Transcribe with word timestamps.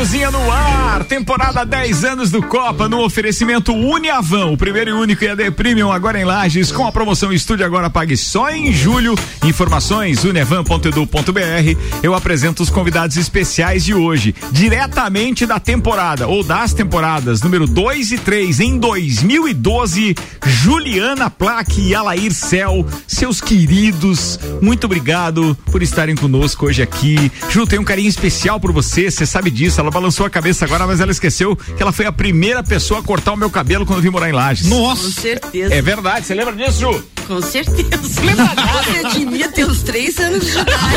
Cozinha 0.00 0.30
no 0.30 0.50
ar, 0.50 1.04
temporada 1.04 1.62
10 1.62 2.04
anos 2.04 2.30
do 2.30 2.42
Copa, 2.42 2.88
no 2.88 3.04
oferecimento 3.04 3.74
Uniavan, 3.74 4.46
o 4.46 4.56
primeiro 4.56 4.88
e 4.88 4.92
único 4.94 5.22
EAD 5.22 5.50
Premium 5.50 5.92
agora 5.92 6.18
em 6.18 6.24
Lages, 6.24 6.72
com 6.72 6.86
a 6.86 6.90
promoção 6.90 7.30
Estúdio 7.30 7.66
Agora 7.66 7.90
Pague 7.90 8.16
só 8.16 8.48
em 8.48 8.72
julho. 8.72 9.14
Informações 9.44 10.24
uniavan.edu.br. 10.24 12.00
Eu 12.02 12.14
apresento 12.14 12.62
os 12.62 12.70
convidados 12.70 13.18
especiais 13.18 13.84
de 13.84 13.92
hoje, 13.92 14.34
diretamente 14.50 15.44
da 15.44 15.60
temporada, 15.60 16.26
ou 16.26 16.42
das 16.42 16.72
temporadas 16.72 17.42
número 17.42 17.66
2 17.66 18.12
e 18.12 18.18
3 18.18 18.60
em 18.60 18.78
2012, 18.78 20.14
Juliana 20.46 21.28
Plaque 21.28 21.88
e 21.88 21.94
Alair 21.94 22.32
Cel, 22.32 22.86
seus 23.06 23.38
queridos, 23.42 24.40
muito 24.62 24.84
obrigado 24.84 25.54
por 25.70 25.82
estarem 25.82 26.16
conosco 26.16 26.64
hoje 26.64 26.80
aqui. 26.80 27.30
Ju, 27.50 27.66
tem 27.66 27.78
um 27.78 27.84
carinho 27.84 28.08
especial 28.08 28.58
por 28.58 28.72
você, 28.72 29.10
você 29.10 29.26
sabe 29.26 29.50
disso, 29.50 29.78
ela 29.78 29.89
ela 29.90 30.00
balançou 30.00 30.24
a 30.24 30.30
cabeça 30.30 30.64
agora, 30.64 30.86
mas 30.86 31.00
ela 31.00 31.10
esqueceu 31.10 31.56
que 31.56 31.82
ela 31.82 31.92
foi 31.92 32.06
a 32.06 32.12
primeira 32.12 32.62
pessoa 32.62 33.00
a 33.00 33.02
cortar 33.02 33.32
o 33.32 33.36
meu 33.36 33.50
cabelo 33.50 33.84
quando 33.84 33.98
eu 33.98 34.02
vim 34.02 34.10
morar 34.10 34.28
em 34.28 34.32
Lages. 34.32 34.68
Nossa! 34.68 35.02
Com 35.02 35.10
certeza. 35.10 35.74
É 35.74 35.82
verdade, 35.82 36.26
você 36.26 36.34
lembra 36.34 36.54
disso, 36.54 36.80
Ju? 36.80 37.04
Com 37.30 37.40
certeza. 37.40 38.22
Lembra 38.22 38.44
Você 38.82 39.18
devia 39.20 39.48
ter 39.52 39.64
uns 39.64 39.82
três 39.84 40.18
anos 40.18 40.44
de 40.44 40.50
idade. 40.50 40.96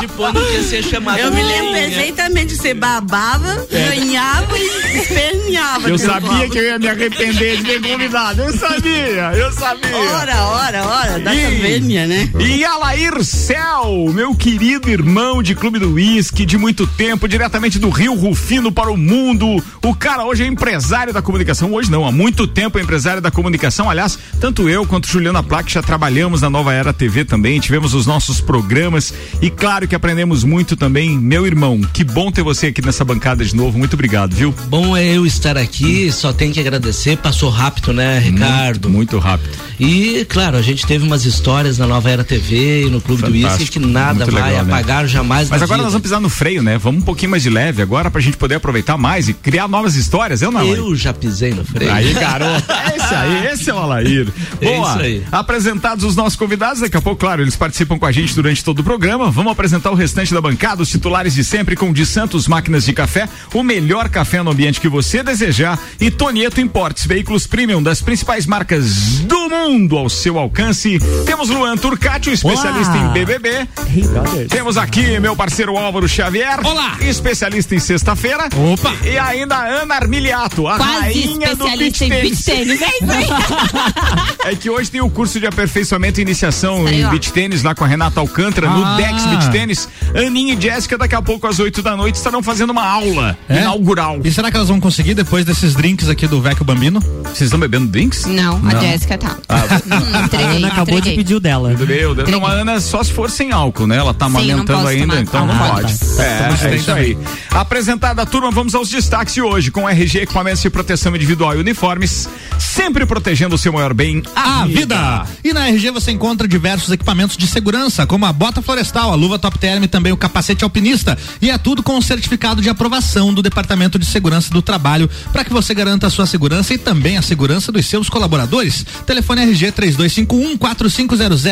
Depois 0.00 0.34
não 0.34 0.44
quer 0.44 0.62
ser 0.64 0.82
chamado. 0.84 1.18
Eu 1.18 1.32
me 1.32 1.42
lembro 1.42 1.72
perfeitamente. 1.72 2.56
Você 2.56 2.74
babava, 2.74 3.66
é. 3.70 3.88
ganhava 3.88 4.58
e 4.58 4.98
esperneava. 4.98 5.88
Eu 5.88 5.98
sabia 5.98 6.46
que 6.50 6.58
eu 6.58 6.64
ia 6.64 6.78
me 6.78 6.88
arrepender 6.88 7.56
de 7.56 7.64
ter 7.64 7.80
convidado. 7.80 8.42
Eu 8.42 8.52
sabia, 8.58 9.32
eu 9.34 9.50
sabia. 9.52 9.96
Ora, 9.96 10.44
ora, 10.44 10.84
ora, 10.84 11.18
da 11.18 11.34
e, 11.34 11.78
né? 12.06 12.30
E 12.38 12.64
Alair 12.66 13.24
Cel, 13.24 14.10
meu 14.12 14.34
querido 14.34 14.90
irmão 14.90 15.42
de 15.42 15.54
Clube 15.54 15.78
do 15.78 15.94
Whisky, 15.94 16.44
de 16.44 16.58
muito 16.58 16.86
tempo, 16.86 17.26
diretamente 17.26 17.78
do 17.78 17.88
Rio 17.88 18.14
Rufino 18.14 18.70
para 18.70 18.90
o 18.90 18.96
mundo. 18.96 19.64
O 19.82 19.94
cara 19.94 20.24
hoje 20.26 20.42
é 20.42 20.46
empresário 20.46 21.14
da 21.14 21.22
comunicação. 21.22 21.72
Hoje 21.72 21.90
não, 21.90 22.06
há 22.06 22.12
muito 22.12 22.46
tempo 22.46 22.78
é 22.78 22.82
empresário 22.82 23.22
da 23.22 23.30
comunicação. 23.30 23.85
Aliás, 23.88 24.18
tanto 24.40 24.68
eu 24.68 24.86
quanto 24.86 25.08
Juliana 25.08 25.42
Plaque 25.42 25.72
já 25.72 25.82
trabalhamos 25.82 26.40
na 26.40 26.50
Nova 26.50 26.72
Era 26.72 26.92
TV 26.92 27.24
também, 27.24 27.60
tivemos 27.60 27.94
os 27.94 28.06
nossos 28.06 28.40
programas 28.40 29.12
e 29.40 29.50
claro 29.50 29.86
que 29.88 29.94
aprendemos 29.94 30.44
muito 30.44 30.76
também. 30.76 31.18
Meu 31.18 31.46
irmão, 31.46 31.80
que 31.92 32.04
bom 32.04 32.30
ter 32.30 32.42
você 32.42 32.68
aqui 32.68 32.84
nessa 32.84 33.04
bancada 33.04 33.44
de 33.44 33.54
novo. 33.54 33.78
Muito 33.78 33.94
obrigado, 33.94 34.34
viu? 34.34 34.54
Bom 34.68 34.96
é 34.96 35.04
eu 35.06 35.26
estar 35.26 35.56
aqui, 35.56 36.10
só 36.12 36.32
tenho 36.32 36.52
que 36.52 36.60
agradecer. 36.60 37.16
Passou 37.16 37.50
rápido, 37.50 37.92
né, 37.92 38.18
Ricardo? 38.18 38.88
Muito, 38.88 39.16
muito 39.16 39.18
rápido. 39.18 39.56
E, 39.78 40.24
claro, 40.28 40.56
a 40.56 40.62
gente 40.62 40.86
teve 40.86 41.04
umas 41.04 41.24
histórias 41.24 41.78
na 41.78 41.86
Nova 41.86 42.10
Era 42.10 42.24
TV 42.24 42.86
e 42.86 42.90
no 42.90 43.00
Clube 43.00 43.22
Fantástico. 43.22 43.48
do 43.48 43.58
Whisky 43.58 43.78
que 43.78 43.78
nada 43.78 44.24
muito 44.24 44.32
vai 44.32 44.50
legal, 44.50 44.64
né? 44.64 44.72
apagar 44.72 45.02
né? 45.02 45.08
jamais. 45.08 45.50
Mas 45.50 45.62
agora 45.62 45.78
vida. 45.78 45.84
nós 45.84 45.92
vamos 45.92 46.02
pisar 46.02 46.20
no 46.20 46.28
freio, 46.28 46.62
né? 46.62 46.78
Vamos 46.78 47.02
um 47.02 47.04
pouquinho 47.04 47.30
mais 47.30 47.42
de 47.42 47.50
leve 47.50 47.82
agora 47.82 48.10
pra 48.10 48.20
gente 48.20 48.36
poder 48.36 48.56
aproveitar 48.56 48.96
mais 48.96 49.28
e 49.28 49.34
criar 49.34 49.68
novas 49.68 49.96
histórias, 49.96 50.40
eu 50.42 50.50
não. 50.50 50.64
Eu 50.64 50.94
já 50.96 51.12
pisei 51.12 51.52
no 51.52 51.64
freio. 51.64 51.92
Aí, 51.92 52.14
garoto. 52.14 52.64
esse 52.96 53.14
aí, 53.14 53.46
esse 53.46 53.70
é 53.70 53.74
o 53.76 53.82
Alair. 53.82 54.26
Boa. 54.60 54.66
É 54.66 54.78
isso 54.80 54.98
aí. 54.98 55.24
Apresentados 55.30 56.04
os 56.04 56.16
nossos 56.16 56.36
convidados, 56.36 56.80
daqui 56.80 56.96
a 56.96 57.02
pouco, 57.02 57.20
claro, 57.20 57.42
eles 57.42 57.56
participam 57.56 57.98
com 57.98 58.06
a 58.06 58.12
gente 58.12 58.34
durante 58.34 58.64
todo 58.64 58.80
o 58.80 58.84
programa. 58.84 59.30
Vamos 59.30 59.52
apresentar 59.52 59.90
o 59.90 59.94
restante 59.94 60.32
da 60.32 60.40
bancada, 60.40 60.82
os 60.82 60.88
titulares 60.88 61.34
de 61.34 61.44
sempre 61.44 61.76
com 61.76 61.92
de 61.92 62.04
Santos 62.04 62.48
Máquinas 62.48 62.84
de 62.84 62.92
Café, 62.92 63.28
o 63.54 63.62
melhor 63.62 64.08
café 64.08 64.42
no 64.42 64.50
ambiente 64.50 64.80
que 64.80 64.88
você 64.88 65.22
desejar 65.22 65.78
e 66.00 66.10
Tonieto 66.10 66.60
Importes, 66.60 67.06
veículos 67.06 67.46
premium 67.46 67.82
das 67.82 68.00
principais 68.02 68.46
marcas 68.46 69.20
do 69.20 69.48
mundo 69.48 69.96
ao 69.96 70.08
seu 70.08 70.38
alcance. 70.38 70.98
Temos 71.24 71.48
Luan 71.48 71.76
Turcati, 71.76 72.30
especialista 72.30 72.92
Olá. 72.92 73.10
em 73.10 73.12
BBB. 73.12 73.48
Hey, 73.48 74.46
Temos 74.48 74.76
aqui 74.76 75.18
meu 75.20 75.34
parceiro 75.36 75.76
Álvaro 75.76 76.08
Xavier. 76.08 76.60
Olá. 76.64 76.96
Especialista 77.00 77.74
em 77.74 77.78
sexta-feira. 77.78 78.48
Opa. 78.72 78.92
E 79.04 79.18
ainda 79.18 79.56
Ana 79.56 79.94
Armiliato, 79.94 80.66
a 80.68 80.76
Quase 80.76 81.00
rainha 81.00 81.54
do 81.56 81.64
beach 81.76 81.98
tênis. 81.98 82.48
É, 82.48 82.86
é 84.44 84.54
que 84.54 84.70
hoje 84.70 84.90
tem 84.90 85.00
o 85.00 85.10
curso 85.10 85.38
de 85.40 85.46
aperfeiçoamento 85.46 86.20
e 86.20 86.22
iniciação 86.22 86.86
Aí, 86.86 87.02
em 87.02 87.08
beach 87.08 87.32
tênis 87.32 87.62
lá 87.62 87.74
com 87.74 87.84
a 87.84 87.86
Renata 87.86 88.20
Alcântara, 88.20 88.68
ah. 88.68 88.70
no 88.70 88.96
Dex 88.96 89.24
Beach 89.26 89.50
Tênis. 89.50 89.88
Aninha 90.14 90.54
e 90.54 90.60
Jéssica, 90.60 90.96
daqui 90.96 91.14
a 91.14 91.22
pouco 91.22 91.46
às 91.46 91.58
8 91.58 91.82
da 91.82 91.96
noite, 91.96 92.16
estarão 92.16 92.42
fazendo 92.42 92.70
uma 92.70 92.84
aula 92.84 93.36
é? 93.48 93.60
inaugural. 93.60 94.20
E 94.24 94.30
será 94.32 94.50
que 94.50 94.56
elas 94.56 94.68
vão 94.68 94.80
conseguir 94.80 95.14
depois 95.14 95.44
desses 95.44 95.74
drinks 95.74 96.08
aqui 96.08 96.26
do 96.26 96.40
Vecchio 96.40 96.64
Bambino? 96.64 97.00
Vocês 97.24 97.42
estão 97.42 97.58
bebendo 97.58 97.88
drinks? 97.88 98.24
Não, 98.26 98.58
Não. 98.58 98.76
a 98.76 98.80
Jéssica 98.80 99.18
tá. 99.18 99.36
Ah, 99.48 99.62
hum, 99.86 100.24
entreguei, 100.24 100.46
a 100.46 100.50
Ana 100.50 100.68
acabou 100.68 100.98
entreguei. 100.98 101.12
de 101.12 101.16
pedir 101.16 101.34
o 101.34 101.40
dela. 101.40 101.68
Meu 101.70 102.14
Deus. 102.14 102.28
Não, 102.28 102.46
a 102.46 102.50
Ana 102.50 102.80
só 102.80 103.02
se 103.02 103.12
for 103.12 103.30
sem 103.30 103.52
álcool, 103.52 103.86
né? 103.86 103.96
Ela 103.96 104.14
tá 104.14 104.26
amamentando 104.26 104.86
ainda, 104.86 105.06
tomar. 105.06 105.20
então 105.20 105.42
ah, 105.42 105.46
não 105.46 105.58
pode. 105.58 105.98
Tá. 105.98 106.22
É, 106.22 106.72
é 106.72 106.76
isso 106.76 106.92
aí. 106.92 107.18
Apresentada 107.50 108.22
a 108.22 108.26
turma, 108.26 108.50
vamos 108.50 108.74
aos 108.74 108.88
destaques 108.88 109.34
de 109.34 109.42
hoje 109.42 109.70
com 109.70 109.88
RG 109.88 110.20
Equipamentos 110.20 110.62
de 110.62 110.70
Proteção 110.70 111.14
Individual 111.14 111.54
e 111.54 111.58
Uniformes, 111.58 112.28
sempre 112.58 113.06
protegendo 113.06 113.45
o 113.54 113.58
seu 113.58 113.72
maior 113.72 113.94
bem, 113.94 114.22
a, 114.34 114.62
a 114.62 114.66
vida. 114.66 114.80
vida. 114.80 115.26
E 115.44 115.52
na 115.52 115.68
RG 115.68 115.90
você 115.90 116.10
encontra 116.10 116.48
diversos 116.48 116.90
equipamentos 116.90 117.36
de 117.36 117.46
segurança, 117.46 118.06
como 118.06 118.26
a 118.26 118.32
bota 118.32 118.60
florestal, 118.60 119.12
a 119.12 119.14
luva 119.14 119.38
top 119.38 119.58
term 119.58 119.84
e 119.84 119.88
também 119.88 120.12
o 120.12 120.16
capacete 120.16 120.64
alpinista. 120.64 121.16
E 121.40 121.50
é 121.50 121.58
tudo 121.58 121.82
com 121.82 121.96
o 121.96 122.02
certificado 122.02 122.60
de 122.60 122.68
aprovação 122.68 123.32
do 123.32 123.42
Departamento 123.42 123.98
de 123.98 124.06
Segurança 124.06 124.50
do 124.50 124.62
Trabalho, 124.62 125.08
para 125.32 125.44
que 125.44 125.52
você 125.52 125.74
garanta 125.74 126.06
a 126.06 126.10
sua 126.10 126.26
segurança 126.26 126.74
e 126.74 126.78
também 126.78 127.16
a 127.16 127.22
segurança 127.22 127.70
dos 127.70 127.86
seus 127.86 128.08
colaboradores. 128.08 128.84
Telefone 129.06 129.42
RG 129.42 129.72
3251 129.72 130.56
4500, 130.56 131.42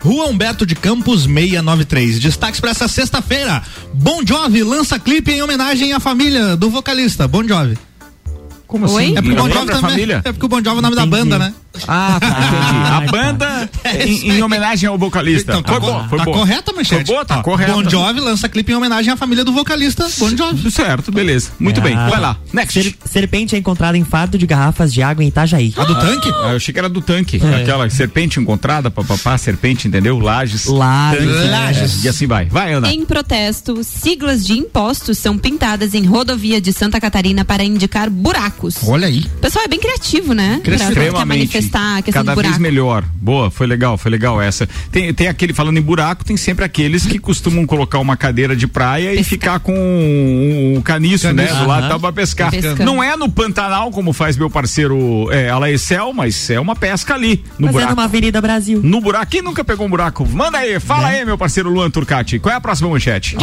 Rua 0.00 0.26
Humberto 0.26 0.66
de 0.66 0.74
Campos 0.74 1.22
693. 1.22 2.18
Destaques 2.18 2.60
para 2.60 2.70
essa 2.70 2.88
sexta-feira. 2.88 3.62
Bon 3.94 4.20
Jovi 4.26 4.62
lança 4.62 4.98
clipe 4.98 5.30
em 5.32 5.42
homenagem 5.42 5.92
à 5.92 6.00
família 6.00 6.56
do 6.56 6.70
vocalista 6.70 7.28
Bon 7.28 7.46
Jovi. 7.46 7.91
Como 8.72 8.86
assim? 8.86 9.12
É 9.18 9.20
porque, 9.20 9.32
o 9.32 9.36
bon 9.36 9.50
Jovi 9.50 9.66
também, 9.66 9.80
família? 9.82 10.22
é 10.24 10.32
porque 10.32 10.46
o 10.46 10.48
Bon 10.48 10.64
Jovi 10.64 10.68
é 10.68 10.78
o 10.78 10.80
nome 10.80 10.96
Entendi. 10.96 11.10
da 11.10 11.16
banda, 11.18 11.38
né? 11.38 11.54
Ah, 11.88 12.18
tá, 12.20 12.26
entendi. 12.28 12.92
A 12.92 13.00
banda 13.10 13.70
é 13.84 14.06
em, 14.06 14.30
em, 14.30 14.42
homenagem 14.42 14.88
ao 14.88 14.98
vocalista. 14.98 15.52
Então, 15.52 15.62
tá 15.62 15.72
foi 15.72 15.80
bom, 15.80 16.08
foi 16.08 16.18
tá 16.18 16.24
bom. 16.24 16.32
correta, 16.32 16.72
manchete. 16.72 17.06
Foi 17.06 17.14
boa, 17.14 17.24
tá 17.24 17.42
correta. 17.42 17.72
Bon 17.72 17.88
Jovi 17.88 18.20
lança 18.20 18.48
clipe 18.48 18.72
em 18.72 18.74
homenagem 18.74 19.12
à 19.12 19.16
família 19.16 19.44
do 19.44 19.52
vocalista 19.52 20.06
Bon 20.18 20.36
Jovi. 20.36 20.70
Certo, 20.70 21.10
beleza. 21.10 21.50
Muito 21.58 21.80
é. 21.80 21.82
bem. 21.82 21.94
Vai 21.94 22.20
lá. 22.20 22.36
Next. 22.52 22.82
Ser, 22.82 22.94
serpente 23.04 23.54
é 23.54 23.58
encontrada 23.58 23.96
em 23.96 24.04
fardo 24.04 24.36
de 24.38 24.46
garrafas 24.46 24.92
de 24.92 25.02
água 25.02 25.24
em 25.24 25.28
Itajaí. 25.28 25.72
A 25.76 25.84
do 25.84 25.94
tanque? 25.94 26.28
Ah, 26.28 26.50
eu 26.50 26.56
achei 26.56 26.72
que 26.72 26.78
era 26.78 26.88
do 26.88 27.00
tanque. 27.00 27.40
É. 27.42 27.62
Aquela 27.62 27.88
serpente 27.88 28.38
encontrada, 28.38 28.90
papapá, 28.90 29.36
serpente, 29.38 29.88
entendeu? 29.88 30.18
Lages. 30.18 30.66
Lages. 30.66 31.50
Lages. 31.50 32.04
E 32.04 32.08
assim 32.08 32.26
vai. 32.26 32.46
Vai, 32.46 32.74
Ana. 32.74 32.92
Em 32.92 33.04
protesto, 33.04 33.82
siglas 33.82 34.44
de 34.44 34.54
impostos 34.54 35.18
são 35.18 35.38
pintadas 35.38 35.94
em 35.94 36.04
rodovia 36.04 36.60
de 36.60 36.72
Santa 36.72 37.00
Catarina 37.00 37.44
para 37.44 37.64
indicar 37.64 38.10
buracos. 38.10 38.76
Olha 38.86 39.06
aí. 39.06 39.20
O 39.20 39.40
pessoal 39.40 39.64
é 39.64 39.68
bem 39.68 39.80
criativo, 39.80 40.32
né? 40.34 40.60
Extremamente. 40.64 41.61
Manifestar 41.62 41.98
a 41.98 42.02
questão 42.02 42.24
Cada 42.24 42.40
vez 42.40 42.58
melhor. 42.58 43.04
Boa, 43.14 43.50
foi 43.50 43.66
legal, 43.66 43.96
foi 43.96 44.10
legal 44.10 44.40
essa. 44.40 44.68
Tem, 44.90 45.12
tem 45.14 45.28
aquele, 45.28 45.52
falando 45.52 45.78
em 45.78 45.82
buraco, 45.82 46.24
tem 46.24 46.36
sempre 46.36 46.64
aqueles 46.64 47.06
que 47.06 47.18
costumam 47.18 47.66
colocar 47.66 47.98
uma 47.98 48.16
cadeira 48.16 48.56
de 48.56 48.66
praia 48.66 49.10
Pescar. 49.10 49.20
e 49.20 49.24
ficar 49.24 49.60
com 49.60 49.72
o 49.72 50.78
um, 50.78 50.82
caniço, 50.82 51.26
caniço, 51.28 51.54
né? 51.54 51.60
Do 51.60 51.66
lado 51.66 51.88
tá 51.88 51.98
pra 51.98 52.12
pescar. 52.12 52.50
Pescando. 52.50 52.84
Não 52.84 53.02
é 53.02 53.16
no 53.16 53.30
Pantanal, 53.30 53.90
como 53.90 54.12
faz 54.12 54.36
meu 54.36 54.50
parceiro 54.50 55.28
é, 55.30 55.48
Alaecel, 55.48 56.12
mas 56.12 56.50
é 56.50 56.60
uma 56.60 56.74
pesca 56.74 57.14
ali, 57.14 57.44
no 57.58 57.68
Fazendo 57.68 57.72
buraco. 57.72 57.92
uma 57.92 58.04
Avenida 58.04 58.40
Brasil. 58.40 58.80
No 58.82 59.00
buraco. 59.00 59.26
Quem 59.32 59.42
nunca 59.42 59.64
pegou 59.64 59.86
um 59.86 59.90
buraco? 59.90 60.28
Manda 60.28 60.58
aí, 60.58 60.78
fala 60.80 61.08
né? 61.08 61.20
aí, 61.20 61.24
meu 61.24 61.38
parceiro 61.38 61.70
Luan 61.70 61.90
Turcati. 61.90 62.38
Qual 62.38 62.52
é 62.52 62.56
a 62.56 62.60
próxima 62.60 62.88
manchete? 62.88 63.36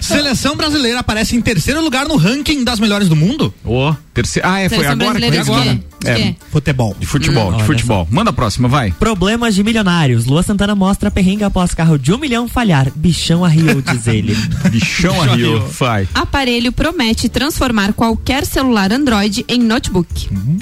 Seleção 0.00 0.56
brasileira 0.56 1.00
aparece 1.00 1.36
em 1.36 1.40
terceiro 1.40 1.82
lugar 1.82 2.06
no 2.06 2.16
ranking 2.16 2.64
das 2.64 2.78
melhores 2.78 3.08
do 3.08 3.16
mundo? 3.16 3.52
Oh, 3.64 3.94
terceiro. 4.12 4.48
Ah, 4.48 4.60
é, 4.60 4.68
foi 4.68 4.86
agora? 4.86 5.18
Foi 5.18 5.38
agora. 5.38 5.80
É, 6.04 6.34
futebol. 6.50 6.96
De 6.98 7.06
futebol, 7.06 7.52
hum, 7.52 7.56
de 7.56 7.64
futebol. 7.64 8.08
Manda 8.10 8.30
a 8.30 8.32
próxima, 8.32 8.68
vai. 8.68 8.90
Problemas 8.92 9.54
de 9.54 9.62
milionários. 9.62 10.26
Lua 10.26 10.42
Santana 10.42 10.74
mostra 10.74 11.10
perrengue 11.10 11.44
após 11.44 11.74
carro 11.74 11.98
de 11.98 12.12
um 12.12 12.18
milhão 12.18 12.48
falhar. 12.48 12.90
Bichão 12.94 13.44
arriou, 13.44 13.80
diz 13.80 14.06
ele. 14.06 14.34
Bichão 14.70 15.20
arriou, 15.22 15.60
vai. 15.68 16.08
Aparelho 16.14 16.72
promete 16.72 17.28
transformar 17.28 17.92
qualquer 17.92 18.44
celular 18.44 18.92
Android 18.92 19.44
em 19.48 19.60
notebook. 19.60 20.28
Hum. 20.32 20.58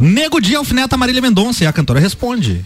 Nego 0.00 0.40
Dia 0.40 0.58
alfineta 0.58 0.96
Marília 0.96 1.22
Mendonça 1.22 1.64
e 1.64 1.66
a 1.66 1.72
cantora 1.72 2.00
responde. 2.00 2.62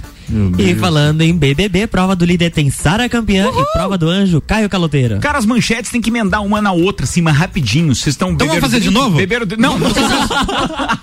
E 0.59 0.75
falando 0.75 1.23
em 1.23 1.37
BBB, 1.37 1.87
prova 1.87 2.15
do 2.15 2.25
líder 2.25 2.51
tem 2.51 2.71
Sara 2.71 3.09
campeã 3.09 3.49
Uhul. 3.49 3.63
e 3.63 3.73
prova 3.73 3.99
do 3.99 4.09
anjo 4.09 4.41
Caio 4.41 4.69
Caloteira. 4.69 5.19
Cara, 5.19 5.39
as 5.39 5.47
manchetes 5.47 5.91
tem 5.91 6.01
que 6.01 6.11
emendar 6.11 6.43
uma 6.43 6.61
na 6.61 6.73
outra, 6.73 7.05
assim, 7.05 7.21
mas 7.21 7.37
rapidinho. 7.37 7.95
Vocês 7.95 8.15
estão 8.15 8.31
Então 8.31 8.47
vamos 8.47 8.61
fazer 8.61 8.81
de 8.81 8.91
novo? 8.91 9.17
Beberam 9.17 9.47
de... 9.47 9.57
Não, 9.57 9.79
não. 9.79 9.91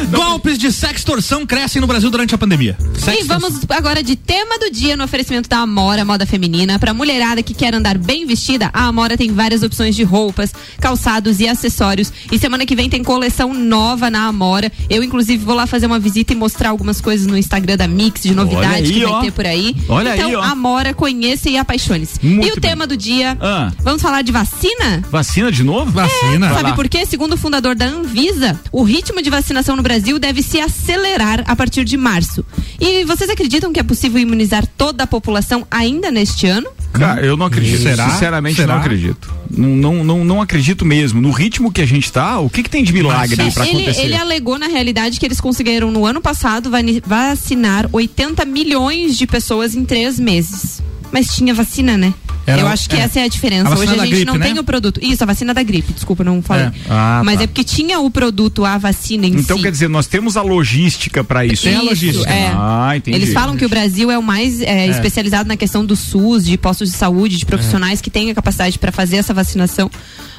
Golpes 0.10 0.58
de 0.58 0.72
sextorção 0.72 1.46
crescem 1.46 1.80
no 1.80 1.86
Brasil 1.86 2.10
durante 2.10 2.34
a 2.34 2.38
pandemia. 2.38 2.76
E 3.18 3.24
vamos 3.24 3.60
agora 3.68 4.02
de 4.02 4.16
tema 4.16 4.58
do 4.58 4.70
dia 4.70 4.96
no 4.96 5.04
oferecimento 5.04 5.48
da 5.48 5.58
Amora 5.58 6.04
Moda 6.04 6.26
Feminina. 6.26 6.78
Pra 6.78 6.94
mulherada 6.94 7.42
que 7.42 7.54
quer 7.54 7.74
andar 7.74 7.98
bem 7.98 8.26
vestida, 8.26 8.70
a 8.72 8.86
Amora 8.86 9.16
tem 9.16 9.32
várias 9.32 9.62
opções 9.62 9.94
de 9.94 10.02
roupas, 10.02 10.52
calçados 10.80 11.40
e 11.40 11.48
acessórios. 11.48 12.12
E 12.30 12.38
semana 12.38 12.66
que 12.66 12.74
vem 12.74 12.88
tem 12.88 13.02
coleção 13.02 13.52
nova 13.54 14.10
na 14.10 14.26
Amora. 14.26 14.70
Eu, 14.88 15.02
inclusive, 15.02 15.44
vou 15.44 15.54
lá 15.54 15.66
fazer 15.66 15.86
uma 15.86 15.98
visita 15.98 16.32
e 16.32 16.36
mostrar 16.36 16.70
algumas 16.70 17.00
coisas 17.00 17.26
no 17.26 17.36
Instagram 17.36 17.76
da 17.76 17.88
Mix 17.88 18.22
de 18.22 18.34
novidade 18.78 18.92
aí, 18.92 18.92
que 19.00 19.04
vai 19.04 19.12
ó. 19.12 19.20
ter 19.20 19.32
por 19.32 19.46
aí. 19.46 19.76
Olha 19.88 20.14
então, 20.14 20.28
aí, 20.28 20.36
ó. 20.36 20.42
Amora, 20.42 20.94
conheça 20.94 21.48
e 21.48 21.56
apaixone-se. 21.56 22.18
E 22.22 22.38
o 22.38 22.40
bem. 22.40 22.60
tema 22.60 22.86
do 22.86 22.96
dia, 22.96 23.36
Ah. 23.40 23.72
vamos 23.82 24.00
falar 24.02 24.22
de 24.22 24.32
vacina? 24.32 25.02
Vacina 25.10 25.50
de 25.52 25.62
novo? 25.62 25.90
Vacina. 25.90 26.52
Sabe 26.54 26.74
por 26.74 26.88
quê? 26.88 27.04
Segundo 27.06 27.34
o 27.34 27.36
fundador 27.36 27.74
da 27.74 27.86
Anvisa, 27.86 28.58
o 28.72 28.82
ritmo 28.82 29.20
de 29.22 29.30
vacinação 29.30 29.76
no 29.76 29.82
Brasil 29.82 30.18
deve 30.18 30.42
se 30.42 30.60
acelerar 30.60 31.42
a 31.46 31.56
partir 31.56 31.84
de 31.84 31.96
março. 31.96 32.44
E 32.80 33.04
vocês 33.04 33.28
acreditam 33.30 33.72
que 33.72 33.80
é 33.80 33.82
possível 33.82 34.18
imunizar 34.20 34.66
toda 34.78 35.04
a 35.04 35.06
população 35.06 35.66
ainda 35.70 36.10
neste 36.10 36.46
ano? 36.46 36.68
Cara, 36.92 37.24
eu 37.24 37.36
não 37.36 37.46
acredito. 37.46 37.82
Será? 37.82 38.10
Sinceramente, 38.10 38.56
Será? 38.56 38.74
não 38.74 38.80
acredito. 38.80 39.32
Não, 39.50 40.04
não, 40.04 40.24
não, 40.24 40.42
acredito 40.42 40.84
mesmo. 40.84 41.20
No 41.20 41.30
ritmo 41.30 41.72
que 41.72 41.80
a 41.80 41.86
gente 41.86 42.10
tá, 42.12 42.38
o 42.38 42.48
que, 42.48 42.62
que 42.62 42.70
tem 42.70 42.84
de 42.84 42.92
milagre 42.92 43.40
aí 43.40 43.50
pra 43.50 43.66
ele, 43.66 43.76
acontecer? 43.82 44.02
ele 44.02 44.14
alegou, 44.14 44.58
na 44.58 44.66
realidade, 44.66 45.18
que 45.18 45.26
eles 45.26 45.40
conseguiram 45.40 45.90
no 45.90 46.04
ano 46.04 46.20
passado 46.20 46.70
vacinar 47.04 47.88
80 47.92 48.44
milhões 48.44 49.16
de 49.16 49.26
pessoas 49.26 49.74
em 49.74 49.84
três 49.84 50.18
meses. 50.18 50.82
Mas 51.12 51.34
tinha 51.34 51.52
vacina, 51.52 51.96
né? 51.96 52.14
Era- 52.46 52.62
Eu 52.62 52.66
acho 52.68 52.88
que 52.88 52.96
é. 52.96 53.00
essa 53.00 53.20
é 53.20 53.24
a 53.24 53.28
diferença. 53.28 53.68
A 53.68 53.78
Hoje 53.78 53.92
a 53.92 53.98
gente 53.98 54.08
gripe, 54.10 54.24
não 54.24 54.36
né? 54.36 54.46
tem 54.46 54.58
o 54.58 54.64
produto. 54.64 54.98
Isso, 55.02 55.22
a 55.22 55.26
vacina 55.26 55.52
da 55.52 55.62
gripe, 55.62 55.92
desculpa, 55.92 56.24
não 56.24 56.40
falei. 56.42 56.66
É. 56.66 56.72
Ah, 56.88 57.22
Mas 57.24 57.38
tá. 57.38 57.44
é 57.44 57.46
porque 57.46 57.62
tinha 57.64 57.98
o 58.00 58.10
produto, 58.10 58.64
a 58.64 58.78
vacina 58.78 59.26
em 59.26 59.34
Então 59.36 59.56
si. 59.56 59.62
quer 59.62 59.70
dizer, 59.70 59.88
nós 59.88 60.06
temos 60.06 60.36
a 60.36 60.42
logística 60.42 61.22
pra 61.22 61.44
isso. 61.44 61.64
Tem 61.64 61.74
a 61.74 61.78
Isso, 61.80 61.88
logística. 61.90 62.30
é. 62.30 62.50
Ah, 62.54 62.92
entendi. 62.96 63.16
Eles 63.16 63.32
falam 63.32 63.56
que 63.56 63.64
o 63.64 63.68
Brasil 63.68 64.10
é 64.10 64.18
o 64.18 64.22
mais 64.22 64.60
é, 64.62 64.86
especializado 64.88 65.48
na 65.48 65.56
questão 65.56 65.84
do 65.84 65.94
SUS, 65.94 66.44
de 66.46 66.56
postos 66.56 66.90
de 66.90 66.96
saúde, 66.96 67.36
de 67.36 67.44
profissionais 67.46 68.00
que 68.00 68.10
têm 68.10 68.30
a 68.30 68.34
capacidade 68.34 68.78
para 68.78 68.90
fazer 68.90 69.16
essa 69.16 69.34
vacinação, 69.34 69.90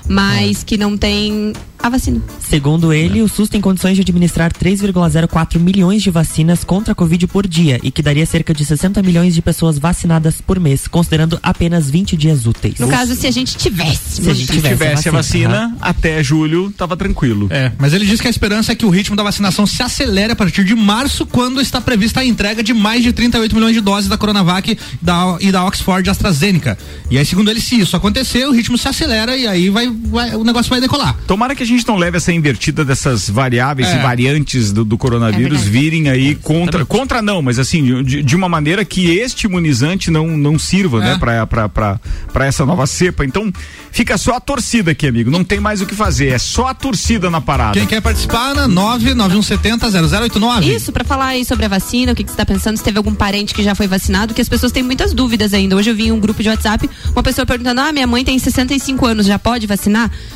mas 0.07 0.63
que 0.63 0.77
não 0.77 0.97
tem 0.97 1.53
a 1.83 1.89
vacina. 1.89 2.21
Segundo 2.39 2.93
ele, 2.93 3.23
o 3.23 3.27
SUS 3.27 3.49
tem 3.49 3.59
condições 3.59 3.95
de 3.95 4.01
administrar 4.01 4.53
3,04 4.53 5.57
milhões 5.59 6.03
de 6.03 6.11
vacinas 6.11 6.63
contra 6.63 6.91
a 6.91 6.95
Covid 6.95 7.25
por 7.25 7.47
dia 7.47 7.79
e 7.81 7.89
que 7.89 8.03
daria 8.03 8.23
cerca 8.25 8.53
de 8.53 8.63
60 8.63 9.01
milhões 9.01 9.33
de 9.33 9.41
pessoas 9.41 9.79
vacinadas 9.79 10.39
por 10.41 10.59
mês, 10.59 10.87
considerando 10.87 11.39
apenas 11.41 11.89
20 11.89 12.15
dias 12.15 12.45
úteis. 12.45 12.77
No 12.79 12.87
caso, 12.87 13.15
se 13.15 13.25
a 13.25 13.31
gente 13.31 13.57
tivesse. 13.57 14.21
Se 14.21 14.29
a 14.29 14.33
gente 14.33 14.45
Se 14.53 14.61
tivesse 14.61 15.09
a 15.09 15.11
vacina, 15.11 15.57
aham. 15.65 15.75
até 15.81 16.23
julho, 16.23 16.71
tava 16.77 16.95
tranquilo. 16.95 17.47
É, 17.49 17.71
mas 17.79 17.93
ele 17.93 18.05
diz 18.05 18.21
que 18.21 18.27
a 18.27 18.29
esperança 18.29 18.71
é 18.73 18.75
que 18.75 18.85
o 18.85 18.89
ritmo 18.89 19.15
da 19.15 19.23
vacinação 19.23 19.65
se 19.65 19.81
acelere 19.81 20.33
a 20.33 20.35
partir 20.35 20.63
de 20.63 20.75
março, 20.75 21.25
quando 21.25 21.59
está 21.59 21.81
prevista 21.81 22.19
a 22.19 22.25
entrega 22.25 22.61
de 22.61 22.75
mais 22.75 23.01
de 23.03 23.11
38 23.11 23.55
milhões 23.55 23.73
de 23.73 23.81
doses 23.81 24.07
da 24.07 24.17
Coronavac 24.19 24.77
da- 25.01 25.37
e 25.41 25.51
da 25.51 25.65
Oxford 25.65 26.07
AstraZeneca. 26.07 26.77
E 27.09 27.17
aí, 27.17 27.25
segundo 27.25 27.49
ele, 27.49 27.59
se 27.59 27.79
isso 27.79 27.95
acontecer, 27.97 28.45
o 28.47 28.51
ritmo 28.51 28.77
se 28.77 28.87
acelera 28.87 29.35
e 29.35 29.47
aí 29.47 29.69
vai, 29.69 29.90
vai- 29.91 30.35
o 30.35 30.43
negócio 30.43 30.69
vai 30.69 30.79
decolar. 30.81 31.15
Tomara 31.27 31.55
que 31.55 31.63
a 31.63 31.65
gente 31.65 31.87
não 31.87 31.95
leve 31.97 32.17
essa 32.17 32.31
invertida 32.31 32.83
dessas 32.85 33.29
variáveis 33.29 33.87
É. 33.89 33.95
e 33.97 34.01
variantes 34.01 34.71
do, 34.71 34.83
do 34.85 34.95
É 34.95 34.97
coronavírus 34.97 35.61
verdade. 35.61 35.69
virem 35.69 36.09
aí 36.09 36.35
contra. 36.35 36.85
Contra 36.85 37.21
não, 37.21 37.41
mas 37.41 37.59
assim, 37.59 38.03
de, 38.03 38.23
de 38.23 38.35
uma 38.35 38.47
maneira 38.49 38.83
que 38.85 39.09
este 39.11 39.45
imunizante 39.47 40.09
não, 40.11 40.27
não 40.37 40.57
sirva, 40.59 40.97
É. 40.97 41.01
né, 41.11 41.17
pra, 41.19 41.45
pra, 41.47 41.69
pra, 41.69 41.99
pra 42.31 42.45
essa 42.45 42.65
nova 42.65 42.85
cepa. 42.87 43.23
Então, 43.25 43.51
fica 43.91 44.17
só 44.17 44.35
a 44.35 44.39
torcida 44.39 44.91
aqui, 44.91 45.07
amigo. 45.07 45.29
Não 45.31 45.43
tem 45.43 45.59
mais 45.59 45.81
o 45.81 45.85
que 45.85 45.95
fazer. 45.95 46.27
É 46.29 46.37
só 46.39 46.67
a 46.67 46.73
torcida 46.73 47.29
na 47.29 47.41
parada. 47.41 47.77
Quem 47.77 47.87
quer 47.87 48.01
participar, 48.01 48.53
na 48.55 48.67
991700089. 48.67 50.63
Isso, 50.75 50.91
pra 50.91 51.03
falar 51.03 51.27
aí 51.27 51.45
sobre 51.45 51.65
a 51.65 51.67
vacina, 51.67 52.11
o 52.11 52.15
que, 52.15 52.23
que 52.23 52.31
você 52.31 52.37
tá 52.37 52.45
pensando, 52.45 52.77
se 52.77 52.83
teve 52.83 52.97
algum 52.97 53.13
parente 53.13 53.53
que 53.53 53.63
já 53.63 53.75
foi 53.75 53.87
vacinado, 53.87 54.33
que 54.33 54.41
as 54.41 54.49
pessoas 54.49 54.71
têm 54.71 54.83
muitas 54.83 55.13
dúvidas 55.13 55.53
ainda. 55.53 55.75
Hoje 55.75 55.89
eu 55.89 55.95
vi 55.95 56.05
em 56.07 56.11
um 56.11 56.19
grupo 56.19 56.41
de 56.41 56.49
WhatsApp 56.49 56.89
uma 57.11 57.23
pessoa 57.23 57.45
perguntando: 57.45 57.81
ah, 57.81 57.91
minha 57.91 58.07
mãe 58.07 58.23
tem 58.23 58.37
65 58.37 59.05
anos, 59.05 59.25
já 59.25 59.37
pode 59.39 59.67
vacinar? 59.67 59.80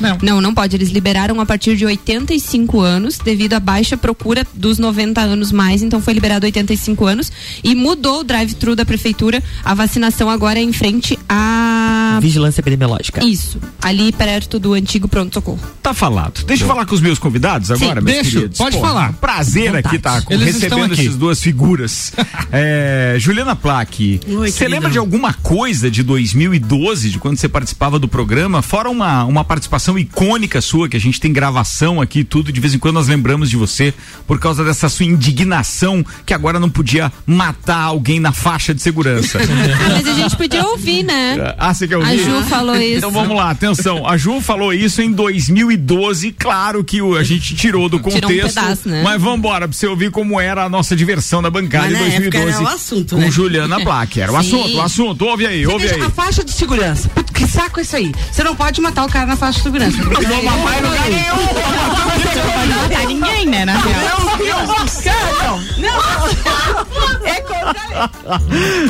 Não. 0.00 0.18
Não, 0.22 0.40
não 0.40 0.54
pode. 0.54 0.76
Eles 0.76 0.90
liberaram 0.90 1.40
a 1.40 1.46
partir 1.46 1.76
de 1.76 1.84
85 1.86 2.80
anos, 2.80 3.18
devido 3.18 3.54
à 3.54 3.60
baixa 3.60 3.96
procura 3.96 4.46
dos 4.54 4.78
90 4.78 5.20
anos 5.20 5.52
mais, 5.52 5.82
então 5.82 6.00
foi 6.00 6.14
liberado 6.14 6.46
85 6.46 7.04
anos 7.06 7.30
e 7.62 7.74
mudou 7.74 8.20
o 8.20 8.24
drive-thru 8.24 8.74
da 8.76 8.84
prefeitura. 8.84 9.42
A 9.64 9.74
vacinação 9.74 10.28
agora 10.30 10.58
é 10.58 10.62
em 10.62 10.72
frente 10.72 11.18
a. 11.28 12.18
Vigilância 12.20 12.60
epidemiológica. 12.60 13.24
Isso, 13.24 13.58
ali 13.82 14.10
perto 14.12 14.58
do 14.58 14.72
antigo 14.72 15.06
pronto-socorro. 15.08 15.60
Tá 15.82 15.92
falado. 15.92 16.44
Deixa 16.44 16.64
eu 16.64 16.68
falar 16.68 16.86
com 16.86 16.94
os 16.94 17.00
meus 17.00 17.18
convidados 17.18 17.70
agora, 17.70 18.00
meus 18.00 18.16
deixa, 18.16 18.30
queridos. 18.38 18.58
pode 18.58 18.80
falar. 18.80 19.12
Prazer 19.14 19.76
aqui 19.76 19.98
tá 19.98 20.22
com- 20.22 20.32
Eles 20.32 20.56
estão 20.56 20.78
recebendo 20.78 20.92
aqui. 20.92 21.02
essas 21.02 21.16
duas 21.16 21.40
figuras. 21.42 22.12
É, 22.52 23.16
Juliana 23.18 23.56
Plaque, 23.56 24.20
você 24.26 24.68
lembra 24.68 24.88
de 24.90 24.98
alguma 24.98 25.32
coisa 25.34 25.90
de 25.90 26.02
2012, 26.02 27.10
de 27.10 27.18
quando 27.18 27.36
você 27.36 27.48
participava 27.48 27.98
do 27.98 28.06
programa? 28.06 28.62
Fora 28.62 28.88
uma, 28.88 29.24
uma 29.24 29.35
participação 29.44 29.98
icônica 29.98 30.60
sua, 30.60 30.88
que 30.88 30.96
a 30.96 31.00
gente 31.00 31.20
tem 31.20 31.32
gravação 31.32 32.00
aqui 32.00 32.20
e 32.20 32.24
tudo, 32.24 32.52
de 32.52 32.60
vez 32.60 32.74
em 32.74 32.78
quando 32.78 32.94
nós 32.94 33.08
lembramos 33.08 33.50
de 33.50 33.56
você, 33.56 33.92
por 34.26 34.38
causa 34.38 34.64
dessa 34.64 34.88
sua 34.88 35.06
indignação 35.06 36.04
que 36.24 36.32
agora 36.34 36.58
não 36.60 36.70
podia 36.70 37.12
matar 37.26 37.82
alguém 37.82 38.18
na 38.20 38.32
faixa 38.32 38.74
de 38.74 38.82
segurança. 38.82 39.38
Ah, 39.86 39.88
mas 39.90 40.08
a 40.08 40.12
gente 40.14 40.36
podia 40.36 40.64
ouvir, 40.64 41.02
né? 41.02 41.54
Ah, 41.58 41.72
você 41.72 41.86
quer 41.86 41.96
ouvir? 41.96 42.08
A 42.10 42.16
Ju 42.16 42.42
falou 42.48 42.76
isso. 42.76 42.98
Então 42.98 43.10
vamos 43.10 43.36
lá, 43.36 43.50
atenção. 43.50 44.06
A 44.06 44.16
Ju 44.16 44.40
falou 44.40 44.72
isso 44.72 45.00
em 45.02 45.10
2012. 45.12 46.32
Claro 46.32 46.82
que 46.84 47.00
a 47.18 47.22
gente 47.22 47.54
tirou 47.54 47.88
do 47.88 47.98
Tirou 47.98 48.16
um 48.16 48.20
contexto. 48.20 48.54
pedaço, 48.60 48.88
né? 48.88 49.02
Mas 49.02 49.20
vamos 49.20 49.38
embora 49.38 49.68
pra 49.68 49.76
você 49.76 49.86
ouvir 49.86 50.10
como 50.10 50.40
era 50.40 50.64
a 50.64 50.68
nossa 50.68 50.94
diversão 50.96 51.40
na 51.42 51.50
bancada 51.50 51.86
Mas 51.88 51.92
em 51.96 52.00
na 52.00 52.06
época 52.06 52.30
2012. 52.40 52.54
era 52.56 52.64
o 52.64 52.68
assunto, 52.74 53.14
com 53.14 53.20
né? 53.20 53.30
Juliana 53.30 53.78
Black. 53.80 54.20
Era 54.20 54.32
o 54.32 54.42
Sim. 54.42 54.48
assunto, 54.56 54.76
o 54.76 54.80
assunto. 54.82 55.24
Ouve 55.24 55.46
aí, 55.46 55.66
ouve 55.66 55.88
aí. 55.88 56.00
A 56.00 56.10
faixa 56.10 56.44
de 56.44 56.52
segurança. 56.52 57.08
Puta, 57.10 57.32
que 57.32 57.46
saco 57.46 57.78
é 57.80 57.82
isso 57.82 57.96
aí. 57.96 58.12
Você 58.30 58.42
não 58.44 58.54
pode 58.56 58.80
matar 58.80 59.04
o 59.04 59.08
cara 59.08 59.25
na 59.26 59.36
faixa 59.36 59.58
de 59.58 59.64
segurança. 59.64 59.96
Não 59.98 60.10
vou 60.10 60.42
matar 60.42 60.78
em 60.78 60.82
lugar 60.82 61.10
nenhum. 61.10 61.36
Não 61.36 62.50
pode 62.52 62.74
matar 62.74 63.06
ninguém, 63.06 63.46
né, 63.46 63.64
na 63.64 63.78
real. 63.78 64.20
Meu 64.38 64.66
Deus 64.66 64.80
do 64.80 64.88
céu! 64.88 65.60
É 67.24 67.40
contra 67.40 68.10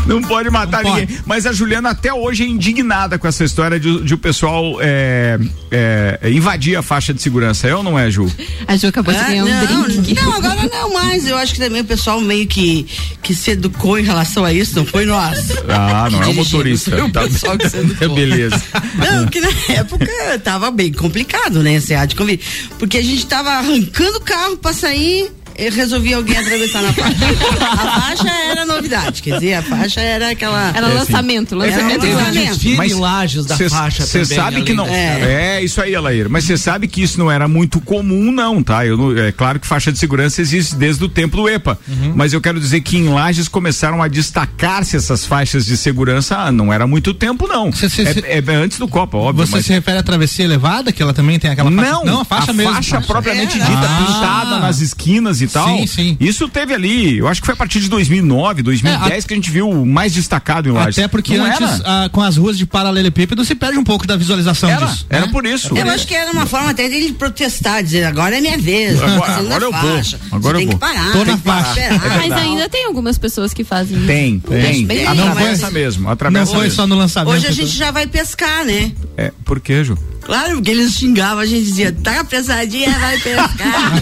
Não 0.07 0.23
pode 0.23 0.51
matar 0.51 0.83
Não 0.83 0.95
ninguém. 0.97 1.19
Mas 1.25 1.47
a 1.47 1.53
Juliana 1.53 1.91
até 1.91 2.13
hoje 2.13 2.45
é 2.45 2.47
indignada 2.47 3.19
com 3.19 3.27
essa 3.29 3.45
história 3.45 3.79
de, 3.79 4.01
de 4.03 4.15
o 4.15 4.19
pessoal 4.19 4.77
é, 4.81 5.39
é, 5.71 6.31
invadir 6.31 6.77
a 6.77 6.83
faixa 6.83 7.13
de 7.15 7.21
segurança. 7.23 7.67
É 7.69 7.75
ou 7.75 7.83
não 7.83 7.99
é, 7.99 8.11
Ju? 8.11 8.31
A 8.67 8.77
Ju 8.77 8.89
acabou 8.89 9.13
de 9.15 9.21
Ah, 9.21 9.25
ganhar 9.25 9.45
um 9.45 9.49
não, 9.49 9.83
drink. 9.85 10.15
não, 10.15 10.33
agora 10.35 10.69
não 10.73 10.93
mais. 10.93 11.27
Eu 11.27 11.37
acho 11.37 11.55
que 11.55 11.61
também 11.61 11.81
o 11.83 11.85
pessoal 11.85 12.21
meio 12.21 12.47
que, 12.47 12.87
que 13.23 13.35
se 13.35 13.53
educou 13.53 13.99
em 13.99 14.03
relação 14.05 14.45
a 14.45 14.53
isso, 14.53 14.77
não 14.77 14.85
foi 14.87 15.05
nós. 15.07 15.51
Ah, 15.69 16.09
não 16.11 16.23
é 16.23 16.27
o 16.27 16.35
motorista. 16.35 16.91
foi 16.91 17.01
o 17.03 17.11
Tá- 17.13 17.23
pessoal 17.23 17.57
que 17.59 17.69
se 17.69 17.77
educou. 17.79 18.15
Beleza. 18.15 18.63
Não, 18.95 19.27
que 19.27 19.41
na 19.41 19.49
época 19.71 20.07
tava 20.43 20.71
bem 20.71 20.93
complicado, 20.93 21.63
né? 21.63 21.79
De. 21.79 22.41
Porque 22.79 22.99
a 22.99 23.03
gente 23.03 23.27
tava 23.27 23.51
arrancando 23.51 24.19
o 24.19 24.21
carro 24.21 24.57
pra 24.57 24.73
sair. 24.73 25.31
Eu 25.59 25.73
resolvi 25.73 26.13
alguém 26.15 26.37
atravessar 26.37 26.83
na 26.83 26.93
faixa. 26.93 27.17
A 27.67 28.01
faixa 28.01 28.29
era 28.51 28.65
novidade, 28.67 29.23
quer 29.23 29.35
dizer, 29.35 29.55
a 29.55 29.63
faixa 29.63 30.01
era 30.01 30.31
aquela. 30.31 30.73
Era 30.75 30.87
lançamento, 30.89 31.55
lançamento. 31.55 32.05
Era 32.05 32.13
um 32.13 32.17
lançamento. 32.17 32.67
em 32.67 32.95
Lages 32.95 33.47
da 33.47 33.57
faixa 33.57 34.05
Você 34.07 34.25
sabe 34.25 34.63
que 34.63 34.73
não. 34.73 34.85
disso. 34.85 34.95
É. 34.97 35.63
isso 35.63 35.81
aí, 35.81 35.95
Alair. 35.95 36.29
Mas 36.29 36.45
você 36.45 36.57
sabe 36.57 36.87
que 36.89 37.03
isso 37.03 37.19
não 37.19 37.31
era 37.31 37.47
muito 37.49 37.81
comum, 37.81 38.31
não, 38.33 38.63
tá? 38.63 38.85
Eu 38.87 38.97
não- 38.97 39.17
é 39.19 39.33
claro 39.33 39.59
que 39.61 39.67
faixa 39.67 39.91
de 39.93 39.99
segurança 39.99 40.41
existe 40.41 40.75
desde 40.77 41.03
o 41.05 41.09
tempo 41.09 41.37
do 41.37 41.49
EPA. 41.49 41.79
Uhum. 41.89 42.13
Mas 42.15 42.33
eu 42.33 42.41
quero 42.41 42.59
dizer 42.61 42.81
que 42.83 42.97
em 42.99 43.09
Lages 43.09 43.49
começaram 43.49 44.03
a 44.03 44.09
destacar-se 44.09 44.97
essas 44.97 45.25
faixas 45.25 45.65
de 45.65 45.77
segurança 45.77 46.37
ah, 46.37 46.53
não 46.53 46.73
era 46.73 46.87
muito 46.87 47.13
tempo, 47.15 47.47
não. 47.49 47.73
Cê- 47.73 47.89
cê- 47.89 48.03
é, 48.03 48.13
cê- 48.13 48.25
é 48.27 48.55
antes 48.55 48.79
do 48.79 48.87
Copa, 48.89 49.17
óbvio. 49.17 49.47
Você 49.47 49.57
mas... 49.57 49.67
se 49.67 49.73
refere 49.73 49.99
à 49.99 50.03
travessia 50.03 50.45
elevada, 50.45 50.93
que 50.93 51.03
ela 51.03 51.13
também 51.15 51.39
tem 51.39 51.51
aquela 51.51 51.71
faixa? 51.71 51.91
Não, 51.91 52.05
não 52.05 52.21
a 52.21 52.25
faixa 52.25 52.53
mesmo. 52.53 52.73
faixa 52.75 53.01
propriamente 53.01 53.57
É. 53.59 53.65
dita, 53.65 53.79
Ah. 53.89 54.05
pintada 54.07 54.59
nas 54.59 54.81
esquinas 54.81 55.41
e 55.41 55.46
tal. 55.47 55.69
Sim, 55.79 55.87
sim. 55.87 56.17
Isso 56.21 56.49
teve 56.49 56.75
ali, 56.75 57.19
eu 57.19 57.29
acho 57.29 57.41
que 57.41 57.47
foi 57.47 57.55
a 57.55 57.57
partir 57.57 57.81
de 57.81 57.89
2009, 57.89 58.63
2010 58.63 59.25
que 59.25 59.35
a 59.35 59.37
gente 59.37 59.51
viu 59.51 59.69
o 59.69 59.87
mais 59.87 60.13
destacado 60.15 60.69
em 60.69 60.73
Lages. 60.73 60.99
Até 60.99 61.09
porque 61.09 61.37
Não 61.37 61.45
antes, 61.45 61.81
ah, 61.85 62.09
com 62.13 62.21
as 62.23 62.37
ruas 62.37 62.57
de 62.59 62.67
paralelepípedo, 62.67 63.45
se 63.45 63.55
perde 63.55 63.79
um 63.79 63.85
pouco 63.85 64.07
da 64.07 64.17
visualização 64.17 64.69
Era, 64.71 64.87
disso. 64.87 65.07
era 65.11 65.27
né? 65.27 65.33
por 65.33 65.45
isso. 65.47 65.77
Eu 65.77 65.89
acho 65.91 66.07
que 66.07 66.15
era 66.15 66.31
uma 66.33 66.47
forma 66.47 66.71
até 66.71 66.89
dele 66.89 67.13
protestar, 67.13 67.83
dizer, 67.83 68.05
agora 68.05 68.37
é 68.39 68.41
minha 68.41 68.59
vez. 68.59 69.01
Agora- 69.03 69.37
agora 69.37 69.65
eu 69.65 69.73
vou, 69.73 69.81
agora 69.81 70.03
Você 70.03 70.17
eu 70.17 70.53
tem 70.57 70.67
vou. 70.67 70.75
que 70.75 70.81
parar. 70.81 71.13
Tô 71.13 71.19
na 71.19 71.25
tem 71.25 71.37
que 71.37 71.43
parar, 71.43 71.65
faixa. 71.65 71.81
esperar. 71.95 72.17
Mas 72.19 72.33
ainda 72.33 72.69
tem 72.69 72.85
algumas 72.87 73.19
pessoas 73.19 73.53
que 73.53 73.65
fazem 73.65 73.97
isso. 73.99 74.07
Tem, 74.07 74.39
tem. 74.41 74.87
bem 74.87 74.99
legal. 74.99 75.15
Atravessa 75.29 75.63
Mas- 75.67 75.73
mesmo, 75.73 76.03
Não 76.05 76.11
atravessa 76.11 76.53
foi 76.53 76.63
mesmo. 76.65 76.77
só 76.77 76.87
no 76.87 76.95
lançamento. 76.97 77.35
Hoje 77.35 77.47
a 77.47 77.51
gente 77.53 77.69
já 77.77 77.91
vai 77.91 78.07
pescar, 78.07 78.65
né? 78.65 78.93
É, 79.17 79.33
por 79.45 79.61
quê, 79.61 79.83
Ju? 79.85 79.97
Claro, 80.27 80.55
porque 80.57 80.71
eles 80.73 80.93
xingavam, 80.95 81.39
a 81.39 81.47
gente 81.47 81.65
dizia, 81.65 81.93
tá 82.03 82.21
apressadinha, 82.21 82.91
vai 82.99 83.17
pescar. 83.19 83.93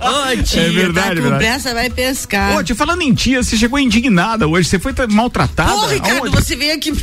Ô, 0.00 0.42
tia, 0.42 0.62
É 0.62 0.70
verdade, 0.70 1.08
tá 1.08 1.14
com 1.16 1.20
verdade. 1.22 1.38
pressa, 1.44 1.74
vai 1.74 1.90
pescar. 1.90 2.56
Ô, 2.56 2.62
te 2.62 2.74
falando 2.74 3.02
em 3.02 3.12
tia, 3.12 3.42
você 3.42 3.56
chegou 3.56 3.78
indignada 3.78 4.46
hoje, 4.46 4.68
você 4.68 4.78
foi 4.78 4.92
tra- 4.92 5.06
maltratada? 5.08 5.72
Pô, 5.72 5.86
Ricardo, 5.86 6.18
Aonde? 6.24 6.36
você 6.36 6.54
veio 6.56 6.74
aqui. 6.74 6.92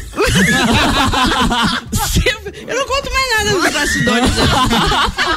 Eu 2.68 2.76
não 2.76 2.88
conto 2.88 3.10
mais 3.14 3.38
nada 3.38 3.52
nos 3.58 3.74
bastidores. 3.74 4.32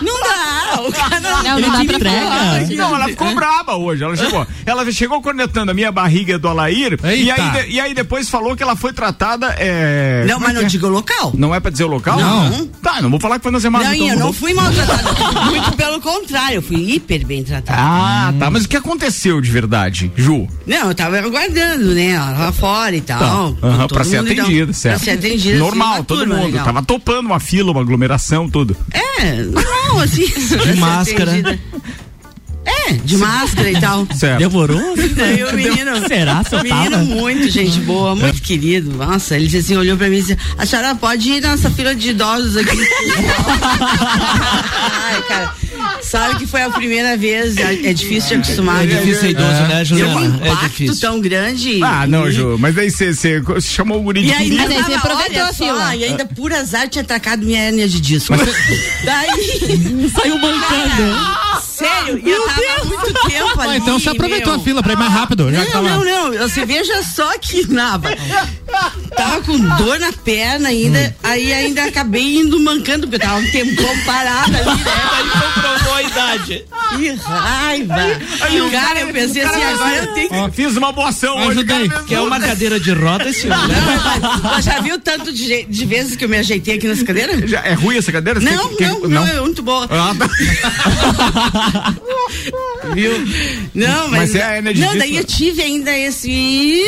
Não 0.03 0.21
dá. 0.21 0.83
O 0.83 0.93
cara 0.93 1.21
Não, 1.21 1.61
não 1.61 1.71
dá 1.73 1.85
pra 1.85 2.11
falar. 2.11 2.67
Não, 2.71 2.95
ela 2.97 3.09
ficou 3.09 3.35
braba 3.35 3.77
hoje. 3.77 4.03
Ela 4.03 4.17
chegou. 4.17 4.47
Ela 4.65 4.93
chegou 4.93 5.21
cornetando 5.23 5.71
a 5.71 5.75
minha 5.75 5.93
barriga 5.93 6.39
do 6.39 6.49
Alair 6.49 6.99
e 7.05 7.31
aí, 7.31 7.71
e 7.71 7.81
aí 7.81 7.95
depois 7.95 8.29
falou 8.29 8.57
que 8.57 8.63
ela 8.63 8.75
foi 8.77 8.93
tratada. 8.93 9.55
É... 9.59 10.25
Não, 10.27 10.35
como 10.35 10.47
mas 10.47 10.57
é 10.57 10.59
não 10.61 10.67
é? 10.67 10.69
diga 10.69 10.87
o 10.87 10.91
local. 10.91 11.33
Não 11.37 11.55
é 11.55 11.61
pra 11.61 11.71
dizer 11.71 11.85
o 11.85 11.89
local? 11.89 12.19
Não. 12.21 12.67
Tá, 12.83 13.03
não 13.03 13.11
vou 13.11 13.21
falar 13.21 13.39
que 13.39 13.43
foi 13.43 13.53
na 13.53 13.61
semana. 13.61 13.85
Não, 13.85 13.95
então 13.95 14.09
eu 14.09 14.15
não 14.17 14.23
vou- 14.25 14.33
fui 14.33 14.55
maltratada. 14.55 15.45
Muito 15.45 15.73
pelo 15.77 16.01
contrário, 16.01 16.57
eu 16.57 16.63
fui 16.63 16.77
hiper 16.95 17.27
bem 17.27 17.43
tratada. 17.43 17.79
Ah, 17.81 18.33
tá. 18.39 18.51
Mas 18.51 18.65
o 18.65 18.69
que 18.69 18.77
aconteceu 18.77 19.41
de 19.41 19.51
verdade, 19.51 20.11
Ju? 20.17 20.49
Não, 20.67 20.89
eu 20.89 20.95
tava 20.95 21.19
aguardando, 21.19 21.95
né? 21.95 22.11
Ela 22.11 22.33
tava 22.33 22.53
fora 22.53 22.97
e 22.97 23.01
tal. 23.01 23.53
Tá. 23.55 23.67
Aham, 23.67 23.79
Todo 23.87 23.95
pra 23.95 24.05
ser 24.05 24.19
mundo, 24.19 24.33
então, 24.33 24.45
atendida, 24.45 24.73
certo? 24.73 24.97
Pra 24.97 25.05
ser 25.05 25.19
atendida. 25.19 25.59
Normal, 25.59 25.95
assim, 25.95 26.03
todo 26.05 26.19
turma 26.21 26.35
mundo. 26.37 26.47
legal. 26.47 26.65
Tava 26.65 26.83
topando 26.83 27.27
uma 27.27 27.41
fila, 27.41 27.71
uma 27.73 27.81
aglomeração, 27.81 28.49
tudo. 28.49 28.77
É, 28.93 29.43
normal, 29.43 30.01
assim. 30.01 30.27
De 30.73 30.75
máscara. 30.79 31.59
É, 32.91 32.95
de 32.95 33.17
máscara 33.17 33.71
e 33.71 33.81
tal. 33.81 34.07
Certo. 34.15 34.39
Demorou? 34.39 34.95
Daí 35.17 35.45
o 35.45 35.53
menino. 35.55 36.09
Será? 36.09 36.43
O 36.53 36.63
menino 36.63 36.91
tava? 36.91 37.05
muito 37.05 37.49
gente 37.49 37.79
boa, 37.81 38.17
muito 38.17 38.43
querido. 38.43 38.91
Nossa, 38.93 39.37
ele 39.37 39.57
assim, 39.57 39.77
olhou 39.77 39.97
pra 39.97 40.09
mim 40.09 40.17
e 40.17 40.21
disse, 40.21 40.37
a 40.59 40.67
senhora 40.67 40.95
pode 40.95 41.31
ir 41.31 41.41
nessa 41.41 41.71
fila 41.71 41.95
de 41.95 42.11
idosos 42.11 42.57
aqui. 42.57 42.77
Ai, 45.03 45.23
cara, 45.29 45.55
sabe 46.03 46.37
que 46.37 46.47
foi 46.47 46.63
a 46.63 46.71
primeira 46.71 47.17
vez, 47.17 47.57
é 47.57 47.91
é 47.91 47.93
difícil 47.93 48.37
de 48.37 48.43
acostumar. 48.43 48.85
É 48.85 48.87
difícil 48.87 49.21
ser 49.21 49.31
idoso, 49.31 49.49
né, 49.49 49.69
Deu 49.69 49.79
um 49.81 49.85
Juliana? 49.85 50.41
É 50.43 50.49
impacto 50.49 50.69
difícil. 50.71 51.01
tão 51.01 51.21
grande. 51.21 51.81
Ah, 51.83 52.07
não, 52.07 52.29
E- 52.29 52.33
Ju. 52.33 52.57
Mas 52.59 52.77
aí 52.79 52.91
você 52.91 53.13
chamou 53.61 54.01
o 54.01 54.03
guri 54.03 54.23
de 54.23 54.29
E 54.29 54.33
ainda, 54.33 54.57
Mas 54.57 54.71
aí 54.71 54.83
você 54.85 54.95
aproveitou 54.95 55.55
fila. 55.55 55.97
E 55.97 56.05
ainda 56.05 56.25
por 56.25 56.53
azar 56.53 56.89
tinha 56.89 57.03
atacado 57.03 57.45
minha 57.45 57.61
hérnia 57.61 57.89
de 57.89 58.01
disco. 58.01 58.35
Daí. 59.05 60.11
Saiu 60.15 60.39
mancando. 60.39 61.41
Sério, 61.63 62.21
e 62.23 62.31
eu 62.31 62.43
tava 62.47 62.61
há 62.81 62.85
muito 62.85 63.13
tempo 63.29 63.61
ali. 63.61 63.71
Ah, 63.73 63.77
então 63.79 63.99
você 63.99 64.11
aproveitou 64.11 64.53
meu. 64.53 64.61
a 64.61 64.65
fila 64.65 64.83
pra 64.83 64.93
ir 64.93 64.97
mais 64.99 65.13
rápido. 65.13 65.51
Não, 65.51 65.67
tava... 65.67 65.89
não, 65.89 66.05
não. 66.05 66.33
Você 66.49 66.67
veja 66.67 67.03
só 67.03 67.39
que 67.39 67.67
nada. 67.73 68.11
Tava 69.17 69.41
com 69.43 69.59
dor 69.59 69.99
na 69.99 70.13
perna 70.13 70.69
ainda, 70.69 71.17
aí 71.23 71.53
ainda 71.53 71.85
acabei 71.85 72.37
indo 72.37 72.61
mancando, 72.61 73.09
porque 73.09 73.17
eu 73.17 73.29
tava 73.29 73.41
um 73.41 73.51
tempão 73.51 73.99
parada 74.05 74.59
ali, 74.59 74.67
né? 74.67 74.91
comprovou 75.81 75.95
a 75.95 76.03
idade. 76.03 76.65
Que 76.97 77.11
raiva. 77.15 77.95
cara, 78.71 79.01
eu 79.01 79.09
pensei 79.13 79.43
assim, 79.43 79.63
agora 79.63 79.97
eu 79.97 80.15
tenho 80.15 80.29
que. 80.29 80.35
Ó, 80.35 80.49
fiz 80.51 80.77
uma 80.77 80.93
boa 80.93 81.09
ação 81.09 81.37
hoje. 81.39 81.51
Ajudei. 81.61 81.89
cara. 81.89 82.03
Quer 82.05 82.21
uma 82.21 82.41
cadeira 82.41 82.79
de 82.81 82.93
roda 82.93 83.29
esse 83.29 83.49
homem? 83.49 83.77
Não, 84.21 84.39
mas, 84.43 84.65
já 84.65 84.81
viu 84.81 84.99
tanto 84.99 85.33
de, 85.33 85.65
de 85.65 85.85
vezes 85.87 86.17
que 86.17 86.25
eu 86.25 86.29
me 86.29 86.37
ajeitei 86.37 86.77
aqui 86.77 86.87
nessa 86.89 87.05
cadeira? 87.05 87.47
Já- 87.47 87.61
É 87.65 87.75
ruim 87.75 87.97
essa 87.97 88.11
cadeira? 88.13 88.41
Não, 88.41 88.69
tem 88.69 88.77
que- 88.77 88.85
não, 88.85 89.01
que- 89.03 89.09
não, 89.09 89.27
é 89.27 89.41
muito 89.41 89.63
boa. 89.63 89.87
Ah, 89.91 90.15
tá. 90.19 90.29
Viu? 92.95 93.13
Não, 93.75 94.09
mas. 94.09 94.21
Mas 94.21 94.35
é 94.35 94.43
a 94.43 94.51
hérnia 94.57 94.75
de 94.75 94.81
Não, 94.81 94.97
daí 94.97 95.17
eu 95.17 95.25
tive 95.25 95.63
ainda 95.63 95.97
esse. 95.97 96.83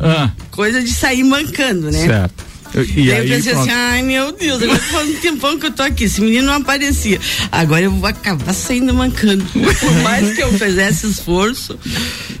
Ah, 0.00 0.30
Coisa 0.50 0.82
de 0.82 0.90
sair 0.92 1.22
mancando, 1.24 1.90
né? 1.90 2.06
certo. 2.06 2.47
E 2.96 3.12
aí, 3.12 3.28
eu 3.30 3.36
pensei 3.36 3.52
pronto. 3.52 3.68
assim, 3.70 3.78
ai 3.78 4.02
meu 4.02 4.32
Deus, 4.32 4.62
agora 4.62 4.78
faz 4.78 5.08
um 5.08 5.14
tempão 5.14 5.58
que 5.58 5.66
eu 5.66 5.70
tô 5.70 5.82
aqui, 5.82 6.04
esse 6.04 6.20
menino 6.20 6.46
não 6.46 6.54
aparecia. 6.54 7.18
Agora 7.50 7.82
eu 7.82 7.90
vou 7.90 8.06
acabar 8.08 8.52
saindo 8.52 8.92
mancando. 8.94 9.44
Por 9.44 9.92
mais 10.02 10.34
que 10.34 10.42
eu 10.42 10.52
fizesse 10.52 11.06
esforço. 11.08 11.78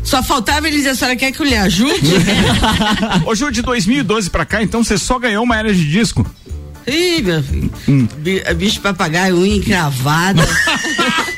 Só 0.04 0.22
faltava 0.22 0.66
ele 0.68 0.76
dizer, 0.76 0.90
a 0.90 0.94
senhora 0.94 1.16
quer 1.16 1.32
que 1.32 1.40
eu 1.40 1.46
lhe 1.46 1.56
ajude? 1.56 2.12
Ô, 3.26 3.34
Ju, 3.34 3.50
de 3.50 3.62
2012 3.62 4.30
pra 4.30 4.44
cá, 4.46 4.62
então 4.62 4.82
você 4.84 4.96
só 4.98 5.18
ganhou 5.18 5.44
uma 5.44 5.56
era 5.56 5.72
de 5.74 5.88
disco. 5.90 6.26
Ih, 6.86 7.20
meu 7.22 7.42
filho. 7.42 7.70
Hum. 7.86 8.08
Bi- 8.18 8.42
Bicho 8.56 8.80
papagaio, 8.80 9.36
unha 9.38 9.56
encravada. 9.56 10.42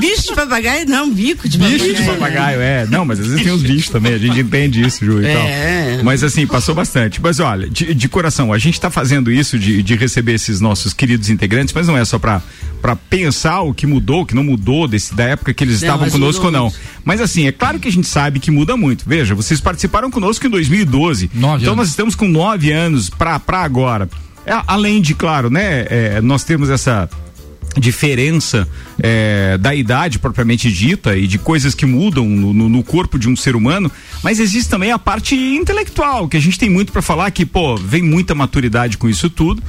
bicho 0.00 0.22
de 0.28 0.34
papagaio, 0.34 0.86
não, 0.88 1.12
bico 1.12 1.48
de 1.48 1.58
papagaio. 1.58 1.82
Bicho 1.82 2.02
de 2.02 2.08
papagaio, 2.08 2.60
é. 2.60 2.86
Não, 2.86 3.04
mas 3.04 3.20
às 3.20 3.26
vezes 3.26 3.42
tem 3.42 3.52
uns 3.52 3.62
bichos 3.62 3.88
também, 3.90 4.14
a 4.14 4.18
gente 4.18 4.40
entende 4.40 4.80
isso, 4.86 5.04
Ju, 5.04 5.22
e 5.22 5.26
É. 5.26 5.94
tal. 5.96 6.04
Mas 6.04 6.22
assim, 6.22 6.46
passou 6.46 6.74
bastante. 6.74 7.20
Mas 7.20 7.40
olha, 7.40 7.68
de, 7.68 7.94
de 7.94 8.08
coração, 8.08 8.52
a 8.52 8.58
gente 8.58 8.80
tá 8.80 8.90
fazendo 8.90 9.30
isso 9.30 9.58
de, 9.58 9.82
de 9.82 9.94
receber 9.96 10.34
esses 10.34 10.60
nossos 10.60 10.92
queridos 10.92 11.28
integrantes, 11.30 11.74
mas 11.74 11.86
não 11.86 11.96
é 11.96 12.04
só 12.04 12.18
pra, 12.18 12.42
pra 12.80 12.96
pensar 12.96 13.60
o 13.62 13.74
que 13.74 13.86
mudou, 13.86 14.22
o 14.22 14.26
que 14.26 14.34
não 14.34 14.44
mudou 14.44 14.86
desse, 14.88 15.14
da 15.14 15.24
época 15.24 15.52
que 15.54 15.64
eles 15.64 15.80
Não, 15.80 15.88
estavam 15.88 16.10
conosco 16.10 16.46
ou 16.46 16.52
não. 16.52 16.72
Mas 17.04 17.20
assim, 17.20 17.46
é 17.46 17.52
claro 17.52 17.78
que 17.78 17.88
a 17.88 17.92
gente 17.92 18.06
sabe 18.06 18.40
que 18.40 18.50
muda 18.50 18.76
muito. 18.76 19.04
Veja, 19.06 19.34
vocês 19.34 19.60
participaram 19.60 20.10
conosco 20.10 20.46
em 20.46 20.50
2012. 20.50 21.30
Nove 21.34 21.62
então 21.62 21.72
anos. 21.72 21.76
nós 21.84 21.88
estamos 21.88 22.14
com 22.14 22.26
nove 22.28 22.72
anos 22.72 23.10
pra, 23.10 23.38
pra 23.38 23.60
agora. 23.62 24.08
É, 24.46 24.52
além 24.66 25.00
de, 25.02 25.14
claro, 25.14 25.50
né, 25.50 25.86
é, 25.90 26.20
nós 26.22 26.42
temos 26.44 26.70
essa 26.70 27.08
diferença 27.78 28.66
é, 29.02 29.56
da 29.58 29.74
idade 29.74 30.18
propriamente 30.18 30.70
dita 30.72 31.16
e 31.16 31.26
de 31.26 31.38
coisas 31.38 31.74
que 31.74 31.86
mudam 31.86 32.26
no, 32.28 32.52
no- 32.52 32.68
no 32.68 32.82
corpo 32.82 33.18
de 33.18 33.28
um 33.28 33.36
ser 33.36 33.54
humano, 33.54 33.90
mas 34.22 34.40
existe 34.40 34.68
também 34.68 34.90
a 34.92 34.98
parte 34.98 35.34
intelectual, 35.36 36.28
que 36.28 36.36
a 36.36 36.40
gente 36.40 36.58
tem 36.58 36.68
muito 36.68 36.92
para 36.92 37.00
falar 37.02 37.30
que, 37.30 37.46
pô, 37.46 37.76
vem 37.76 38.02
muita 38.02 38.34
maturidade 38.34 38.98
com 38.98 39.08
isso 39.08 39.30
tudo. 39.30 39.62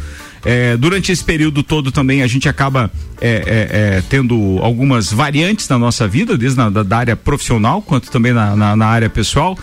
É, 0.43 0.75
durante 0.75 1.11
esse 1.11 1.23
período 1.23 1.61
todo 1.61 1.91
também 1.91 2.23
a 2.23 2.27
gente 2.27 2.49
acaba 2.49 2.91
é, 3.21 3.29
é, 3.29 3.97
é, 3.97 4.03
tendo 4.09 4.57
algumas 4.63 5.11
variantes 5.13 5.69
na 5.69 5.77
nossa 5.77 6.07
vida, 6.07 6.35
desde 6.35 6.57
na, 6.57 6.69
da, 6.71 6.81
da 6.81 6.97
área 6.97 7.15
profissional 7.15 7.79
quanto 7.81 8.09
também 8.09 8.33
na, 8.33 8.55
na, 8.55 8.75
na 8.75 8.85
área 8.87 9.07
pessoal. 9.09 9.55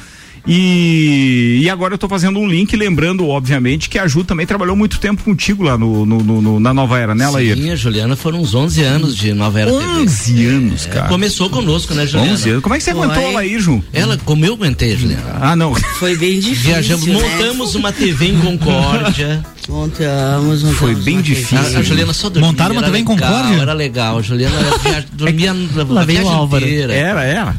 E, 0.47 1.61
e 1.63 1.71
agora 1.71 1.95
eu 1.95 1.99
tô 1.99 2.09
fazendo 2.09 2.39
um 2.39 2.49
link, 2.49 2.75
lembrando, 2.77 3.27
obviamente, 3.29 3.89
que 3.89 3.99
a 3.99 4.07
Ju 4.07 4.25
também 4.25 4.47
trabalhou 4.47 4.77
muito 4.77 4.99
tempo 4.99 5.23
contigo 5.23 5.63
lá 5.63 5.77
no, 5.79 6.05
no- 6.07 6.19
no- 6.23 6.43
no- 6.43 6.61
na 6.61 6.73
Nova 6.75 6.99
Era, 6.99 7.15
né, 7.15 7.29
Laíra? 7.29 7.57
Sim, 7.61 7.71
a 7.71 7.77
Juliana 7.77 8.17
foram 8.17 8.41
uns 8.41 8.55
11 8.55 8.83
anos 8.83 9.17
de 9.17 9.33
Nova 9.33 9.61
Era 9.61 9.71
TV. 9.71 9.85
11 9.85 10.47
anos, 10.47 10.87
É, 10.87 10.91
cara. 10.91 11.09
começou 11.09 11.49
conosco, 11.51 11.95
né, 11.95 12.07
Juliana? 12.07 12.33
11 12.33 12.51
anos. 12.51 12.63
Como 12.63 12.75
é 12.75 12.79
que 12.79 12.85
você 12.85 12.93
Foi. 12.95 13.05
aguentou 13.05 13.33
lá 13.33 13.41
aí, 13.41 13.59
Ju? 13.59 13.83
Ela, 13.93 14.19
como 14.25 14.45
eu 14.45 14.55
aguentei, 14.55 14.97
Juliana. 14.97 15.39
Ah, 15.41 15.57
não. 15.57 15.75
Foi 15.75 16.17
bem 16.17 16.35
difícil. 16.41 16.63
Viajamos, 16.73 17.07
né? 17.07 17.15
montamos 17.15 17.75
uma 17.75 17.93
TV 17.93 18.27
em 18.29 18.39
Concórdia. 18.39 19.45
Montamos, 19.69 20.63
montamos. 20.63 20.79
Foi 20.79 20.95
bem 20.95 21.21
difícil. 21.21 21.59
TV. 21.59 21.77
A, 21.77 21.81
a 21.81 21.83
Juliana 21.83 22.13
só 22.15 22.31
dormia. 22.31 22.51
Montaram 22.51 22.73
uma 22.75 22.83
TV 22.83 22.99
em 22.99 23.05
legal, 23.05 23.17
Concórdia? 23.33 23.61
Era 23.63 23.73
legal. 23.75 24.19
A 24.19 24.23
Juliana 24.23 24.57
via- 24.83 25.05
dormia 25.13 25.57
Lá 25.89 26.01
a 26.01 26.05
viagem 26.05 26.33
Álvaro. 26.33 26.65
inteira. 26.65 26.95
Era, 26.95 27.23
era. 27.25 27.55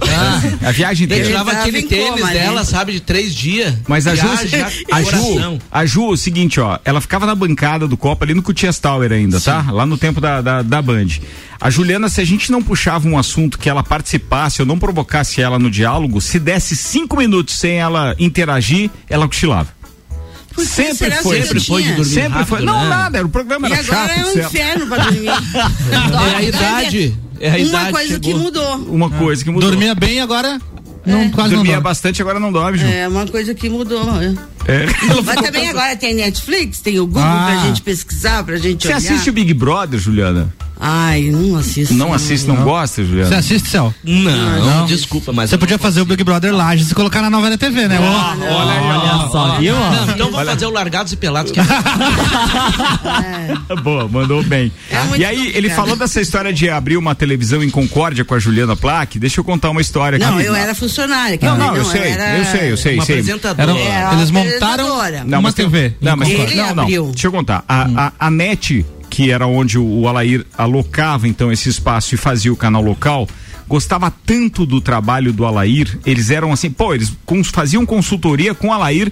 a 0.65 0.71
viagem 0.71 1.05
inteira. 1.05 1.25
tirava 1.27 1.51
Ele 1.51 1.59
aquele 1.59 1.81
tênis 1.83 2.19
coma, 2.19 2.31
dela, 2.31 2.59
né? 2.61 2.65
Sabe, 2.79 2.93
de 2.93 2.99
três 3.01 3.33
dias. 3.35 3.75
Mas 3.87 4.07
a 4.07 4.15
Ju, 4.15 4.27
a 4.91 5.01
Ju, 5.03 5.59
a 5.71 5.85
Ju, 5.85 6.07
o 6.09 6.17
seguinte, 6.17 6.59
ó, 6.59 6.79
ela 6.85 7.01
ficava 7.01 7.25
na 7.25 7.35
bancada 7.35 7.87
do 7.87 7.97
Copa 7.97 8.25
ali 8.25 8.33
no 8.33 8.41
Cutias 8.41 8.79
Tower 8.79 9.11
ainda, 9.11 9.39
tá? 9.39 9.65
Lá 9.71 9.85
no 9.85 9.97
tempo 9.97 10.21
da, 10.21 10.41
da, 10.41 10.61
da 10.61 10.81
Band. 10.81 11.07
A 11.59 11.69
Juliana, 11.69 12.07
se 12.07 12.21
a 12.21 12.25
gente 12.25 12.51
não 12.51 12.63
puxava 12.63 13.07
um 13.07 13.17
assunto 13.17 13.59
que 13.59 13.69
ela 13.69 13.83
participasse 13.83 14.61
ou 14.61 14.65
não 14.65 14.79
provocasse 14.79 15.41
ela 15.41 15.59
no 15.59 15.69
diálogo, 15.69 16.21
se 16.21 16.39
desse 16.39 16.75
cinco 16.75 17.17
minutos 17.17 17.55
sem 17.59 17.79
ela 17.79 18.15
interagir, 18.17 18.89
ela 19.09 19.27
cochilava. 19.27 19.67
Por 20.53 20.63
que 20.63 20.69
Sempre 20.69 21.11
foi, 21.11 21.41
sempre 21.41 21.59
foi 21.59 21.83
de 21.83 21.89
dormir. 21.93 22.05
Sempre 22.13 22.29
rápido, 22.29 22.47
foi. 22.47 22.61
Não, 22.65 22.81
né? 22.81 22.89
nada, 22.89 23.17
era, 23.17 23.27
o 23.27 23.29
programa 23.29 23.67
E 23.69 23.73
era 23.73 23.81
agora 23.81 24.07
chato. 24.07 24.19
é 24.19 24.25
um 24.25 24.45
inferno 24.45 24.87
pra 24.87 24.97
dormir. 25.03 25.29
É 26.31 26.35
a 26.35 26.41
idade. 26.41 27.15
É 27.41 27.47
a 27.49 27.51
Uma 27.51 27.59
idade 27.59 27.91
coisa 27.91 28.13
chegou. 28.13 28.33
que 28.33 28.39
mudou. 28.39 28.75
Uma 28.77 29.09
coisa 29.09 29.43
que 29.43 29.49
mudou. 29.51 29.69
Dormia 29.69 29.95
bem 29.95 30.19
agora. 30.21 30.59
Não, 31.09 31.29
quase 31.31 31.49
não 31.49 31.57
Dormia 31.57 31.73
dorme. 31.75 31.83
bastante, 31.83 32.21
agora 32.21 32.39
não 32.39 32.51
dorme, 32.51 32.77
Ju. 32.77 32.85
É 32.85 33.07
uma 33.07 33.25
coisa 33.27 33.53
que 33.53 33.69
mudou. 33.69 34.03
é. 34.21 34.27
É. 34.67 34.85
Mas 35.25 35.35
também 35.41 35.67
agora 35.69 35.95
tem 35.95 36.13
Netflix, 36.13 36.79
tem 36.79 36.99
o 36.99 37.05
Google 37.07 37.23
Ah. 37.23 37.47
pra 37.51 37.67
gente 37.67 37.81
pesquisar, 37.81 38.43
pra 38.43 38.57
gente 38.57 38.83
Você 38.83 38.89
olhar. 38.89 38.97
assiste 38.97 39.29
o 39.29 39.33
Big 39.33 39.53
Brother, 39.53 39.99
Juliana? 39.99 40.53
Ai, 40.81 41.23
não 41.23 41.57
assisto. 41.57 41.93
Não 41.93 42.13
assiste, 42.13 42.47
não, 42.47 42.55
gosta, 42.63 42.95
Você 43.01 43.05
Juliana? 43.05 43.37
assiste, 43.37 43.67
Céu? 43.69 43.93
Não, 44.03 44.65
Não. 44.65 44.85
desculpa, 44.85 45.33
mas. 45.33 45.49
Você 45.49 45.55
eu 45.55 45.59
podia 45.59 45.75
não 45.75 45.81
fazer 45.81 45.99
o 46.01 46.05
Big 46.05 46.23
Brother 46.23 46.55
Lages 46.55 46.89
e 46.89 46.95
colocar 46.95 47.21
na 47.21 47.29
Nova 47.29 47.57
TV, 47.57 47.87
né? 47.87 47.99
Ó, 47.99 48.03
Olha 48.03 48.71
aí, 48.71 48.79
ó. 48.79 49.19
Olha 49.19 49.29
só, 49.29 49.57
viu? 49.59 49.75
Não, 49.75 50.09
então 50.11 50.31
vamos 50.31 50.47
fazer 50.49 50.65
o 50.65 50.69
Largados 50.69 51.11
e 51.11 51.17
Pelados. 51.17 51.51
Que 51.51 51.59
é 53.69 53.75
Boa, 53.83 54.07
mandou 54.07 54.41
bem. 54.43 54.71
É 54.89 55.17
e 55.17 55.25
aí, 55.25 55.37
ele 55.39 55.47
complicado. 55.53 55.75
falou 55.75 55.95
dessa 55.95 56.21
história 56.21 56.53
de 56.53 56.69
abrir 56.69 56.97
uma 56.97 57.13
televisão 57.13 57.61
em 57.63 57.69
Concórdia 57.69 58.23
com 58.23 58.33
a 58.35 58.39
Juliana 58.39 58.75
Plaque. 58.75 59.19
Deixa 59.19 59.39
eu 59.39 59.43
contar 59.43 59.69
uma 59.69 59.81
história 59.81 60.15
aqui. 60.17 60.25
Não, 60.25 60.39
eu 60.39 60.55
era 60.55 60.73
funcionária. 60.73 61.37
Não, 61.41 61.57
não, 61.57 61.75
eu 61.75 61.83
sei, 61.85 62.13
eu 62.13 62.45
sei, 62.45 62.71
eu 62.71 62.77
sei, 62.77 62.95
uma 62.95 63.05
sei. 63.05 63.19
apresentadora. 63.19 63.77
Era- 63.77 64.13
eles 64.13 64.31
montaram. 64.31 64.87
Não, 65.25 65.39
uma 65.39 65.41
mas 65.41 65.53
tem- 65.53 65.65
TV. 65.69 65.93
Não, 66.01 66.15
mas 66.15 66.29
Ele 66.29 66.55
não, 66.55 66.75
não. 66.75 66.83
abriu. 66.83 67.05
Deixa 67.11 67.27
eu 67.27 67.31
contar. 67.31 67.63
A, 67.67 67.87
a, 68.07 68.11
a 68.27 68.31
NET, 68.31 68.85
que 69.09 69.31
era 69.31 69.47
onde 69.47 69.77
o, 69.77 70.07
Alair 70.07 70.45
alocava 70.57 71.27
então 71.27 71.51
esse 71.51 71.69
espaço 71.69 72.15
e 72.15 72.17
fazia 72.17 72.51
o 72.53 72.55
canal 72.55 72.81
local, 72.81 73.27
gostava 73.67 74.11
tanto 74.25 74.65
do 74.65 74.81
trabalho 74.81 75.31
do 75.31 75.45
Alair, 75.45 75.99
eles 76.05 76.31
eram 76.31 76.51
assim, 76.51 76.69
pô, 76.69 76.93
eles 76.93 77.13
faziam 77.51 77.85
consultoria 77.85 78.53
com 78.53 78.67
o 78.67 78.73
Alair 78.73 79.11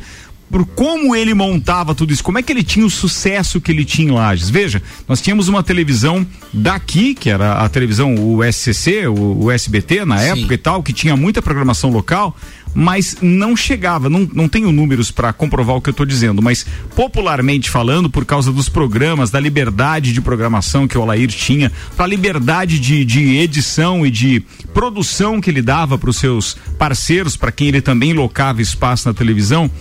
por 0.49 0.65
como 0.65 1.15
ele 1.15 1.33
montava 1.33 1.93
tudo 1.93 2.13
isso, 2.13 2.23
como 2.23 2.37
é 2.37 2.41
que 2.41 2.51
ele 2.51 2.63
tinha 2.63 2.85
o 2.85 2.89
sucesso 2.89 3.59
que 3.59 3.71
ele 3.71 3.83
tinha 3.83 4.07
em 4.07 4.11
Lages. 4.11 4.49
Veja, 4.49 4.81
nós 5.07 5.21
tínhamos 5.21 5.47
uma 5.47 5.61
televisão 5.61 6.25
daqui, 6.53 7.13
que 7.13 7.29
era 7.29 7.53
a 7.53 7.69
televisão, 7.69 8.15
o 8.15 8.41
SCC, 8.43 9.07
o, 9.07 9.45
o 9.45 9.51
SBT 9.51 10.05
na 10.05 10.19
Sim. 10.19 10.25
época 10.25 10.53
e 10.53 10.57
tal, 10.57 10.81
que 10.81 10.93
tinha 10.93 11.15
muita 11.15 11.41
programação 11.41 11.89
local, 11.89 12.35
mas 12.79 13.17
não 13.23 13.57
chegava, 13.57 14.07
não, 14.07 14.29
não 14.31 14.47
tenho 14.47 14.71
números 14.71 15.09
para 15.09 15.33
comprovar 15.33 15.75
o 15.75 15.81
que 15.81 15.89
eu 15.89 15.91
estou 15.91 16.05
dizendo, 16.05 16.43
mas 16.43 16.63
popularmente 16.95 17.71
falando, 17.71 18.07
por 18.07 18.23
causa 18.23 18.51
dos 18.51 18.69
programas, 18.69 19.31
da 19.31 19.39
liberdade 19.39 20.13
de 20.13 20.21
programação 20.21 20.87
que 20.87 20.95
o 20.95 21.01
Alair 21.01 21.27
tinha, 21.29 21.71
para 21.95 22.05
a 22.05 22.07
liberdade 22.07 22.79
de, 22.79 23.03
de 23.03 23.37
edição 23.37 24.05
e 24.05 24.11
de 24.11 24.45
produção 24.75 25.41
que 25.41 25.49
ele 25.49 25.63
dava 25.63 25.97
para 25.97 26.11
os 26.11 26.17
seus 26.17 26.55
parceiros, 26.77 27.35
para 27.35 27.51
quem 27.51 27.69
ele 27.69 27.81
também 27.81 28.13
locava 28.13 28.61
espaço 28.61 29.07
na 29.07 29.13
televisão, 29.15 29.71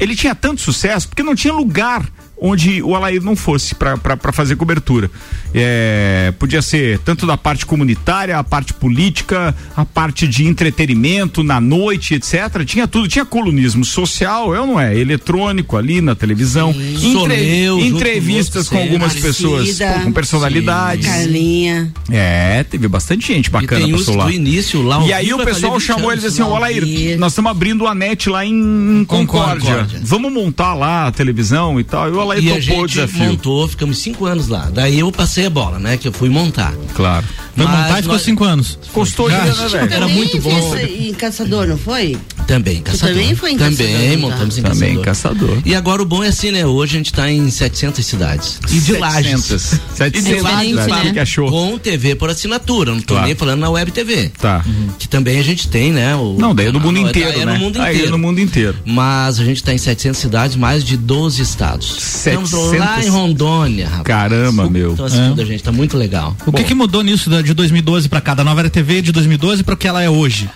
ele 0.00 0.16
tinha 0.16 0.34
tanto 0.34 0.62
sucesso 0.62 1.08
porque 1.08 1.22
não 1.22 1.34
tinha 1.34 1.52
lugar 1.52 2.08
onde 2.38 2.82
o 2.82 2.94
Alair 2.94 3.22
não 3.22 3.34
fosse 3.34 3.74
para 3.74 4.32
fazer 4.32 4.56
cobertura. 4.56 5.10
É, 5.54 6.32
podia 6.38 6.60
ser 6.60 6.98
tanto 6.98 7.26
da 7.26 7.36
parte 7.36 7.64
comunitária, 7.64 8.38
a 8.38 8.44
parte 8.44 8.74
política, 8.74 9.54
a 9.74 9.84
parte 9.84 10.28
de 10.28 10.46
entretenimento 10.46 11.42
na 11.42 11.60
noite, 11.60 12.14
etc. 12.14 12.64
Tinha 12.64 12.86
tudo, 12.86 13.08
tinha 13.08 13.24
colunismo 13.24 13.84
social, 13.84 14.54
eu 14.54 14.66
não 14.66 14.80
é, 14.80 14.96
eletrônico 14.96 15.76
ali 15.76 16.00
na 16.00 16.14
televisão, 16.14 16.74
Entre, 17.02 17.86
entrevistas 17.86 18.68
com, 18.68 18.76
com 18.76 18.82
algumas 18.82 19.14
pessoas 19.14 19.78
pô, 19.78 20.00
com 20.04 20.12
personalidades. 20.12 21.06
Carlinha. 21.06 21.92
É, 22.10 22.64
teve 22.64 22.86
bastante 22.88 23.26
gente 23.28 23.50
bacana 23.50 23.86
passou 23.88 24.16
lá. 24.16 24.30
início 24.30 24.82
lá. 24.82 25.04
E 25.06 25.12
aí 25.12 25.32
o 25.32 25.38
pessoal 25.38 25.78
chamou 25.80 26.12
eles 26.12 26.24
assim, 26.24 26.42
ó, 26.42 26.54
Alair, 26.54 27.18
nós 27.18 27.32
estamos 27.32 27.50
abrindo 27.50 27.86
a 27.86 27.94
net 27.94 28.28
lá 28.28 28.44
em 28.44 29.04
Concórdia. 29.06 29.70
Concórdia. 29.70 30.00
Vamos 30.02 30.32
montar 30.32 30.74
lá 30.74 31.06
a 31.06 31.12
televisão 31.12 31.80
e 31.80 31.84
tal. 31.84 32.08
E 32.08 32.12
o 32.26 32.30
Alair 32.30 32.44
e 32.44 32.48
topou 32.48 32.56
a 32.56 32.60
gente 32.60 32.80
o 32.82 32.86
desafio. 32.86 33.24
montou, 33.24 33.68
ficamos 33.68 33.98
cinco 33.98 34.26
anos 34.26 34.48
lá. 34.48 34.70
Daí 34.72 34.98
eu 34.98 35.10
passei 35.12 35.46
a 35.46 35.50
bola, 35.50 35.78
né? 35.78 35.96
Que 35.96 36.08
eu 36.08 36.12
fui 36.12 36.28
montar. 36.28 36.74
Claro. 36.94 37.26
Foi 37.54 37.64
montar 37.64 37.98
e 37.98 38.02
ficou 38.02 38.18
cinco 38.18 38.44
anos. 38.44 38.78
Custou 38.92 39.28
né, 39.28 39.40
velho? 39.40 39.92
Era 39.92 40.08
muito 40.08 40.40
bom. 40.40 40.76
Em 40.76 41.14
Caçador, 41.14 41.66
não 41.66 41.78
foi? 41.78 42.16
Também, 42.46 42.80
Caçador. 42.80 43.14
também 43.14 43.34
foi 43.34 43.52
em 43.52 43.58
Também, 43.58 43.76
Caçador, 43.76 44.18
montamos 44.18 44.54
tá. 44.54 44.60
em 44.60 44.62
Caçador. 44.62 44.88
Também 44.88 45.02
Caçador. 45.02 45.58
E 45.64 45.74
agora 45.74 46.02
o 46.02 46.04
bom 46.04 46.22
é 46.22 46.28
assim, 46.28 46.50
né? 46.50 46.64
Hoje 46.66 46.94
a 46.94 46.98
gente 46.98 47.12
tá 47.12 47.30
em 47.30 47.50
700 47.50 48.06
cidades. 48.06 48.60
E 48.70 48.78
de 48.78 48.92
Lages. 48.92 49.44
700. 49.44 49.80
700 49.96 50.86
né? 50.86 51.12
que 51.12 51.18
achou. 51.18 51.50
Com 51.50 51.78
TV 51.78 52.14
por 52.14 52.30
assinatura, 52.30 52.92
não 52.92 53.00
tô 53.00 53.14
claro. 53.14 53.26
nem 53.26 53.34
falando 53.34 53.60
na 53.60 53.70
Web 53.70 53.90
TV. 53.90 54.30
Tá. 54.38 54.62
Uhum. 54.64 54.88
Que 54.98 55.08
também 55.08 55.38
a 55.38 55.42
gente 55.42 55.68
tem, 55.68 55.92
né? 55.92 56.14
O, 56.14 56.36
não, 56.38 56.54
daí 56.54 56.66
é 56.66 56.72
no 56.72 56.80
mundo 56.80 56.98
inteiro, 56.98 57.40
é, 57.40 57.44
né? 57.44 57.52
no 57.54 57.58
mundo 57.58 57.78
inteiro. 57.78 57.98
Aí 57.98 58.04
é 58.04 58.10
no 58.10 58.18
mundo 58.18 58.40
inteiro. 58.40 58.76
Mas 58.84 59.40
a 59.40 59.44
gente 59.44 59.62
tá 59.62 59.72
em 59.72 59.78
700 59.78 60.20
cidades, 60.20 60.56
mais 60.56 60.84
de 60.84 60.96
12 60.96 61.42
estados. 61.42 62.15
700... 62.16 62.52
Estamos 62.52 62.78
lá 62.78 63.04
em 63.04 63.08
Rondônia, 63.08 63.88
rapaz. 63.88 64.04
Caramba, 64.04 64.68
meu. 64.68 64.92
Então 64.92 65.06
assistindo 65.06 65.40
é. 65.40 65.44
a 65.44 65.46
gente, 65.46 65.62
tá 65.62 65.72
muito 65.72 65.96
legal. 65.96 66.36
O 66.46 66.52
que 66.52 66.64
que 66.64 66.74
mudou 66.74 67.02
nisso 67.02 67.30
de 67.42 67.54
2012 67.54 68.08
pra 68.08 68.20
cá, 68.20 68.34
da 68.34 68.44
Nova 68.44 68.60
Era 68.60 68.70
TV 68.70 69.02
de 69.02 69.12
2012 69.12 69.62
para 69.62 69.74
o 69.74 69.76
que 69.76 69.86
ela 69.86 70.02
é 70.02 70.10
hoje? 70.10 70.48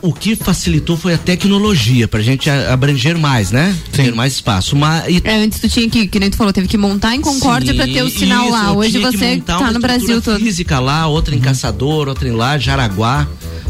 o 0.00 0.12
que 0.12 0.36
facilitou 0.36 0.96
foi 0.96 1.14
a 1.14 1.18
tecnologia, 1.18 2.06
pra 2.06 2.20
gente 2.20 2.48
abranger 2.48 3.18
mais, 3.18 3.50
né? 3.50 3.76
Sim. 3.92 4.04
Ter 4.04 4.14
mais 4.14 4.34
espaço. 4.34 4.76
Mas, 4.76 5.08
e... 5.08 5.20
é, 5.24 5.36
antes 5.36 5.60
tu 5.60 5.68
tinha 5.68 5.88
que, 5.88 6.06
que 6.06 6.20
nem 6.20 6.30
tu 6.30 6.36
falou, 6.36 6.52
teve 6.52 6.68
que 6.68 6.78
montar 6.78 7.14
em 7.14 7.20
Concórdia 7.20 7.74
para 7.74 7.86
ter 7.86 8.02
o 8.02 8.08
sinal 8.08 8.44
isso, 8.44 8.52
lá. 8.52 8.72
Hoje 8.72 8.98
você 8.98 9.42
tá 9.44 9.72
no 9.72 9.80
Brasil 9.80 10.22
todo. 10.22 10.38
física 10.38 10.78
lá, 10.78 11.06
outra 11.06 11.34
em 11.34 11.40
Caçador, 11.40 12.08
outra 12.08 12.28
em 12.28 12.32
lá, 12.32 12.58
Jaraguá 12.58 13.26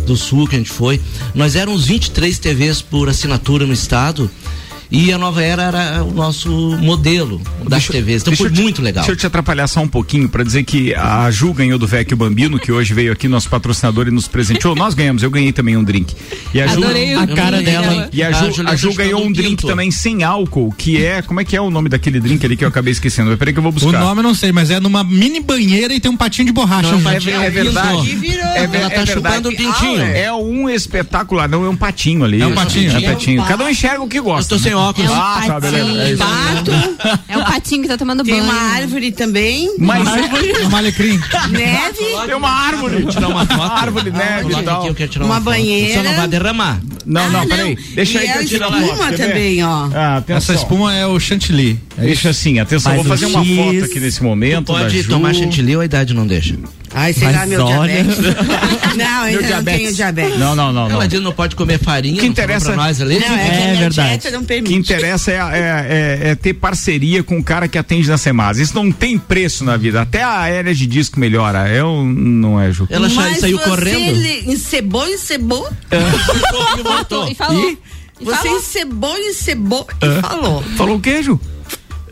do 0.07 0.17
Sul 0.17 0.47
que 0.47 0.57
a 0.57 0.59
gente 0.59 0.71
foi. 0.71 1.01
Nós 1.35 1.55
éramos 1.55 1.87
23 1.87 2.39
TVs 2.39 2.81
por 2.83 3.09
assinatura 3.09 3.67
no 3.67 3.73
estado 3.73 4.31
e 4.91 5.13
a 5.13 5.19
Nova 5.19 5.43
Era 5.43 5.63
era 5.63 6.03
o 6.03 6.13
nosso 6.13 6.51
modelo 6.79 7.41
das 7.63 7.85
deixa, 7.85 7.93
TVs. 7.93 8.23
Então 8.23 8.37
foi 8.37 8.51
te, 8.51 8.61
muito 8.61 8.81
legal. 8.81 9.03
Deixa 9.03 9.13
eu 9.13 9.17
te 9.17 9.27
atrapalhar 9.27 9.67
só 9.67 9.81
um 9.81 9.89
pouquinho 9.89 10.29
para 10.29 10.43
dizer 10.43 10.65
que 10.65 10.95
a 10.95 11.31
Ju 11.31 11.53
ganhou 11.53 11.79
do 11.79 11.87
Vecchio 11.87 12.17
Bambino, 12.17 12.59
que 12.59 12.73
hoje 12.73 12.95
veio 12.95 13.13
aqui, 13.13 13.29
nosso 13.29 13.51
patrocinador, 13.51 14.09
e 14.09 14.11
nos 14.11 14.27
presenteou. 14.27 14.75
Nós 14.75 14.95
ganhamos, 14.95 15.23
eu 15.23 15.31
ganhei 15.31 15.53
também 15.53 15.77
um 15.77 15.85
drink. 15.85 16.15
E 16.55 16.61
a 16.61 16.67
Ju, 16.67 16.83
Adorei 16.83 17.15
a 17.15 17.27
cara 17.27 17.63
dela. 17.63 18.09
E 18.13 18.23
a 18.23 18.33
Ju, 18.33 18.63
a, 18.67 18.77
Ju 18.77 18.95
ganhou 18.95 19.23
um 19.23 19.31
drink 19.31 19.67
também 19.67 19.91
sem 19.91 20.23
álcool, 20.23 20.73
que 20.77 21.05
é. 21.05 21.21
Como 21.21 21.41
é 21.41 21.45
que 21.45 21.57
é 21.57 21.61
o 21.61 21.71
nome 21.71 21.89
daquele 21.89 22.19
drink 22.19 22.45
ali 22.47 22.57
que 22.57 22.65
eu 22.65 22.69
acabei 22.69 22.93
esquecendo? 22.93 23.37
Peraí 23.37 23.53
que 23.53 23.59
eu 23.59 23.63
vou 23.63 23.73
buscar. 23.73 23.89
O 23.89 23.93
nome 23.93 24.21
eu 24.21 24.23
não 24.23 24.35
sei, 24.35 24.53
mas 24.53 24.71
é 24.71 24.81
numa 24.81 25.05
mini 25.05 25.41
banheira 25.41 25.93
e 25.93 26.01
tem 26.01 26.11
um 26.11 26.17
patinho 26.17 26.47
de 26.47 26.53
borracha. 26.53 26.93
Não, 26.93 27.11
é, 27.11 27.17
é, 27.17 27.51
verdade. 27.51 28.19
É, 28.55 28.61
é, 28.61 28.71
ela 28.73 28.91
tá 28.91 29.05
chupando 29.05 29.51
um 29.51 29.55
pintinho. 29.55 30.03
É 30.03 30.33
um 30.33 30.71
espetacular, 30.71 31.49
não 31.49 31.65
é 31.65 31.69
um 31.69 31.77
patinho 31.77 32.25
ali. 32.25 32.41
É 32.41 32.47
um 32.47 32.55
patinho. 32.55 32.91
É 32.91 32.99
um 32.99 33.03
patinho. 33.03 33.45
Cada 33.45 33.65
um 33.65 33.69
enxerga 33.69 34.03
o 34.03 34.09
que 34.09 34.21
gosta. 34.21 34.55
Eu 34.55 34.59
tô 34.59 34.63
sem 34.63 34.78
óculos. 34.79 35.11
Ah, 35.13 35.61
beleza. 35.61 36.25
É, 36.25 36.27
Pato. 36.27 37.21
É 37.29 37.39
o 37.39 37.45
patinho 37.45 37.83
que 37.83 37.89
tá 37.89 37.97
tomando 37.97 38.25
Tem 38.25 38.35
banho. 38.35 38.47
Tem 38.47 38.53
uma 38.53 38.63
árvore 38.73 39.13
também. 39.13 39.75
Mas 39.79 40.07
árvore. 40.07 40.53
um 40.65 40.77
alecrim. 40.77 41.21
Neve. 41.51 42.27
Tem 42.27 42.35
uma 42.35 42.51
árvore. 42.51 43.07
Tirar 43.07 43.29
uma 43.29 43.47
foto. 43.47 43.73
árvore, 43.73 44.11
neve 44.11 44.53
e 44.53 44.63
tal. 44.63 44.87
Uma, 45.17 45.25
uma 45.25 45.41
banheira. 45.41 46.03
Você 46.03 46.09
não 46.09 46.17
vai 46.17 46.29
derramar. 46.29 46.81
Não, 47.05 47.31
não, 47.31 47.41
ah, 47.41 47.47
peraí. 47.47 47.77
Deixa 47.95 48.19
aí 48.19 48.29
que 48.31 48.39
eu 48.39 48.47
tiro 48.47 48.65
a 48.65 48.81
espuma 48.81 49.13
também, 49.13 49.65
ó. 49.65 49.89
Ah, 49.95 50.23
Essa 50.29 50.55
espuma 50.55 50.95
é 50.95 51.07
o 51.07 51.19
chantilly. 51.19 51.81
É 51.97 52.03
deixa 52.03 52.31
assim, 52.31 52.59
atenção, 52.59 52.95
vou 52.97 53.05
fazer 53.05 53.27
uma 53.27 53.45
foto 53.45 53.85
aqui 53.85 54.01
nesse 54.01 54.23
momento. 54.23 54.67
pode 54.67 55.05
tomar 55.05 55.35
chantilly 55.35 55.75
ou 55.77 55.83
a 55.83 55.85
idade 55.85 56.15
não 56.15 56.27
deixa? 56.27 56.57
Ai, 56.95 57.13
sei 57.13 57.31
lá, 57.31 57.47
meu 57.47 57.65
olha... 57.65 58.03
diabetes. 58.03 58.19
não, 58.97 59.23
ainda 59.23 59.43
diabetes. 59.43 59.55
não 59.55 59.65
tenho 59.65 59.95
diabetes. 59.95 60.39
Não, 60.39 60.55
não, 60.55 60.73
não. 60.73 60.91
Ela 60.91 61.09
diz 61.09 61.21
não 61.21 61.33
pode 61.33 61.55
comer 61.55 61.79
farinha. 61.79 62.21
que 62.21 62.27
interessa 62.27 62.67
pra 62.67 62.77
nós 62.77 63.01
ali. 63.01 63.19
Não, 63.19 63.35
é, 63.35 63.73
é 63.73 63.77
verdade. 63.77 64.31
Não 64.31 64.45
permite. 64.45 64.73
que 64.73 64.79
interessa 64.79 65.31
é, 65.31 65.35
é, 65.35 65.39
é, 65.39 66.31
é, 66.31 66.35
ter 66.35 66.55
parceria 66.55 67.23
com 67.23 67.39
o 67.39 67.43
cara 67.43 67.69
que 67.69 67.79
atende 67.79 68.09
na 68.09 68.19
Semasa. 68.19 68.63
Isso 68.63 68.75
não 68.75 68.91
tem 68.91 69.19
preço 69.19 69.65
na 69.65 69.77
vida. 69.77 70.01
Até 70.01 70.23
a 70.23 70.41
aérea 70.41 70.75
de 70.75 70.87
disco 70.87 71.21
melhora. 71.21 71.69
Eu 71.69 72.05
não 72.05 72.61
é, 72.61 72.73
Ju. 72.73 72.87
Ela 72.91 73.09
Mas 73.09 73.39
saiu 73.39 73.59
correndo. 73.59 74.17
Você 74.17 74.45
encebou, 74.47 75.09
encebou. 75.09 75.69
É. 75.91 75.99
e 77.31 77.35
falou. 77.35 77.71
E? 77.71 77.79
Você 78.21 78.49
encebou, 78.49 79.17
encebou 79.17 79.87
e 80.03 80.21
falou. 80.21 80.63
Falou 80.77 80.97
o 80.97 81.01
quê, 81.01 81.23
Ju? 81.23 81.41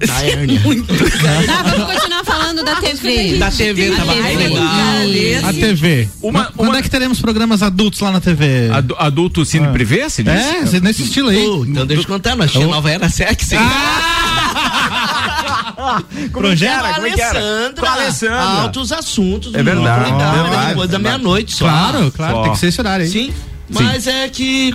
Da 0.04 0.24
hérnia. 0.24 0.60
Muito. 0.64 0.86
Tá, 0.86 1.62
vamos 1.62 1.94
continuar 1.94 2.24
falando 2.24 2.64
da 2.64 2.76
TV. 2.76 3.38
Da 3.38 3.50
TV, 3.50 3.90
tava 3.92 4.12
TV. 4.12 4.36
legal. 4.36 5.48
A 5.48 5.52
TV. 5.52 6.08
Uma, 6.20 6.44
Quando 6.56 6.70
uma... 6.70 6.78
é 6.78 6.82
que 6.82 6.90
teremos 6.90 7.20
programas 7.20 7.62
adultos 7.62 8.00
lá 8.00 8.10
na 8.10 8.20
TV? 8.20 8.70
Ad, 8.72 8.94
adulto 8.98 9.44
cine 9.44 9.66
ah. 9.66 9.72
privê, 9.72 10.08
se 10.10 10.22
diz? 10.22 10.74
É, 10.74 10.80
nesse 10.80 11.04
estilo 11.04 11.28
aí. 11.28 11.46
Uh, 11.46 11.64
então 11.66 11.86
deixa 11.86 12.02
eu 12.02 12.06
contar, 12.06 12.36
nós 12.36 12.50
tinha 12.50 12.66
nova 12.66 12.90
era 12.90 13.08
sexy. 13.08 13.56
Ah! 13.56 14.26
Projeto 16.32 16.80
com 16.80 16.86
é 16.86 16.92
Alessandra. 16.94 17.72
Com 17.80 17.86
a 17.86 17.92
Alessandra. 17.92 18.62
Altos 18.62 18.92
assuntos. 18.92 19.54
É 19.54 19.62
verdade. 19.62 20.10
É 20.10 20.42
verdade. 20.42 20.68
Depois 20.68 20.90
da 20.90 20.98
meia-noite 20.98 21.54
só. 21.54 21.64
Claro, 21.66 22.12
claro. 22.12 22.34
Só. 22.34 22.42
Tem 22.42 22.52
que 22.52 22.58
ser 22.58 22.66
esse 22.68 22.80
horário 22.80 23.04
aí. 23.04 23.10
Sim. 23.10 23.32
Mas 23.68 24.04
Sim. 24.04 24.10
é 24.10 24.28
que. 24.28 24.74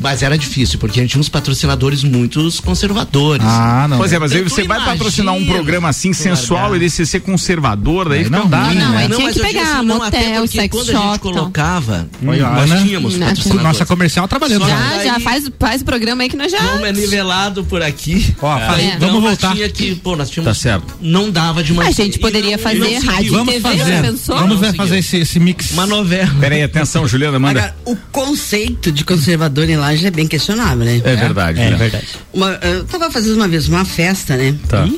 Mas 0.00 0.22
era 0.22 0.36
difícil, 0.36 0.78
porque 0.78 1.00
a 1.00 1.02
gente 1.02 1.12
tinha 1.12 1.20
uns 1.20 1.28
patrocinadores 1.28 2.04
muito 2.04 2.46
conservadores. 2.62 3.46
Ah, 3.46 3.86
não. 3.88 3.98
Pois 3.98 4.12
é, 4.12 4.18
mas 4.18 4.32
aí 4.32 4.42
você 4.42 4.64
vai 4.64 4.84
patrocinar 4.84 5.34
um 5.34 5.44
programa 5.44 5.88
assim 5.88 6.12
sensual 6.12 6.76
e 6.76 6.78
desse 6.78 7.06
ser 7.06 7.20
conservador, 7.20 8.08
daí 8.08 8.28
não 8.28 8.46
dá, 8.46 8.66
né? 8.68 8.84
Não, 8.84 8.96
aí 8.96 9.08
tinha 9.08 9.32
que 9.32 9.40
pegar 9.40 9.78
assim, 9.78 9.86
motel, 9.86 10.46
sex 10.46 10.68
quando 10.70 10.92
shop. 10.92 10.98
a 10.98 11.10
gente 11.12 11.18
colocava, 11.20 12.08
nós 12.20 12.82
tínhamos 12.82 13.16
patrocinadores. 13.16 13.62
Nossa 13.62 13.86
comercial 13.86 14.28
trabalhando. 14.28 14.66
Já, 14.66 15.04
já 15.04 15.20
faz, 15.20 15.50
faz 15.58 15.82
o 15.82 15.84
programa 15.84 16.22
aí 16.22 16.28
que 16.28 16.36
nós 16.36 16.52
já. 16.52 16.58
Como 16.58 16.84
é 16.84 16.92
nivelado 16.92 17.64
por 17.64 17.82
aqui. 17.82 18.34
Ó, 18.40 18.58
é. 18.58 18.96
Vamos 18.98 19.22
voltar. 19.22 19.54
Tinha 19.54 19.68
que, 19.68 19.94
pô, 19.94 20.16
nós 20.16 20.30
tínhamos. 20.30 20.56
Tá 20.56 20.60
certo. 20.60 20.94
Não 21.00 21.30
dava 21.30 21.62
de 21.62 21.72
uma. 21.72 21.84
A 21.84 21.90
gente 21.90 22.18
poderia 22.18 22.58
fazer 22.58 22.98
rádio 22.98 23.32
Vamos 23.32 23.54
TV, 23.54 23.60
fazer. 23.60 24.02
pensou? 24.02 24.38
Vamos 24.38 24.76
fazer 24.76 24.98
esse 24.98 25.40
mix. 25.40 25.70
Uma 25.70 25.86
novela. 25.86 26.34
Peraí, 26.40 26.62
atenção, 26.62 27.06
Juliana, 27.06 27.38
manda. 27.38 27.74
O 27.84 27.96
conceito 28.26 28.90
de 28.90 29.04
conservador 29.04 29.70
em 29.70 29.76
Laje 29.76 30.04
é 30.04 30.10
bem 30.10 30.26
questionável, 30.26 30.84
né? 30.84 31.00
É, 31.04 31.14
verdade. 31.14 31.60
É, 31.60 31.70
né? 31.70 31.76
verdade. 31.76 32.08
Uma, 32.32 32.50
eu 32.62 32.84
tava 32.84 33.08
fazendo 33.08 33.36
uma 33.36 33.46
vez 33.46 33.68
uma 33.68 33.84
festa, 33.84 34.36
né? 34.36 34.56
Tá. 34.68 34.88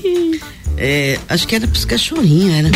é, 0.79 1.19
acho 1.29 1.47
que 1.47 1.55
era 1.55 1.67
pros 1.69 1.85
cachorrinhos, 1.85 2.55
era. 2.55 2.71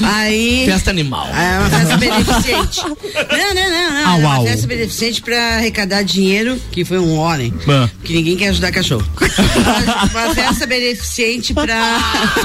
Aí. 0.00 0.64
Festa 0.64 0.90
animal. 0.90 1.26
É 1.28 1.58
uma 1.58 1.68
festa 1.68 1.96
beneficente. 1.98 2.80
Não, 2.84 3.54
não, 3.54 3.70
não, 3.70 3.92
não. 3.92 4.10
Au, 4.10 4.18
era 4.18 4.28
uma 4.28 4.42
festa 4.46 4.66
beneficente 4.66 5.20
pra 5.20 5.56
arrecadar 5.56 6.02
dinheiro, 6.02 6.58
que 6.70 6.82
foi 6.82 6.98
um 6.98 7.14
homem. 7.14 7.52
Ah. 7.68 7.90
Que 8.02 8.14
ninguém 8.14 8.36
quer 8.36 8.48
ajudar 8.48 8.72
cachorro. 8.72 9.06
uma 10.10 10.34
festa 10.34 10.66
beneficente 10.66 11.52
pra. 11.52 11.98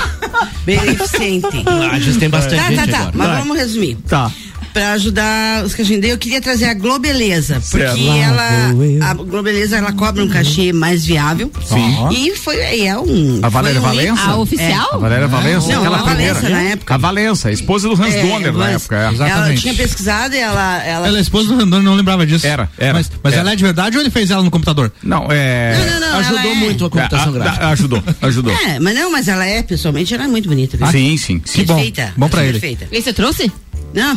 beneficente. 0.66 1.64
Lages 1.66 2.18
tem 2.18 2.30
bastante 2.30 2.62
tá, 2.62 2.70
gente. 2.72 2.76
Tá, 2.78 2.88
tá, 2.88 2.98
agora. 2.98 3.12
mas 3.16 3.28
Vai. 3.28 3.38
vamos 3.38 3.58
resumir. 3.58 3.96
Tá. 4.08 4.30
Pra 4.74 4.92
ajudar 4.94 5.64
os. 5.64 5.74
Daí 5.76 6.10
eu 6.10 6.18
queria 6.18 6.42
trazer 6.42 6.66
a 6.66 6.74
Globeleza, 6.74 7.62
porque 7.72 7.84
ela, 7.86 8.72
a 9.10 9.14
Globeleza, 9.14 9.78
ela 9.78 9.92
cobra 9.94 10.24
um 10.24 10.28
cachê 10.30 10.72
mais 10.72 11.06
viável. 11.06 11.52
Sim. 11.66 11.96
E 12.12 12.36
foi, 12.36 12.56
e 12.76 12.86
é 12.88 12.98
um. 12.98 13.40
A 13.42 13.50
Valéria 13.50 13.80
um 13.80 13.84
Valença? 13.84 14.22
A 14.24 14.38
oficial? 14.38 14.90
A 14.94 14.98
Valéria 14.98 15.28
Valença, 15.28 15.68
Não, 15.72 15.80
aquela 15.82 15.98
a 16.00 16.04
Valença, 16.04 16.36
primeira. 16.42 16.64
na 16.64 16.70
época. 16.72 16.94
A 16.94 16.98
Valença, 16.98 17.50
a 17.50 17.52
esposa 17.52 17.88
do 17.90 18.02
Hans 18.02 18.14
É, 18.14 18.22
Donner 18.22 18.54
na 18.54 18.70
época. 18.72 18.96
é. 18.96 19.04
Ela 19.06 19.14
Exatamente. 19.14 19.62
tinha 19.62 19.74
pesquisado 19.74 20.36
e 20.36 20.40
ela. 20.40 20.84
ela 20.84 21.08
Ela 21.08 21.18
é 21.18 21.22
esposa 21.22 21.48
do 21.50 21.58
Randone, 21.58 21.84
não 21.84 21.96
lembrava 21.96 22.26
disso. 22.26 22.46
Era, 22.46 22.70
era. 22.78 22.94
Mas, 22.94 23.12
mas 23.24 23.34
Era. 23.34 23.42
ela 23.42 23.52
é 23.54 23.56
de 23.56 23.64
verdade 23.64 23.98
ou 23.98 24.04
ele 24.04 24.10
fez 24.12 24.30
ela 24.32 24.44
no 24.44 24.52
computador? 24.52 24.92
Não, 25.02 25.28
é. 25.32 25.76
Não, 25.78 26.00
não, 26.00 26.12
não, 26.12 26.20
Ajudou 26.20 26.40
ela 26.40 26.50
é- 26.52 26.56
muito 26.56 26.86
a 26.86 26.90
computação 26.90 27.34
É, 27.34 27.38
a- 27.38 27.44
gráfica. 27.44 27.66
a- 27.66 27.70
ajudou, 27.70 28.04
ajudou. 28.22 28.54
É, 28.54 28.80
mas 28.80 28.96
não, 28.96 29.12
mas 29.12 29.28
ela 29.28 29.46
é, 29.46 29.62
pessoalmente, 29.64 30.14
ela 30.14 30.24
é 30.24 30.28
muito 30.28 30.48
bonita. 30.48 30.78
viu? 30.78 30.88
Sim, 30.88 31.18
sim, 31.18 31.42
sim. 31.46 31.64
bom. 31.64 31.76
Perfeita. 31.76 32.14
Bom 32.18 32.30
pra 32.30 32.42
Acho 32.42 32.50
ele. 32.50 32.60
Perfeita. 32.60 32.88
E 32.92 33.02
você 33.02 33.14
trouxe? 33.14 33.52
Não. 33.98 34.16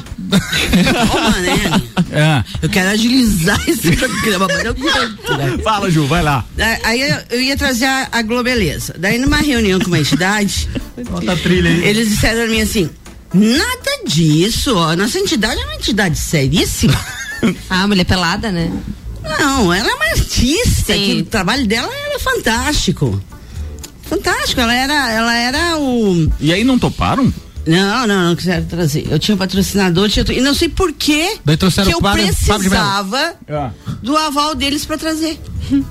Toma, 1.09 1.31
né? 1.39 1.83
É. 2.13 2.45
Eu 2.63 2.69
quero 2.69 2.91
agilizar 2.91 3.59
esse 3.69 3.93
programa, 3.97 4.47
mas 4.49 4.63
né? 5.39 5.59
Fala, 5.65 5.91
Ju, 5.91 6.07
vai 6.07 6.23
lá. 6.23 6.45
Aí- 6.59 6.81
Aí 6.85 7.01
eu, 7.11 7.17
eu 7.31 7.41
ia 7.43 7.57
trazer 7.57 7.87
a, 7.87 8.09
a 8.13 8.23
Globeleza. 8.23 8.95
Daí 8.99 9.19
numa 9.19 9.39
reunião 9.39 9.81
com 9.81 9.87
uma 9.87 9.99
entidade, 9.99 10.69
Bota 11.11 11.33
a 11.33 11.37
trilha 11.37 11.71
aí. 11.71 11.85
eles 11.85 12.09
disseram 12.11 12.41
pra 12.43 12.49
mim 12.49 12.61
assim: 12.61 12.91
nada 13.33 13.91
disso, 14.07 14.75
ó. 14.77 14.95
Nossa 14.97 15.19
entidade 15.19 15.61
é 15.61 15.65
uma 15.65 15.75
entidade 15.77 16.19
seríssima. 16.19 16.95
Ah, 17.71 17.87
mulher 17.89 18.05
pelada, 18.05 18.53
né? 18.53 18.71
Não, 19.23 19.73
ela 19.73 19.89
é 19.91 19.95
uma 19.95 20.05
artista, 20.11 20.93
o 20.95 21.23
trabalho 21.25 21.67
dela 21.67 21.89
era 21.91 22.19
fantástico. 22.21 23.19
Fantástico, 24.03 24.61
ela 24.61 24.75
era, 24.75 25.11
ela 25.11 25.35
era 25.39 25.79
o. 25.79 26.31
E 26.39 26.53
aí 26.53 26.65
não 26.65 26.79
toparam? 26.79 27.33
Não, 27.67 28.07
não, 28.07 28.25
não 28.29 28.37
quiseram 28.37 28.65
trazer. 28.65 29.07
Eu 29.11 29.19
tinha 29.19 29.35
um 29.35 29.39
patrocinador, 29.39 30.09
tinha, 30.09 30.25
e 30.31 30.41
não 30.41 30.55
sei 30.55 30.69
por 30.69 30.93
quê 30.93 31.37
Daí 31.45 31.57
trouxeram 31.57 31.89
que 31.89 31.95
eu 31.95 31.99
o 31.99 32.03
Fábio- 32.03 32.27
precisava 32.27 33.35
É. 33.47 33.71
do 34.03 34.17
aval 34.17 34.55
deles 34.55 34.85
pra 34.85 34.97
trazer. 34.97 35.39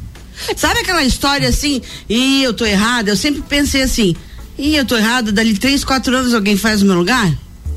Sabe 0.55 0.79
aquela 0.79 1.03
história 1.03 1.47
assim, 1.49 1.81
e 2.07 2.41
eu 2.43 2.53
tô 2.53 2.65
errada? 2.65 3.11
Eu 3.11 3.17
sempre 3.17 3.41
pensei 3.41 3.81
assim, 3.83 4.15
e 4.57 4.75
eu 4.75 4.85
tô 4.85 4.95
errada, 4.97 5.31
dali 5.31 5.53
três, 5.57 5.83
quatro 5.83 6.15
anos 6.15 6.33
alguém 6.33 6.55
faz 6.57 6.81
o 6.81 6.85
meu 6.85 6.95
lugar? 6.95 7.31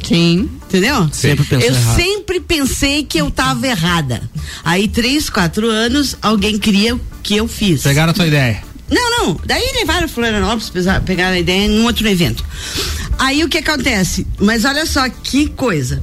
Sim. 0.07 0.49
Entendeu? 0.69 1.09
Sempre 1.13 1.45
pensou 1.45 1.69
Eu 1.69 1.75
errado. 1.75 1.97
sempre 1.97 2.41
pensei 2.41 3.05
que 3.05 3.19
eu 3.21 3.31
tava 3.31 3.67
errada. 3.67 4.29
Aí, 4.65 4.89
três, 4.89 5.29
quatro 5.31 5.69
anos, 5.69 6.17
alguém 6.23 6.59
queria 6.59 6.95
o 6.97 7.01
que 7.23 7.37
eu 7.37 7.47
fiz. 7.47 7.83
Pegaram 7.83 8.11
a 8.11 8.15
tua 8.15 8.27
ideia. 8.27 8.63
Não, 8.91 9.11
não. 9.27 9.41
Daí 9.47 9.63
levaram 9.81 10.09
Florianópolis, 10.09 10.71
pegaram 11.07 11.35
a 11.35 11.39
ideia 11.39 11.67
em 11.67 11.81
um 11.81 11.85
outro 11.85 12.07
evento. 12.09 12.45
Aí 13.19 13.45
o 13.45 13.49
que 13.49 13.59
acontece? 13.59 14.27
Mas 14.41 14.65
olha 14.65 14.85
só 14.87 15.09
que 15.09 15.49
coisa. 15.51 16.03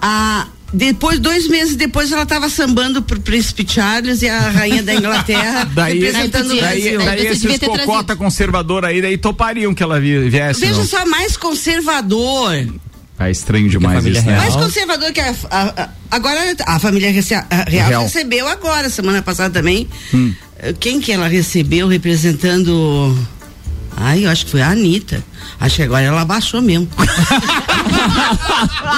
A, 0.00 0.48
depois, 0.72 1.18
dois 1.18 1.48
meses 1.48 1.76
depois, 1.76 2.10
ela 2.12 2.22
estava 2.24 2.48
sambando 2.48 3.02
pro 3.02 3.20
Príncipe 3.20 3.64
Charles 3.68 4.22
e 4.22 4.28
a 4.28 4.50
rainha 4.50 4.82
da 4.82 4.94
Inglaterra 4.94 5.64
Daí, 5.74 5.98
representando 6.00 6.50
Aí 6.52 6.58
o 6.58 6.60
daí, 6.60 6.80
Brasil. 6.82 7.00
Aí 7.00 7.06
daí 7.06 7.16
devia 7.16 7.32
esses 7.32 7.58
cocota 7.58 8.04
trazido. 8.04 8.16
conservador 8.16 8.84
aí, 8.84 9.00
daí 9.02 9.16
topariam 9.18 9.74
que 9.74 9.82
ela 9.82 10.00
vi- 10.00 10.28
viesse. 10.28 10.60
Veja 10.60 10.78
não. 10.78 10.86
só, 10.86 11.04
mais 11.06 11.36
conservador. 11.36 12.66
É 13.18 13.30
estranho 13.30 13.68
demais 13.68 14.04
isso, 14.04 14.24
né? 14.26 14.36
Mais 14.36 14.56
conservador 14.56 15.12
que 15.12 15.20
a, 15.20 15.32
a- 15.50 15.82
a- 15.84 15.88
agora 16.10 16.40
a 16.66 16.78
família 16.80 17.12
rece- 17.12 17.34
a 17.34 17.46
real, 17.68 17.88
Real. 17.88 18.02
recebeu 18.02 18.48
agora, 18.48 18.90
semana 18.90 19.22
passada 19.22 19.52
também. 19.60 19.88
Hum. 20.12 20.32
Quem 20.80 21.00
que 21.00 21.12
ela 21.12 21.28
recebeu 21.28 21.86
representando. 21.86 23.16
Ai, 23.96 24.24
eu 24.26 24.30
acho 24.30 24.44
que 24.46 24.50
foi 24.50 24.62
a 24.62 24.68
Anitta. 24.70 25.22
Acho 25.60 25.76
que 25.76 25.82
agora 25.82 26.02
ela 26.02 26.24
baixou 26.24 26.60
mesmo. 26.62 26.88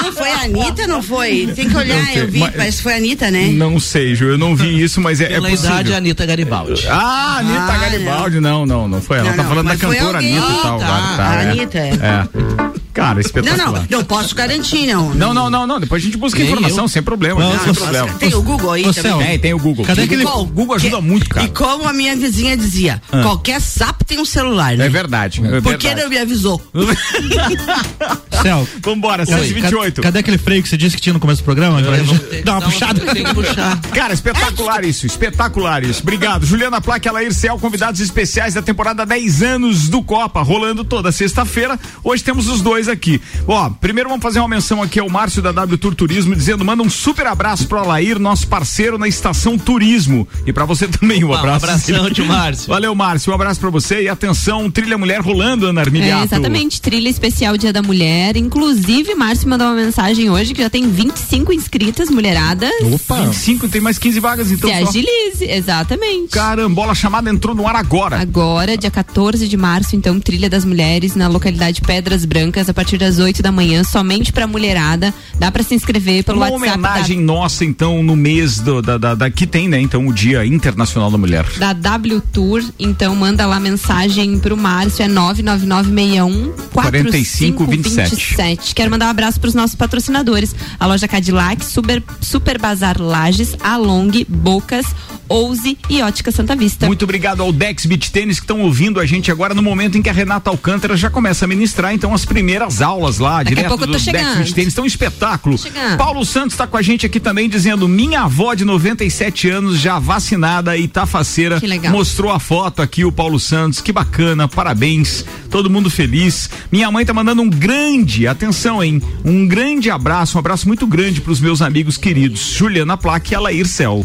não 0.02 0.12
foi 0.12 0.30
a 0.30 0.42
Anitta, 0.44 0.86
não 0.86 1.02
foi? 1.02 1.52
Tem 1.54 1.68
que 1.68 1.76
olhar, 1.76 2.02
Não 2.02 2.12
eu 2.12 2.28
vi, 2.30 2.38
mas- 2.38 2.54
parece 2.54 2.76
que 2.78 2.82
foi 2.82 2.92
a 2.94 2.96
Anitta, 2.96 3.30
né? 3.30 3.48
Não 3.48 3.78
sei, 3.80 4.14
Ju, 4.14 4.26
eu 4.26 4.38
não 4.38 4.54
vi 4.56 4.82
isso, 4.82 5.00
mas 5.00 5.20
é, 5.20 5.24
é 5.24 5.28
Pela 5.28 5.48
possível. 5.50 5.70
idade, 5.72 5.94
a 5.94 5.96
Anitta 5.98 6.26
Garibaldi. 6.26 6.86
Ah, 6.88 7.36
Anitta 7.38 7.72
Ah, 7.72 7.78
Garibaldi, 7.78 8.40
não. 8.40 8.64
não, 8.66 8.88
não, 8.88 9.00
foi 9.02 9.18
ela. 9.18 9.28
Não, 9.30 9.36
tá 9.36 9.42
não, 9.42 9.48
falando 9.50 9.66
da 9.68 9.76
cantora. 9.76 10.18
Anitta 10.18 10.36
e 10.52 10.62
tal. 10.62 10.80
Ah, 10.80 10.84
agora, 10.86 11.16
tá, 11.16 11.30
a 11.30 11.42
é. 11.42 11.50
Anitta, 11.50 11.78
é. 11.78 11.90
É. 11.90 12.63
Cara, 12.94 13.14
Não, 13.14 13.20
espetacular. 13.20 13.86
não, 13.90 13.98
não 13.98 14.04
posso 14.04 14.34
garantir, 14.36 14.86
não. 14.86 15.12
Não, 15.14 15.34
não, 15.34 15.50
não, 15.50 15.66
não. 15.66 15.80
Depois 15.80 16.00
a 16.00 16.04
gente 16.06 16.16
busca 16.16 16.38
Nem 16.38 16.48
informação, 16.48 16.84
eu. 16.84 16.88
sem 16.88 17.02
problema. 17.02 17.40
Não, 17.40 17.50
sem 17.58 17.74
você- 17.74 17.80
problema. 17.80 18.08
Tem 18.20 18.34
o 18.34 18.40
Google 18.40 18.70
aí 18.70 18.86
Ô, 18.86 18.94
também. 18.94 19.10
Céu, 19.12 19.18
Tem, 19.18 19.38
tem 19.40 19.52
o 19.54 19.58
Google. 19.58 19.84
Cadê 19.84 20.02
aquele- 20.02 20.22
Google, 20.24 20.46
Google 20.46 20.76
ajuda 20.76 20.96
Que- 20.96 21.02
muito, 21.02 21.28
cara. 21.28 21.44
E 21.46 21.50
como 21.50 21.88
a 21.88 21.92
minha 21.92 22.14
vizinha 22.16 22.56
dizia, 22.56 23.02
Ah. 23.10 23.22
qualquer 23.22 23.60
sapo 23.60 24.04
tem 24.04 24.20
um 24.20 24.24
celular, 24.24 24.76
né? 24.76 24.86
É 24.86 24.88
verdade. 24.88 25.42
É 25.44 25.60
Por 25.60 25.76
que 25.76 25.92
não 25.94 26.08
me 26.08 26.16
avisou? 26.18 26.62
Céu. 28.42 28.66
Vambora, 28.82 29.24
cadê- 29.26 29.38
628. 29.40 30.02
Cadê 30.02 30.18
aquele 30.20 30.38
freio 30.38 30.62
que 30.62 30.68
você 30.68 30.76
disse 30.76 30.94
que 30.96 31.02
tinha 31.02 31.12
no 31.12 31.20
começo 31.20 31.42
do 31.42 31.44
programa? 31.44 31.82
Gente 31.82 32.18
que 32.20 32.42
dar 32.42 32.52
uma 32.58 32.62
puxada. 32.62 33.00
Tem 33.12 33.24
que 33.24 33.34
puxar. 33.34 33.80
Cara, 33.92 34.12
espetacular 34.14 34.84
isso, 34.84 35.06
espetacular 35.06 35.82
isso. 35.84 36.02
Obrigado. 36.02 36.44
Juliana 36.46 36.80
Plaque, 36.80 37.08
Alair 37.08 37.32
Cel, 37.34 37.58
convidados 37.58 38.00
especiais 38.00 38.54
da 38.54 38.62
temporada 38.62 39.04
10 39.06 39.42
anos 39.42 39.88
do 39.88 40.02
Copa, 40.02 40.42
rolando 40.42 40.84
toda 40.84 41.10
sexta-feira. 41.10 41.78
Hoje 42.02 42.22
temos 42.22 42.48
os 42.48 42.60
dois 42.60 42.83
aqui. 42.88 43.20
Ó, 43.46 43.70
primeiro 43.70 44.08
vamos 44.08 44.22
fazer 44.22 44.38
uma 44.40 44.48
menção 44.48 44.82
aqui 44.82 44.98
ao 45.00 45.08
Márcio 45.08 45.40
da 45.42 45.52
W 45.52 45.78
Tour 45.78 45.94
Turismo, 45.94 46.34
dizendo: 46.34 46.64
manda 46.64 46.82
um 46.82 46.90
super 46.90 47.26
abraço 47.26 47.66
pro 47.66 47.78
Alair, 47.78 48.18
nosso 48.18 48.46
parceiro 48.46 48.98
na 48.98 49.08
estação 49.08 49.58
Turismo. 49.58 50.26
E 50.46 50.52
pra 50.52 50.64
você 50.64 50.86
também, 50.88 51.24
um 51.24 51.28
Um 51.28 51.34
abraço. 51.34 51.64
abração, 51.64 52.10
tio 52.10 52.26
Márcio. 52.26 52.68
Valeu, 52.68 52.94
Márcio. 52.94 53.32
Um 53.32 53.34
abraço 53.34 53.60
pra 53.60 53.70
você 53.70 54.02
e 54.02 54.08
atenção, 54.08 54.70
trilha 54.70 54.96
mulher 54.98 55.20
rolando, 55.20 55.66
Ana 55.66 55.80
Armiliato. 55.80 56.22
É, 56.22 56.24
exatamente, 56.24 56.80
trilha 56.80 57.08
especial 57.08 57.56
Dia 57.56 57.72
da 57.72 57.82
Mulher. 57.82 58.36
Inclusive, 58.36 59.14
Márcio 59.14 59.48
mandou 59.48 59.66
uma 59.68 59.76
mensagem 59.76 60.30
hoje 60.30 60.54
que 60.54 60.62
já 60.62 60.70
tem 60.70 60.88
25 60.88 61.52
inscritas, 61.52 62.08
mulheradas. 62.10 62.70
Opa! 62.92 63.22
25, 63.26 63.68
tem 63.68 63.80
mais 63.80 63.98
15 63.98 64.20
vagas 64.20 64.50
então 64.50 64.70
Se 64.70 64.80
só. 64.82 64.88
agilize, 64.88 65.44
exatamente. 65.44 66.28
Carambola, 66.30 66.92
a 66.92 66.94
chamada 66.94 67.30
entrou 67.30 67.54
no 67.54 67.66
ar 67.66 67.76
agora. 67.76 68.18
Agora, 68.20 68.76
dia 68.76 68.90
14 68.90 69.48
de 69.48 69.56
março, 69.56 69.96
então, 69.96 70.18
Trilha 70.20 70.48
das 70.50 70.64
Mulheres 70.64 71.14
na 71.14 71.28
localidade 71.28 71.80
Pedras 71.80 72.24
Brancas, 72.24 72.68
a 72.68 72.73
partir 72.74 72.98
das 72.98 73.18
8 73.18 73.42
da 73.42 73.52
manhã, 73.52 73.82
somente 73.84 74.32
pra 74.32 74.46
mulherada. 74.46 75.14
Dá 75.38 75.50
pra 75.50 75.62
se 75.62 75.74
inscrever 75.74 76.24
pelo 76.24 76.38
Uma 76.38 76.50
WhatsApp 76.50 76.78
homenagem 76.78 77.20
nossa, 77.20 77.64
então, 77.64 78.02
no 78.02 78.16
mês 78.16 78.58
do, 78.60 78.82
da, 78.82 78.98
da, 78.98 79.14
da- 79.14 79.30
que 79.30 79.46
tem, 79.46 79.68
né? 79.68 79.80
Então, 79.80 80.06
o 80.06 80.12
Dia 80.12 80.44
Internacional 80.44 81.10
da 81.10 81.18
Mulher. 81.18 81.46
da, 81.58 81.72
da 81.72 81.94
W 81.94 82.20
Tour. 82.32 82.62
Então, 82.78 83.14
manda 83.16 83.46
lá 83.46 83.58
mensagem 83.60 84.38
pro 84.38 84.56
Márcio, 84.56 85.04
é 85.04 85.08
99961 85.08 86.52
4527. 86.72 88.74
Quero 88.74 88.90
mandar 88.90 89.06
um 89.06 89.10
abraço 89.10 89.40
pros 89.40 89.54
nossos 89.54 89.76
patrocinadores: 89.76 90.54
a 90.78 90.86
loja 90.86 91.06
Cadillac, 91.08 91.64
Super, 91.64 92.02
Super 92.20 92.58
Bazar 92.60 93.00
Lages, 93.00 93.56
Along, 93.60 94.24
Bocas, 94.28 94.86
Ouse 95.28 95.78
e 95.88 96.02
Ótica 96.02 96.30
Santa 96.30 96.54
Vista. 96.56 96.86
Muito 96.86 97.04
obrigado 97.04 97.42
ao 97.42 97.52
Dex 97.52 97.86
Beach 97.86 98.10
Tênis 98.10 98.38
que 98.38 98.44
estão 98.44 98.60
ouvindo 98.60 99.00
a 99.00 99.06
gente 99.06 99.30
agora 99.30 99.54
no 99.54 99.62
momento 99.62 99.96
em 99.96 100.02
que 100.02 100.08
a 100.08 100.12
Renata 100.12 100.50
Alcântara 100.50 100.96
já 100.96 101.08
começa 101.10 101.44
a 101.44 101.48
ministrar, 101.48 101.94
então, 101.94 102.12
as 102.14 102.24
primeiras 102.24 102.63
aulas 102.82 103.18
lá, 103.18 103.38
Daqui 103.38 103.52
a 103.52 103.54
direto 103.56 103.68
pouco 103.68 103.84
eu 103.84 103.88
do. 103.88 103.92
Beach 103.92 104.54
Tênis. 104.54 104.72
Então, 104.72 104.84
um 104.84 104.86
espetáculo. 104.86 105.58
Chegando. 105.58 105.96
Paulo 105.96 106.24
Santos 106.24 106.54
está 106.54 106.66
com 106.66 106.76
a 106.76 106.82
gente 106.82 107.06
aqui 107.06 107.20
também 107.20 107.48
dizendo: 107.48 107.88
minha 107.88 108.22
avó 108.22 108.54
de 108.54 108.64
97 108.64 109.48
anos, 109.48 109.78
já 109.78 109.98
vacinada 109.98 110.76
e 110.76 110.88
tá 110.88 111.06
faceira. 111.06 111.60
Que 111.60 111.66
legal. 111.66 111.92
Mostrou 111.92 112.32
a 112.32 112.38
foto 112.38 112.82
aqui, 112.82 113.04
o 113.04 113.12
Paulo 113.12 113.38
Santos. 113.38 113.80
Que 113.80 113.92
bacana, 113.92 114.48
parabéns. 114.48 115.24
Todo 115.50 115.70
mundo 115.70 115.90
feliz. 115.90 116.50
Minha 116.70 116.90
mãe 116.90 117.04
tá 117.04 117.12
mandando 117.12 117.42
um 117.42 117.50
grande, 117.50 118.26
atenção, 118.26 118.82
hein? 118.82 119.02
Um 119.24 119.46
grande 119.46 119.90
abraço, 119.90 120.36
um 120.36 120.40
abraço 120.40 120.66
muito 120.66 120.86
grande 120.86 121.20
pros 121.20 121.40
meus 121.40 121.62
amigos 121.62 121.96
queridos, 121.96 122.40
Juliana 122.40 122.96
Plaque 122.96 123.32
e 123.32 123.36
Alair 123.36 123.66
Cel. 123.66 124.04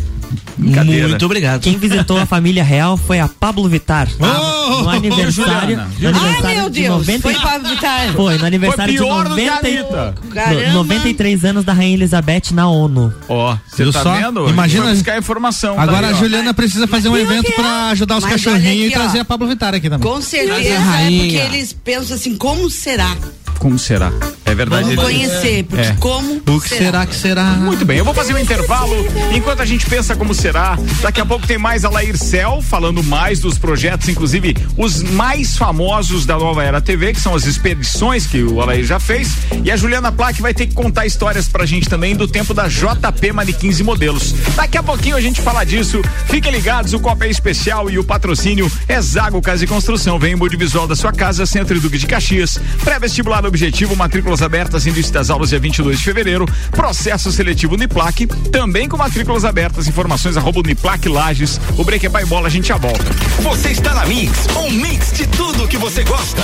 Muito 0.58 1.26
obrigado. 1.26 1.62
Quem 1.62 1.78
visitou 1.78 2.18
a 2.18 2.26
família 2.26 2.64
real 2.64 2.98
foi 2.98 3.20
a 3.20 3.28
Pablo 3.28 3.68
Vittar. 3.68 4.08
Oh, 4.20 4.84
no 4.84 4.90
aniversário, 4.90 5.78
no 5.78 6.10
aniversário 6.10 6.46
Ai, 6.46 6.56
meu 6.56 6.70
de 6.70 6.82
Deus, 6.82 7.08
90 7.08 7.22
foi 7.22 7.34
pra 7.34 7.58
Vitar. 7.58 8.14
Foi, 8.14 8.38
no 8.38 8.46
aniversário 8.50 8.98
Foi 8.98 9.06
pior 9.08 9.24
de 9.24 9.30
do 9.30 9.36
que 9.36 9.48
a 9.48 9.56
90, 9.56 10.16
e-. 10.26 10.28
Caramba. 10.34 10.68
no- 10.68 10.74
93 10.74 11.46
anos 11.46 11.64
da 11.64 11.74
Rainha 11.74 11.94
Elizabeth 11.96 12.52
na 12.52 12.68
ONU. 12.70 13.14
Ó, 13.28 13.56
você 13.68 13.92
tá 13.92 14.04
só? 14.04 14.14
vendo? 14.16 14.50
Imagina- 14.50 14.84
Foi 14.84 14.94
buscar 14.94 15.18
informação. 15.18 15.76
tá 15.76 15.82
Agora 15.84 16.08
aí, 16.08 16.14
a. 16.14 16.18
Juliana 16.18 16.54
precisa 16.54 16.88
fazer 16.88 17.10
um 17.10 17.14
Mas 17.14 17.22
evento 17.22 17.46
que 17.46 17.54
é. 17.54 17.56
pra 17.56 17.90
ajudar 17.90 18.18
os 18.18 18.24
Mas 18.24 18.34
cachorrinhos 18.34 18.86
aqui, 18.86 18.88
e 18.88 18.92
trazer 18.92 19.18
ó. 19.20 19.22
a 19.22 19.26
Pablo 19.26 19.48
Vittar 19.48 19.74
aqui 19.74 19.90
também. 19.90 20.08
Com 20.10 20.22
certeza, 20.22 20.58
é 20.60 21.10
porque 21.10 21.36
eles 21.38 21.74
pensam 21.74 22.16
assim, 22.16 22.36
como 22.36 22.70
será? 22.70 23.16
Como 23.60 23.78
será? 23.78 24.12
É 24.50 24.56
verdade. 24.56 24.96
Vamos 24.96 25.04
conhecer, 25.04 25.64
porque 25.66 25.86
É. 25.86 25.96
como 26.00 26.42
O 26.50 26.60
que 26.60 26.70
será 26.70 27.06
que 27.06 27.16
será? 27.16 27.44
Muito 27.44 27.86
bem, 27.86 27.98
eu 28.00 28.06
vou 28.06 28.14
fazer 28.14 28.34
um 28.34 28.38
intervalo 28.40 28.96
enquanto 29.34 29.62
a 29.62 29.66
gente 29.66 29.86
pensa 29.86 30.16
como 30.16 30.34
será. 30.34 30.78
Daqui 31.02 31.22
a 31.22 31.26
pouco 31.26 31.46
tem 31.46 31.58
mais 31.58 31.86
a 31.86 31.90
Lair 31.90 32.18
Cel 32.18 32.62
falando 32.62 33.04
mais 33.04 33.40
dos 33.40 33.58
projetos, 33.58 34.10
inclusive 34.10 34.56
os 34.76 35.04
mais 35.04 35.56
famosos 35.56 36.26
da 36.26 36.38
Nova 36.38 36.64
Era 36.64 36.82
TV, 36.82 37.14
que 37.14 37.22
são 37.22 37.36
as 37.36 37.46
expedições 37.46 38.26
que 38.26 38.42
o 38.42 38.60
Alair 38.62 38.84
já 38.84 39.00
fez. 39.00 39.30
E 39.64 39.72
a 39.72 39.78
Juliana 39.78 40.12
Plaque 40.12 40.42
vai 40.42 40.54
ter 40.54 40.66
que 40.66 40.74
contar 40.74 41.06
histórias 41.06 41.48
pra 41.48 41.66
gente 41.66 41.88
também 41.88 42.16
do 42.16 42.28
tempo 42.28 42.54
da 42.54 42.68
JP 42.68 43.32
Manequins 43.32 43.80
e 43.80 43.84
Modelos. 43.84 44.34
Daqui 44.56 44.78
a 44.78 44.84
pouquinho 44.84 45.16
a 45.16 45.22
gente 45.22 45.40
fala 45.42 45.64
disso. 45.64 46.02
Fiquem 46.26 46.52
ligados, 46.52 46.94
o 46.94 47.00
Copa 47.00 47.26
é 47.26 47.30
especial 47.30 47.90
e 47.90 48.00
o 48.00 48.04
patrocínio 48.04 48.70
é 48.88 49.00
Zago 49.02 49.42
Casa 49.42 49.64
e 49.64 49.68
Construção. 49.68 50.18
Vem 50.18 50.34
em 50.34 50.38
Budivisual 50.38 50.88
da 50.88 50.96
sua 50.96 51.12
casa, 51.12 51.46
Centro 51.46 51.78
e 51.78 51.80
Duque 51.80 51.98
de 51.98 52.08
Caxias. 52.08 52.60
Pré-vestibular 52.84 53.46
objetivo, 53.46 53.96
matrículas 53.96 54.39
matrículas 54.40 54.42
abertas, 54.42 54.86
início 54.86 55.14
das 55.14 55.30
aulas 55.30 55.50
dia 55.50 55.60
22 55.60 55.98
de 55.98 56.04
fevereiro. 56.04 56.46
Processo 56.72 57.32
seletivo 57.32 57.76
Uniplac, 57.76 58.28
também 58.52 58.88
com 58.88 58.98
matrículas 58.98 59.46
abertas. 59.46 59.88
Informações 59.88 60.38
arroba 60.38 60.60
Uniplac 60.60 61.08
Lages. 61.08 61.60
O 61.78 61.84
break 61.84 62.06
é 62.06 62.10
pai 62.10 62.26
bola, 62.26 62.48
a 62.48 62.50
gente 62.50 62.68
já 62.68 62.78
volta. 62.78 63.04
Você 63.42 63.70
está 63.70 63.94
na 63.94 64.06
Mix, 64.06 64.48
um 64.58 64.72
mix 64.72 65.12
de 65.14 65.28
tudo 65.28 65.68
que 65.68 65.78
você 65.78 66.04
gosta. 66.04 66.44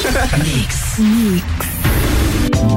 mix. 0.13 0.99
Mix. 0.99 1.70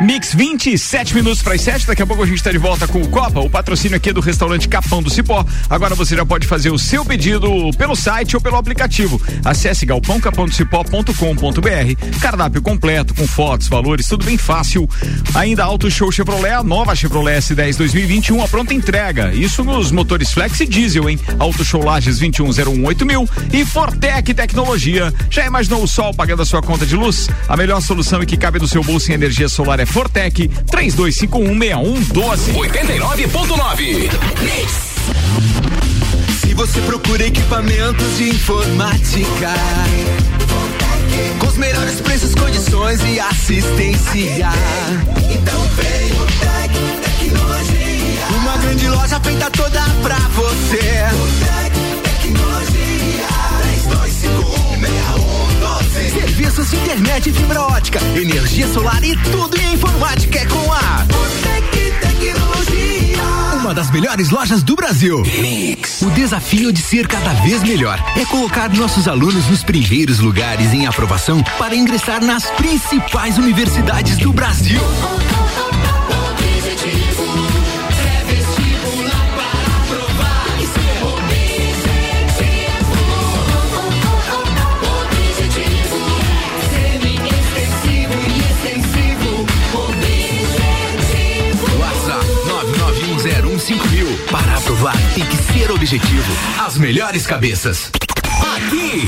Mix 0.00 0.34
27 0.34 1.14
minutos 1.14 1.42
para 1.42 1.54
as 1.54 1.60
7. 1.60 1.86
Daqui 1.86 2.00
a 2.00 2.06
pouco 2.06 2.22
a 2.22 2.26
gente 2.26 2.38
está 2.38 2.50
de 2.50 2.56
volta 2.56 2.88
com 2.88 3.02
o 3.02 3.08
Copa. 3.08 3.40
O 3.40 3.50
patrocínio 3.50 3.98
aqui 3.98 4.08
é 4.08 4.14
do 4.14 4.22
restaurante 4.22 4.66
Capão 4.66 5.02
do 5.02 5.10
Cipó. 5.10 5.44
Agora 5.68 5.94
você 5.94 6.16
já 6.16 6.24
pode 6.24 6.46
fazer 6.46 6.70
o 6.70 6.78
seu 6.78 7.04
pedido 7.04 7.70
pelo 7.76 7.94
site 7.94 8.34
ou 8.34 8.40
pelo 8.40 8.56
aplicativo. 8.56 9.20
Acesse 9.44 9.84
galpãocapãodocipó.com.br. 9.84 12.18
Cardápio 12.18 12.62
completo, 12.62 13.14
com 13.14 13.26
fotos, 13.26 13.68
valores, 13.68 14.08
tudo 14.08 14.24
bem 14.24 14.38
fácil. 14.38 14.88
Ainda 15.34 15.64
Auto 15.64 15.90
Show 15.90 16.10
Chevrolet, 16.10 16.54
a 16.54 16.62
nova 16.62 16.94
Chevrolet 16.94 17.38
S10 17.38 17.76
2021, 17.76 18.42
a 18.42 18.48
pronta 18.48 18.72
entrega. 18.72 19.34
Isso 19.34 19.62
nos 19.62 19.92
motores 19.92 20.32
Flex 20.32 20.60
e 20.60 20.66
Diesel, 20.66 21.10
hein? 21.10 21.20
Auto 21.38 21.62
Show 21.62 21.84
Lages 21.84 22.18
21018000 22.20 23.04
mil 23.04 23.28
e 23.52 23.66
Fortec 23.66 24.32
Tecnologia. 24.32 25.12
Já 25.28 25.44
imaginou 25.44 25.82
o 25.82 25.86
sol 25.86 26.14
pagando 26.14 26.40
a 26.40 26.46
sua 26.46 26.62
conta 26.62 26.86
de 26.86 26.96
luz? 26.96 27.28
A 27.46 27.54
melhor 27.54 27.82
solução 27.82 28.22
e 28.22 28.26
que 28.26 28.38
cabe 28.38 28.58
no 28.58 28.66
seu 28.66 28.82
bolso 28.82 29.10
em 29.10 29.14
energia 29.14 29.46
solar 29.46 29.78
é 29.78 29.89
Fortec 29.90 30.48
32516112. 30.70 32.54
89.9. 32.54 34.10
Se 36.40 36.54
você 36.54 36.80
procura 36.82 37.26
equipamentos 37.26 38.16
de 38.16 38.30
informática, 38.30 39.52
com 41.38 41.46
os 41.46 41.56
melhores 41.56 42.00
preços, 42.00 42.34
condições 42.34 43.00
e 43.02 43.18
assistência, 43.18 44.48
então 45.28 45.60
vem 45.76 46.12
o 46.12 46.26
Tec 46.38 46.72
Tecnologia. 47.02 48.26
Uma 48.40 48.56
grande 48.58 48.88
loja 48.88 49.20
feita 49.20 49.50
toda 49.50 49.82
pra 50.02 50.18
você. 50.34 50.78
Tec 51.40 51.72
Tecnologia. 52.02 53.26
32516112. 54.78 55.29
Serviços 55.90 56.70
de 56.70 56.76
internet 56.76 57.30
e 57.30 57.32
fibra 57.32 57.62
ótica, 57.62 57.98
energia 58.14 58.68
solar 58.68 59.02
e 59.02 59.16
tudo 59.16 59.60
em 59.60 59.74
informática 59.74 60.38
é 60.38 60.46
com 60.46 60.72
a 60.72 61.04
Tec 61.42 62.00
Tecnologia. 62.00 63.18
Uma 63.60 63.74
das 63.74 63.90
melhores 63.90 64.30
lojas 64.30 64.62
do 64.62 64.76
Brasil. 64.76 65.20
Mix. 65.22 66.02
O 66.02 66.10
desafio 66.12 66.72
de 66.72 66.80
ser 66.80 67.08
cada 67.08 67.32
vez 67.42 67.64
melhor 67.64 68.00
é 68.16 68.24
colocar 68.24 68.70
nossos 68.70 69.08
alunos 69.08 69.46
nos 69.48 69.64
primeiros 69.64 70.20
lugares 70.20 70.72
em 70.72 70.86
aprovação 70.86 71.42
para 71.58 71.74
ingressar 71.74 72.24
nas 72.24 72.48
principais 72.52 73.36
universidades 73.36 74.16
do 74.16 74.32
Brasil. 74.32 74.80
Aprovar 94.70 94.96
tem 95.14 95.24
que 95.24 95.36
ser 95.52 95.68
objetivo. 95.72 96.32
As 96.64 96.78
melhores 96.78 97.26
cabeças. 97.26 97.90
Aqui, 98.54 99.02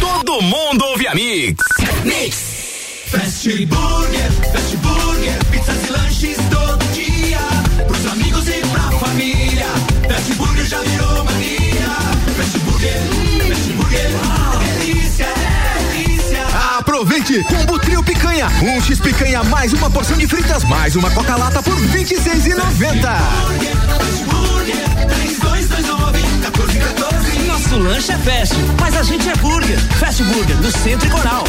todo 0.00 0.42
mundo 0.42 0.84
ouve 0.86 1.06
a 1.06 1.14
Mix. 1.14 1.64
Mix. 2.02 2.36
Fast 3.06 3.66
Burger, 3.66 4.32
Fast 4.52 4.76
Burger, 4.78 5.44
pizzas 5.52 5.86
e 5.86 5.92
lanches 5.92 6.36
todo 6.50 6.84
dia. 6.92 7.38
Pros 7.86 8.06
amigos 8.06 8.48
e 8.48 8.60
pra 8.72 8.90
família. 8.98 9.68
Fast 10.08 10.34
Burger 10.34 10.66
já 10.66 10.80
virou 10.80 11.24
mania. 11.24 11.88
Fast 12.36 12.58
Burger, 12.58 13.02
Fast 13.46 13.72
Burger. 13.72 14.65
Aproveite! 16.78 17.42
Combo 17.44 17.78
Trio 17.78 18.02
Picanha. 18.02 18.48
Um 18.62 18.82
X 18.82 19.00
picanha 19.00 19.42
mais 19.44 19.72
uma 19.72 19.88
porção 19.88 20.18
de 20.18 20.28
fritas 20.28 20.62
mais 20.64 20.94
uma 20.94 21.10
Coca-Lata 21.10 21.62
por 21.62 21.74
R$ 21.74 22.04
26,90. 22.04 22.56
Nosso 27.46 27.78
lanche 27.78 28.12
é 28.12 28.18
fast, 28.18 28.54
mas 28.78 28.94
a 28.94 29.02
gente 29.02 29.26
é 29.26 29.34
burger. 29.36 29.78
Fast 29.98 30.22
Burger, 30.24 30.56
no 30.56 30.70
Centro 30.70 31.08
e 31.08 31.10
Coral. 31.10 31.44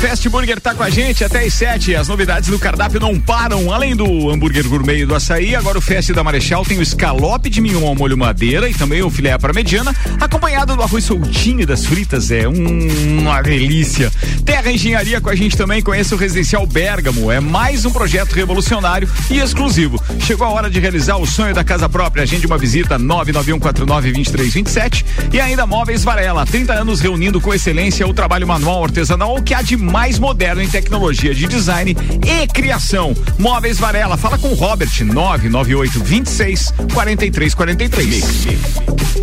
Fast 0.00 0.28
Burger 0.28 0.60
tá 0.60 0.74
com 0.76 0.82
a 0.84 0.90
gente 0.90 1.24
até 1.24 1.44
às 1.44 1.52
7. 1.54 1.96
As 1.96 2.06
novidades 2.06 2.48
do 2.48 2.56
cardápio 2.58 3.00
não 3.00 3.18
param. 3.18 3.72
Além 3.72 3.96
do 3.96 4.30
hambúrguer 4.30 4.64
gourmet 4.68 5.00
e 5.00 5.04
do 5.06 5.12
açaí, 5.14 5.56
agora 5.56 5.76
o 5.76 5.80
Fest 5.80 6.12
da 6.12 6.22
Marechal 6.22 6.64
tem 6.64 6.78
o 6.78 6.82
escalope 6.82 7.50
de 7.50 7.60
mignon 7.60 7.84
ao 7.84 7.96
molho 7.96 8.16
madeira 8.16 8.68
e 8.70 8.74
também 8.74 9.02
o 9.02 9.10
filé 9.10 9.36
para 9.36 9.52
mediana, 9.52 9.92
acompanhado 10.20 10.76
do 10.76 10.82
arroz 10.84 11.02
soltinho 11.04 11.62
e 11.62 11.66
das 11.66 11.84
fritas. 11.84 12.30
É 12.30 12.46
um- 12.48 13.18
uma 13.18 13.42
delícia. 13.42 14.08
Terra 14.44 14.70
Engenharia 14.70 15.20
com 15.20 15.30
a 15.30 15.34
gente 15.34 15.56
também. 15.56 15.82
Conheça 15.82 16.14
o 16.14 16.18
Residencial 16.18 16.64
Bergamo. 16.64 17.32
É 17.32 17.40
mais 17.40 17.84
um 17.84 17.90
projeto 17.90 18.34
revolucionário 18.34 19.08
e 19.28 19.40
exclusivo. 19.40 20.00
Chegou 20.20 20.46
a 20.46 20.50
hora 20.50 20.70
de 20.70 20.78
realizar 20.78 21.16
o 21.16 21.26
sonho 21.26 21.52
da 21.54 21.64
casa 21.64 21.88
própria. 21.88 22.22
Agende 22.22 22.46
uma 22.46 22.56
visita 22.56 22.96
991492327 23.00 25.04
e 25.32 25.40
ainda 25.40 25.66
Móveis 25.66 26.04
Varela, 26.04 26.46
30 26.46 26.72
anos 26.72 27.00
reunindo 27.00 27.40
com 27.40 27.52
excelência 27.52 28.06
o 28.06 28.14
trabalho 28.14 28.46
manual 28.46 28.84
artesanal 28.84 29.42
que 29.42 29.52
há 29.52 29.60
de 29.60 29.87
mais 29.88 30.18
moderno 30.18 30.62
em 30.62 30.68
tecnologia 30.68 31.34
de 31.34 31.46
design 31.46 31.96
e 32.26 32.46
criação. 32.48 33.16
Móveis 33.38 33.78
Varela, 33.78 34.16
fala 34.16 34.38
com 34.38 34.48
o 34.48 34.54
Robert, 34.54 34.90
998 35.00 36.04
26 36.04 36.74
43 36.92 37.54
43. 37.54 38.24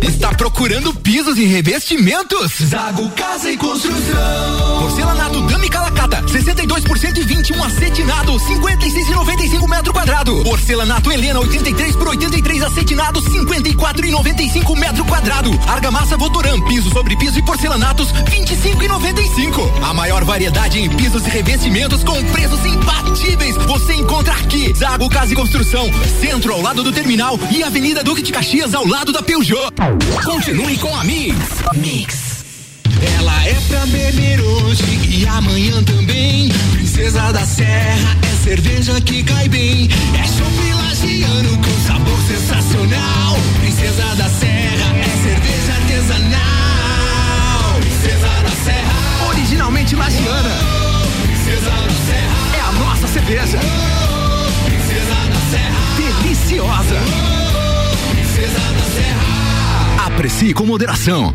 Está 0.02 0.34
procurando 0.34 0.92
pisos 0.94 1.38
e 1.38 1.44
revestimentos? 1.44 2.52
Zago 2.62 3.08
Casa 3.10 3.50
e 3.50 3.56
Construção. 3.56 4.80
Porcelanato 4.80 5.40
Dami 5.42 5.68
Calacata, 5.68 6.22
62% 6.22 7.18
e 7.18 7.22
21 7.22 7.64
acetinado, 7.64 8.32
56,95 8.32 9.68
metro 9.68 9.92
quadrado. 9.92 10.42
Porcelanato 10.42 11.12
Helena, 11.12 11.40
83 11.40 11.96
por 11.96 12.08
83 12.08 12.62
acetinado, 12.62 13.22
54,95 13.22 14.78
metro 14.78 15.04
quadrado. 15.04 15.50
Argamassa 15.66 16.16
Votoran, 16.16 16.60
piso 16.62 16.90
sobre 16.90 17.16
piso 17.16 17.38
e 17.38 17.44
porcelanatos, 17.44 18.12
25,95. 18.12 19.82
A 19.82 19.94
maior 19.94 20.24
variedade 20.24 20.55
em 20.78 20.90
pisos 20.90 21.26
e 21.26 21.30
revestimentos 21.30 22.04
com 22.04 22.22
preços 22.32 22.64
imbatíveis. 22.66 23.56
Você 23.56 23.94
encontra 23.94 24.34
aqui. 24.34 24.74
Zago 24.74 25.08
Casa 25.08 25.32
e 25.32 25.36
Construção, 25.36 25.88
centro 26.20 26.52
ao 26.52 26.60
lado 26.60 26.82
do 26.82 26.92
terminal 26.92 27.38
e 27.50 27.62
Avenida 27.62 28.04
Duque 28.04 28.20
de 28.20 28.30
Caxias 28.30 28.74
ao 28.74 28.86
lado 28.86 29.12
da 29.12 29.22
Peugeot. 29.22 29.72
Continue 30.22 30.76
com 30.76 30.94
a 30.94 31.02
Mix. 31.04 31.36
Mix. 31.76 32.44
Ela 33.18 33.46
é 33.46 33.54
pra 33.68 33.86
beber 33.86 34.40
hoje 34.40 34.84
e 35.08 35.26
amanhã 35.26 35.82
também. 35.82 36.50
Princesa 36.72 37.32
da 37.32 37.44
Serra 37.44 38.16
é 38.22 38.44
cerveja 38.44 39.00
que 39.00 39.22
cai 39.22 39.48
bem. 39.48 39.88
É 40.14 40.26
chopp 40.26 40.72
lagiano 40.84 41.56
com 41.58 41.86
sabor 41.86 42.18
sensacional. 42.26 43.36
Princesa 43.60 44.14
da 44.16 44.28
Serra 44.28 44.75
originalmente 49.56 49.96
lagiana. 49.96 50.50
É 52.54 52.60
a 52.60 52.72
nossa 52.72 53.06
cerveja. 53.08 53.58
Deliciosa. 55.96 56.96
Aprecie 60.04 60.52
com 60.52 60.66
moderação. 60.66 61.34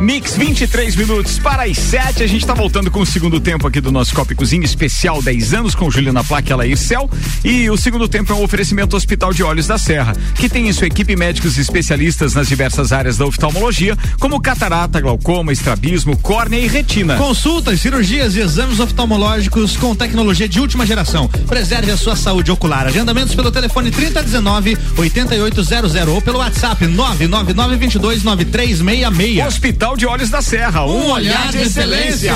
Mix 0.00 0.36
23 0.36 0.94
minutos 0.94 1.38
para 1.38 1.64
as 1.64 1.78
7. 1.78 2.22
A 2.22 2.26
gente 2.26 2.42
está 2.42 2.52
voltando 2.52 2.90
com 2.90 3.00
o 3.00 3.06
segundo 3.06 3.40
tempo 3.40 3.66
aqui 3.66 3.80
do 3.80 3.90
nosso 3.90 4.14
Copa 4.14 4.34
Cozinha 4.34 4.64
especial 4.64 5.22
10 5.22 5.54
anos 5.54 5.74
com 5.74 5.90
Juliana 5.90 6.22
Plaque, 6.22 6.52
e 6.66 6.76
Céu. 6.76 7.08
E 7.42 7.70
o 7.70 7.76
segundo 7.78 8.06
tempo 8.06 8.30
é 8.32 8.36
um 8.36 8.42
oferecimento 8.42 8.94
Hospital 8.94 9.32
de 9.32 9.42
Olhos 9.42 9.66
da 9.66 9.78
Serra, 9.78 10.14
que 10.34 10.50
tem 10.50 10.68
em 10.68 10.72
sua 10.72 10.86
equipe 10.86 11.16
médicos 11.16 11.56
especialistas 11.56 12.34
nas 12.34 12.46
diversas 12.46 12.92
áreas 12.92 13.16
da 13.16 13.24
oftalmologia, 13.24 13.96
como 14.20 14.40
catarata, 14.40 15.00
glaucoma, 15.00 15.50
estrabismo, 15.50 16.16
córnea 16.18 16.58
e 16.58 16.66
retina. 16.66 17.16
Consultas, 17.16 17.80
cirurgias 17.80 18.36
e 18.36 18.40
exames 18.40 18.80
oftalmológicos 18.80 19.78
com 19.78 19.94
tecnologia 19.94 20.48
de 20.48 20.60
última 20.60 20.84
geração. 20.84 21.26
Preserve 21.46 21.90
a 21.90 21.96
sua 21.96 22.16
saúde 22.16 22.50
ocular. 22.50 22.86
Agendamentos 22.86 23.34
pelo 23.34 23.50
telefone 23.50 23.90
3019 23.90 24.76
8800 24.98 25.94
ou 26.08 26.20
pelo 26.20 26.38
WhatsApp 26.38 26.86
999 26.86 27.76
22 27.76 28.22
9366. 28.22 29.46
Hospital 29.46 29.85
de 29.94 30.06
Olhos 30.06 30.30
da 30.30 30.40
Serra, 30.40 30.84
um, 30.84 31.10
olhar 31.10 31.52
de 31.52 31.58
excelência. 31.58 32.32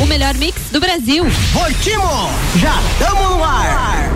O 0.00 0.06
melhor 0.06 0.34
mix 0.36 0.62
do 0.70 0.80
Brasil. 0.80 1.24
Voltimo, 1.52 2.30
já 2.56 2.80
estamos 2.92 3.30
no 3.30 3.44
ar. 3.44 4.07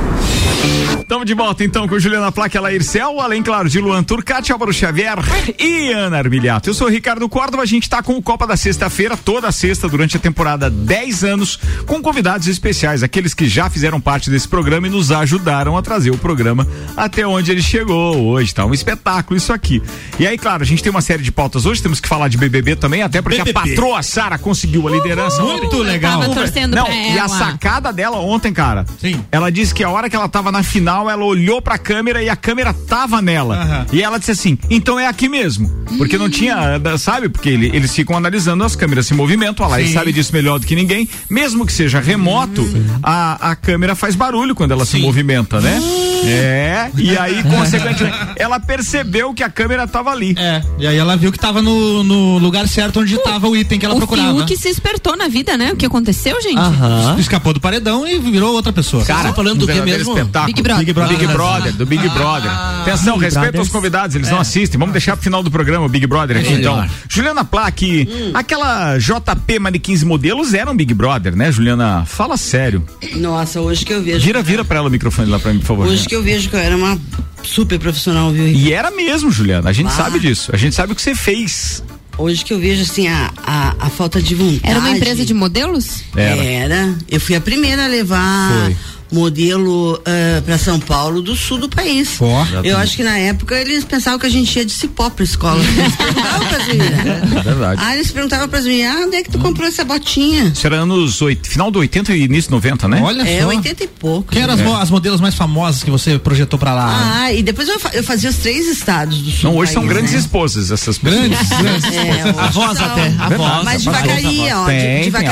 Estamos 1.02 1.26
de 1.26 1.34
volta 1.34 1.62
então 1.64 1.86
com 1.88 1.98
Juliana 1.98 2.30
Plaque, 2.32 2.56
Lair 2.58 2.82
Cel, 2.82 3.20
além, 3.20 3.42
claro, 3.42 3.68
de 3.68 3.80
Luan 3.80 4.02
Turcati, 4.02 4.52
Álvaro 4.52 4.72
Xavier 4.72 5.18
e 5.58 5.92
Ana 5.92 6.16
Armiliato. 6.16 6.70
Eu 6.70 6.74
sou 6.74 6.86
o 6.86 6.90
Ricardo 6.90 7.28
Córdova, 7.28 7.62
a 7.64 7.66
gente 7.66 7.82
está 7.82 8.02
com 8.02 8.14
o 8.16 8.22
Copa 8.22 8.46
da 8.46 8.56
Sexta-feira, 8.56 9.16
toda 9.16 9.50
sexta, 9.52 9.88
durante 9.88 10.16
a 10.16 10.20
temporada 10.20 10.70
10 10.70 11.24
anos, 11.24 11.58
com 11.86 12.00
convidados 12.00 12.46
especiais, 12.46 13.02
aqueles 13.02 13.34
que 13.34 13.46
já 13.46 13.68
fizeram 13.68 14.00
parte 14.00 14.30
desse 14.30 14.48
programa 14.48 14.86
e 14.86 14.90
nos 14.90 15.10
ajudaram 15.12 15.76
a 15.76 15.82
trazer 15.82 16.10
o 16.10 16.16
programa 16.16 16.66
até 16.96 17.26
onde 17.26 17.50
ele 17.50 17.62
chegou 17.62 18.16
hoje. 18.28 18.54
Tá 18.54 18.64
um 18.64 18.72
espetáculo 18.72 19.36
isso 19.36 19.52
aqui. 19.52 19.82
E 20.18 20.26
aí, 20.26 20.38
claro, 20.38 20.62
a 20.62 20.66
gente 20.66 20.82
tem 20.82 20.90
uma 20.90 21.02
série 21.02 21.22
de 21.22 21.32
pautas 21.32 21.66
hoje, 21.66 21.82
temos 21.82 22.00
que 22.00 22.08
falar 22.08 22.28
de 22.28 22.38
BBB 22.38 22.76
também, 22.76 23.02
até 23.02 23.20
porque 23.20 23.38
BBB. 23.38 23.58
a 23.58 23.62
patroa 23.62 24.02
Sara 24.02 24.38
conseguiu 24.38 24.86
a 24.86 24.90
liderança. 24.92 25.42
Muito 25.42 25.76
legal. 25.78 26.20
Tava 26.20 26.34
torcendo 26.34 26.74
Não, 26.76 26.86
pra 26.86 26.94
e 26.94 27.18
a 27.18 27.24
ela. 27.24 27.28
sacada 27.28 27.92
dela 27.92 28.18
ontem, 28.18 28.52
cara. 28.52 28.86
Sim. 29.00 29.22
Ela 29.32 29.50
disse 29.50 29.74
que 29.74 29.82
a 29.82 29.90
hora 29.90 30.08
que 30.08 30.14
ela 30.16 30.28
tava 30.28 30.52
na 30.52 30.62
final, 30.62 30.91
ela 31.00 31.24
olhou 31.24 31.60
pra 31.62 31.78
câmera 31.78 32.22
e 32.22 32.28
a 32.28 32.36
câmera 32.36 32.72
tava 32.72 33.20
nela. 33.22 33.56
Aham. 33.56 33.86
E 33.92 34.02
ela 34.02 34.18
disse 34.18 34.30
assim: 34.32 34.58
então 34.70 34.98
é 34.98 35.06
aqui 35.06 35.28
mesmo. 35.28 35.70
Porque 35.98 36.16
não 36.18 36.28
tinha, 36.30 36.80
sabe? 36.98 37.28
Porque 37.28 37.48
ele- 37.48 37.70
eles 37.74 37.94
ficam 37.94 38.16
analisando 38.16 38.64
as 38.64 38.74
câmeras 38.76 39.10
em 39.10 39.14
movimento. 39.14 39.62
A 39.62 39.66
Laís 39.66 39.88
Sim. 39.88 39.94
sabe 39.94 40.12
disso 40.12 40.32
melhor 40.32 40.58
do 40.58 40.66
que 40.66 40.74
ninguém. 40.74 41.08
Mesmo 41.30 41.66
que 41.66 41.72
seja 41.72 42.00
remoto, 42.00 42.66
a, 43.02 43.50
a 43.50 43.56
câmera 43.56 43.94
faz 43.94 44.14
barulho 44.16 44.54
quando 44.54 44.72
ela 44.72 44.84
se 44.84 44.98
movimenta, 44.98 45.60
né? 45.60 45.80
É. 46.24 46.90
E 46.96 47.16
aí, 47.18 47.42
consequentemente, 47.44 48.16
ela 48.36 48.58
percebeu 48.60 49.32
que 49.34 49.42
a 49.42 49.50
câmera 49.50 49.86
tava 49.86 50.10
ali. 50.10 50.34
É, 50.38 50.62
e 50.78 50.86
aí 50.86 50.96
ela 50.96 51.16
viu 51.16 51.30
que 51.32 51.38
tava 51.38 51.60
no, 51.62 52.02
no 52.02 52.38
lugar 52.38 52.66
certo 52.68 53.00
onde 53.00 53.16
tava 53.18 53.48
o 53.48 53.56
item 53.56 53.78
que 53.78 53.84
ela 53.86 53.94
o 53.94 53.98
procurava. 53.98 54.34
Fiuk 54.34 54.56
se 54.56 54.68
espertou 54.68 55.16
na 55.16 55.28
vida, 55.28 55.56
né? 55.56 55.72
O 55.72 55.76
que 55.76 55.86
aconteceu, 55.86 56.40
gente? 56.42 56.58
Aham. 56.58 57.16
Escapou 57.18 57.52
do 57.52 57.60
paredão 57.60 58.06
e 58.06 58.18
virou 58.18 58.52
outra 58.54 58.72
pessoa. 58.72 59.04
Cara, 59.04 59.28
tá 59.30 59.34
falando 59.34 59.60
do 59.60 59.66
que 59.66 59.80
mesmo? 59.80 60.12
espetáculo. 60.16 60.46
Big 60.46 60.62
Brother. 60.62 60.81
Big 60.84 60.92
Brother, 60.92 61.16
Big 61.18 61.32
Brother, 61.32 61.72
do 61.74 61.86
Big 61.86 62.08
Brother. 62.10 62.50
Atenção, 62.82 63.14
Big 63.14 63.24
respeito 63.24 63.42
Brothers. 63.52 63.58
aos 63.60 63.68
convidados, 63.68 64.16
eles 64.16 64.30
não 64.30 64.40
assistem. 64.40 64.78
Vamos 64.78 64.92
deixar 64.92 65.16
pro 65.16 65.22
final 65.24 65.42
do 65.42 65.50
programa 65.50 65.86
o 65.86 65.88
Big 65.88 66.06
Brother 66.06 66.36
aqui, 66.38 66.52
É 66.54 66.56
então. 66.58 66.88
Juliana 67.08 67.44
Plaque, 67.44 68.08
aquela 68.34 68.98
JP 68.98 69.58
Manequins 69.58 70.02
Modelos 70.02 70.54
eram 70.54 70.74
Big 70.76 70.92
Brother, 70.94 71.36
né, 71.36 71.50
Juliana? 71.52 72.04
Fala 72.06 72.36
sério. 72.36 72.84
Nossa, 73.16 73.60
hoje 73.60 73.84
que 73.84 73.92
eu 73.92 74.02
vejo. 74.02 74.24
Vira, 74.24 74.42
vira 74.42 74.64
pra 74.64 74.78
ela 74.78 74.88
o 74.88 74.90
microfone 74.90 75.30
lá 75.30 75.38
pra 75.38 75.52
mim, 75.52 75.60
por 75.60 75.66
favor. 75.66 75.86
Hoje 75.86 76.06
que 76.08 76.14
eu 76.16 76.22
vejo 76.22 76.48
que 76.48 76.56
eu 76.56 76.60
era 76.60 76.76
uma 76.76 76.98
super 77.42 77.78
profissional, 77.78 78.30
viu? 78.30 78.46
E 78.48 78.72
era 78.72 78.90
mesmo, 78.90 79.30
Juliana. 79.30 79.70
A 79.70 79.72
gente 79.72 79.88
Ah. 79.88 79.90
sabe 79.90 80.18
disso. 80.20 80.50
A 80.52 80.56
gente 80.56 80.74
sabe 80.74 80.92
o 80.92 80.96
que 80.96 81.02
você 81.02 81.14
fez. 81.14 81.82
Hoje 82.18 82.44
que 82.44 82.52
eu 82.52 82.58
vejo 82.60 82.82
assim 82.82 83.08
a, 83.08 83.30
a, 83.42 83.74
a 83.86 83.88
falta 83.90 84.20
de 84.20 84.34
vontade. 84.34 84.60
Era 84.62 84.78
uma 84.80 84.90
empresa 84.90 85.24
de 85.24 85.32
modelos? 85.32 86.04
Era. 86.14 86.44
Era. 86.44 86.94
Eu 87.10 87.18
fui 87.18 87.34
a 87.34 87.40
primeira 87.40 87.84
a 87.86 87.88
levar 87.88 88.64
Foi. 88.64 88.76
Modelo 89.12 90.00
para 90.44 90.58
São 90.58 90.80
Paulo 90.80 91.20
do 91.22 91.36
sul 91.36 91.58
do 91.58 91.68
país. 91.68 92.18
Eu 92.64 92.76
acho 92.78 92.96
que 92.96 93.02
na 93.04 93.18
época 93.18 93.54
eles 93.56 93.84
pensavam 93.84 94.18
que 94.18 94.26
a 94.26 94.30
gente 94.30 94.56
ia 94.58 94.64
de 94.64 94.72
cipó 94.72 95.10
pra 95.10 95.24
escola. 95.24 95.62
Eles 95.62 95.94
perguntavam 95.96 96.46
pras 96.48 96.66
meninas. 96.66 97.32
É 97.36 97.42
verdade. 97.42 97.80
Ah, 97.84 97.94
eles 97.94 98.10
perguntavam 98.10 98.48
pras 98.48 98.64
meninas, 98.64 98.96
ah, 98.96 99.04
onde 99.06 99.16
é 99.16 99.22
que 99.22 99.30
tu 99.30 99.38
comprou 99.38 99.66
essa 99.68 99.84
botinha? 99.84 100.44
Isso 100.54 100.66
era 100.66 100.76
anos 100.76 101.20
oit... 101.22 101.46
final 101.48 101.70
do 101.70 101.78
80 101.78 102.14
e 102.14 102.22
início 102.22 102.50
90, 102.50 102.88
né? 102.88 103.00
Olha 103.02 103.22
É, 103.22 103.42
só. 103.42 103.48
80 103.48 103.84
e 103.84 103.86
pouco. 103.88 104.32
Quem 104.32 104.42
eram 104.42 104.54
as, 104.54 104.60
É. 104.60 104.64
mo- 104.64 104.76
as 104.76 104.90
modelos 104.90 105.20
mais 105.20 105.34
famosas 105.34 105.82
que 105.82 105.90
você 105.90 106.18
projetou 106.18 106.58
pra 106.58 106.74
lá? 106.74 107.22
Ah, 107.24 107.32
e 107.32 107.42
depois 107.42 107.68
eu, 107.68 107.78
eu 107.92 108.02
fazia 108.04 108.30
os 108.30 108.36
três 108.36 108.66
estados 108.66 109.18
do 109.18 109.30
sul 109.30 109.44
Não, 109.44 109.52
do 109.52 109.58
hoje 109.58 109.72
são 109.72 109.82
país, 109.82 109.92
grandes 109.94 110.12
né? 110.12 110.18
esposas 110.20 110.70
essas 110.70 110.98
pessoas. 110.98 111.20
Grandes, 111.28 111.48
grandes. 111.58 111.84
É, 111.84 112.00
hoje 112.26 112.38
Avós 112.38 112.78
são. 112.78 112.86
até, 112.86 113.06
avós. 113.18 113.64
Mas 113.64 113.84
devagaria, 113.84 114.58
ó. 114.58 114.64
de- 114.66 114.70
Tem, 114.72 115.10
tem 115.10 115.22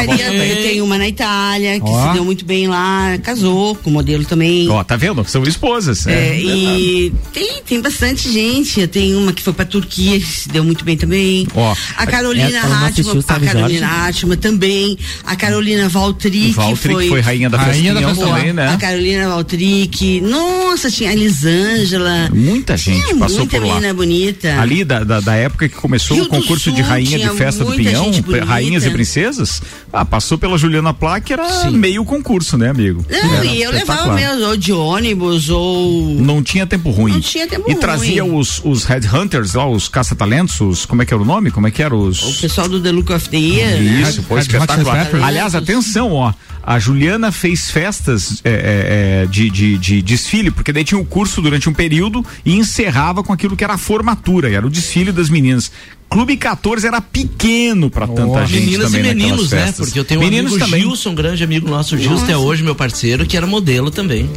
eu 0.51 0.63
tenho 0.63 0.85
uma 0.85 0.99
na 0.99 1.09
Itália, 1.09 1.79
que 1.81 1.89
Ó. 1.89 2.09
se 2.09 2.13
deu 2.15 2.25
muito 2.25 2.45
bem 2.45 2.69
lá, 2.69 3.17
casou 3.23 3.70
com 3.75 3.91
o 3.91 3.93
modelo 3.93 4.25
também. 4.25 4.69
Ó, 4.69 4.83
tá 4.85 4.97
vendo? 4.97 5.25
São 5.27 5.43
esposas. 5.45 6.07
É, 6.07 6.39
e 6.39 7.13
tem, 7.33 7.63
tem 7.67 7.81
bastante 7.81 8.31
gente. 8.31 8.87
Tem 8.87 9.15
uma 9.15 9.33
que 9.33 9.43
foi 9.43 9.53
pra 9.53 9.65
Turquia, 9.65 10.19
que 10.19 10.27
se 10.27 10.49
deu 10.49 10.65
muito 10.65 10.85
bem 10.85 10.97
também. 10.97 11.47
Ó, 11.55 11.75
a 11.97 12.07
Carolina 12.07 12.61
Hatman, 12.61 13.15
o 13.15 13.19
a 13.27 13.41
Carolina? 13.41 14.07
Hatman 14.07 14.37
também. 14.37 14.99
A 15.25 15.37
Carolina 15.37 15.89
Valtric, 15.89 16.53
Valtteri, 16.53 16.95
foi. 16.95 17.05
que 17.05 17.11
foi 17.11 17.21
rainha 17.21 17.51
da 17.51 17.59
Rainha 17.59 17.95
da 17.95 18.01
festinha. 18.01 18.27
também, 18.27 18.53
né? 18.53 18.69
A 18.69 18.77
Carolina 18.77 19.29
Valtric. 19.29 20.21
Nossa, 20.21 20.91
tinha 20.91 21.11
a 21.11 21.13
Elisângela. 21.13 22.29
Muita 22.33 22.77
gente 22.77 23.03
Tinha 23.03 23.17
passou 23.17 23.39
muita 23.39 23.59
por 23.59 23.67
lá. 23.67 23.75
menina 23.75 23.95
bonita. 23.95 24.61
Ali 24.61 24.85
da, 24.85 25.05
da, 25.05 25.21
da 25.21 25.35
época 25.35 25.69
que 25.69 25.75
começou 25.77 26.17
Rio 26.17 26.27
o 26.27 26.29
concurso 26.29 26.71
de 26.71 26.81
Sul 26.81 26.87
rainha 26.89 27.19
de 27.19 27.29
festa 27.31 27.65
do 27.65 27.73
Pinhão, 27.73 28.11
rainhas 28.47 28.85
e 28.85 28.91
princesas, 28.91 29.63
ah, 29.93 30.05
passou 30.05 30.39
pela 30.39 30.57
Juliana 30.59 30.93
Plaque, 30.93 31.33
era 31.33 31.49
Sim. 31.49 31.77
meio 31.77 32.05
concurso, 32.05 32.57
né, 32.57 32.69
amigo? 32.71 33.05
Não, 33.09 33.35
Era. 33.35 33.45
e 33.47 33.60
E 33.61 33.63
eu 33.63 33.71
levava 33.71 34.15
mesmo, 34.15 34.47
ou 34.47 34.57
de 34.57 34.73
ônibus, 34.73 35.51
ou. 35.51 36.15
Não 36.19 36.43
tinha 36.43 36.67
tempo 36.67 36.91
ruim. 36.91 37.13
Não 37.13 37.21
tinha 37.21 37.47
tempo 37.47 37.69
e 37.69 37.73
ruim. 37.73 37.81
trazia 37.81 38.25
os, 38.25 38.61
os 38.65 38.85
headhunters 38.85 39.55
lá, 39.55 39.69
os 39.69 39.89
caça-talentos, 39.89 40.61
os, 40.61 40.87
como 40.87 41.03
é 41.03 41.07
que 41.07 41.13
era 41.13 41.23
o 41.23 41.27
nome? 41.27 41.51
Como 41.51 41.67
é 41.67 41.71
que 41.71 41.83
era 41.83 41.95
os... 41.95 42.23
O 42.23 42.41
pessoal 42.41 42.69
do 42.69 42.81
The 42.81 42.91
Look 42.91 43.13
of 43.13 43.29
the 43.29 43.37
Year. 43.37 43.81
né? 43.81 44.03
Isso, 44.03 44.23
foi 44.23 44.41
Hot 44.41 44.51
Chili 44.51 44.63
espetacular. 44.63 45.09
Aliás, 45.23 45.55
atenção, 45.55 46.13
ó. 46.13 46.33
A 46.63 46.79
Juliana 46.79 47.33
fez 47.33 47.71
festas 47.71 48.41
é, 48.45 48.51
é, 48.51 49.23
é, 49.23 49.27
de, 49.27 49.51
de, 49.51 49.79
de 49.79 50.03
desfile, 50.03 50.51
porque 50.51 50.73
daí 50.73 50.85
tinha 50.85 51.01
o 51.01 51.05
curso 51.05 51.41
durante 51.41 51.69
um 51.69 51.73
período 51.73 52.25
e 52.45 52.55
encerrava 52.55 53.23
com 53.23 53.33
aquilo 53.33 53.57
que 53.57 53.65
era 53.65 53.75
a 53.75 53.79
formatura, 53.79 54.51
era 54.51 54.67
o 54.67 54.71
desfile 54.71 55.11
das 55.11 55.31
meninas. 55.31 55.73
Clube 56.11 56.37
14 56.37 56.85
era 56.89 57.01
pequeno 57.01 57.89
pra 57.89 58.05
tanta 58.09 58.45
gente 58.45 58.65
Meninas 58.65 58.93
e 58.95 58.99
meninos, 58.99 59.51
né? 59.53 59.73
Porque 59.77 59.97
eu 59.97 60.05
tenho 60.05 60.21
um 60.21 60.25
Meninos 60.25 60.53
amigo 60.55 60.67
também. 60.67 60.83
Gilson, 60.83 61.11
um 61.11 61.15
grande 61.15 61.45
amigo 61.45 61.71
nosso, 61.71 61.97
Gilson, 61.97 62.25
até 62.25 62.37
hoje 62.37 62.65
meu 62.65 62.75
parceiro, 62.75 63.25
que 63.25 63.37
era 63.37 63.47
modelo 63.47 63.93
também. 63.93 64.29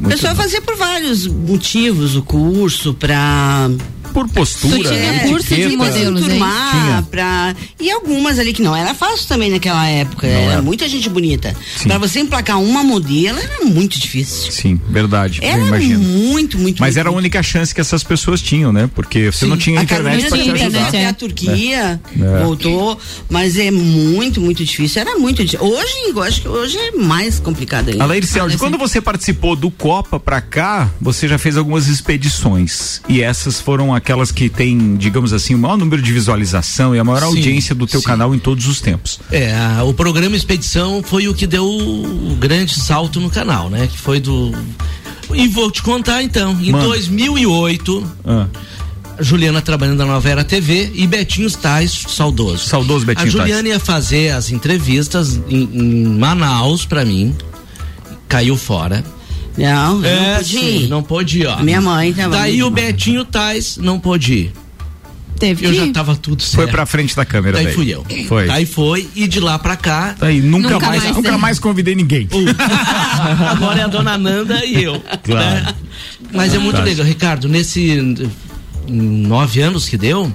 O 0.00 0.08
pessoal 0.08 0.34
fazia 0.34 0.60
por 0.60 0.74
vários 0.74 1.28
motivos 1.28 2.16
o 2.16 2.22
curso, 2.22 2.92
pra. 2.94 3.70
Por 4.12 4.28
postura, 4.28 4.76
Tu 4.76 4.82
tinha 4.88 5.12
né, 5.12 5.18
curso 5.28 5.54
de 5.54 5.76
modelos, 5.76 6.22
hein? 6.22 6.28
turmar, 6.28 6.70
Tinha. 6.70 7.02
pra. 7.10 7.54
E 7.80 7.90
algumas 7.90 8.38
ali 8.38 8.52
que 8.52 8.62
não 8.62 8.74
era 8.76 8.94
fácil 8.94 9.26
também 9.28 9.50
naquela 9.50 9.86
época. 9.88 10.26
Não 10.26 10.34
era 10.34 10.52
era. 10.54 10.62
muita 10.62 10.88
gente 10.88 11.08
bonita. 11.08 11.54
Sim. 11.76 11.88
Pra 11.88 11.98
você 11.98 12.20
emplacar 12.20 12.60
uma 12.60 12.82
modelo 12.84 13.38
era 13.38 13.64
muito 13.64 13.98
difícil. 13.98 14.52
Sim, 14.52 14.80
verdade. 14.88 15.40
eu 15.42 15.48
Era 15.48 15.66
imagino. 15.66 15.98
muito, 16.00 16.58
muito 16.58 16.80
Mas 16.80 16.94
muito, 16.94 16.98
era 17.00 17.08
a 17.08 17.12
única 17.12 17.42
chance 17.42 17.74
que 17.74 17.80
essas 17.80 18.02
pessoas 18.04 18.40
tinham, 18.42 18.72
né? 18.72 18.88
Porque 18.94 19.30
você 19.32 19.46
não 19.46 19.56
tinha 19.56 19.80
A 19.80 19.82
internet 19.82 20.28
pra 20.28 20.38
te 20.38 20.50
ajudar. 20.50 20.88
até 20.88 21.06
a 21.06 21.12
Turquia, 21.12 22.00
É. 22.20 22.42
voltou, 22.44 22.98
mas 23.30 23.56
é 23.58 23.70
muito, 23.70 24.40
muito 24.40 24.64
difícil. 24.64 25.00
Era 25.00 25.18
muito 25.18 25.44
difícil. 25.44 25.66
Hoje, 25.66 25.92
eu 26.08 26.22
acho 26.22 26.42
que 26.42 26.48
hoje 26.48 26.76
é 26.78 26.90
mais 26.92 27.38
complicado 27.38 27.88
ainda. 27.90 28.02
Alair 28.04 28.26
Celso, 28.26 28.58
quando 28.58 28.76
você 28.78 29.00
participou 29.00 29.56
do 29.56 29.70
Copa 29.70 30.20
pra 30.20 30.40
cá, 30.40 30.90
você 31.00 31.26
já 31.26 31.38
fez 31.38 31.56
algumas 31.56 31.88
expedições. 31.88 33.00
E 33.08 33.22
essas 33.22 33.60
foram 33.60 33.94
aquelas 34.02 34.32
que 34.32 34.48
têm, 34.48 34.96
digamos 34.96 35.32
assim, 35.32 35.54
o 35.54 35.58
maior 35.58 35.76
número 35.78 36.02
de 36.02 36.12
visualização 36.12 36.94
e 36.94 36.98
a 36.98 37.04
maior 37.04 37.20
Sim, 37.20 37.26
audiência 37.26 37.74
do 37.74 37.86
teu 37.86 38.00
sim. 38.00 38.06
canal 38.06 38.34
em 38.34 38.38
todos 38.38 38.66
os 38.66 38.80
tempos. 38.80 39.20
É, 39.30 39.54
a- 39.54 39.84
o 39.84 39.94
programa 39.94 40.34
Expedição 40.36 41.02
foi 41.02 41.28
o 41.28 41.34
que 41.34 41.46
deu 41.46 41.64
o 41.64 42.36
grande 42.38 42.74
salto 42.80 43.20
no 43.20 43.30
canal, 43.30 43.70
né? 43.70 43.86
Que 43.86 43.96
foi 43.98 44.18
do. 44.20 44.52
E 45.32 45.46
vou 45.48 45.70
te 45.70 45.82
contar 45.82 46.22
então. 46.22 46.58
Em 46.60 46.72
Manda. 46.72 46.84
2008, 46.86 48.04
Ah, 48.24 48.46
Juliana 49.20 49.62
trabalhando 49.62 49.98
na 49.98 50.06
Novera 50.06 50.42
TV 50.42 50.90
e 50.94 51.06
Betinho 51.06 51.48
Tais, 51.52 52.04
saudoso. 52.08 52.66
saudoso 52.66 53.06
Betinho 53.06 53.28
a 53.28 53.30
Juliana 53.30 53.68
ia 53.68 53.78
fazer 53.80 54.30
as 54.30 54.50
entrevistas 54.50 55.40
em, 55.48 55.68
em 55.72 56.04
Manaus 56.18 56.84
pra 56.84 57.04
mim. 57.04 57.34
Caiu 58.28 58.56
fora. 58.56 59.04
Não, 59.56 59.98
não 59.98 60.04
É, 60.08 60.36
podia 60.36 60.60
sim, 60.60 60.84
ir. 60.84 60.88
não 60.88 61.02
pôde 61.02 61.40
ir, 61.40 61.46
ó. 61.46 61.62
Minha 61.62 61.80
mãe 61.80 62.12
tava. 62.12 62.36
Daí 62.36 62.62
o 62.62 62.70
Betinho 62.70 63.24
Tais 63.24 63.76
não 63.76 63.98
pôde 64.00 64.32
ir. 64.34 64.52
Teve 65.38 65.66
Eu 65.66 65.70
que 65.72 65.76
já 65.76 65.92
tava 65.92 66.14
tudo 66.14 66.40
certo. 66.40 66.54
Foi 66.54 66.66
pra 66.68 66.86
frente 66.86 67.16
da 67.16 67.24
câmera 67.24 67.56
Daí 67.56 67.64
daí. 67.66 67.74
fui 67.74 67.88
eu. 67.90 68.06
Foi. 68.28 68.46
Daí 68.46 68.64
foi, 68.64 69.08
e 69.14 69.26
de 69.26 69.40
lá 69.40 69.58
pra 69.58 69.74
cá, 69.76 70.14
Daí 70.18 70.40
nunca, 70.40 70.70
Nunca 70.70 70.86
mais, 70.86 71.02
mais, 71.02 71.16
nunca 71.16 71.32
né? 71.32 71.36
mais 71.36 71.58
convidei 71.58 71.96
ninguém. 71.96 72.28
Agora 73.50 73.80
é 73.80 73.84
a 73.84 73.88
dona 73.88 74.16
Nanda 74.16 74.64
e 74.64 74.82
eu. 74.84 75.02
Claro. 75.24 75.44
né? 75.64 75.74
Mas 76.32 76.54
é 76.54 76.58
muito 76.58 76.76
Fantástico. 76.76 76.84
legal, 76.90 77.06
Ricardo. 77.06 77.48
Nesse 77.48 77.90
em 77.90 78.30
nove 79.00 79.60
anos 79.60 79.88
que 79.88 79.96
deu, 79.96 80.32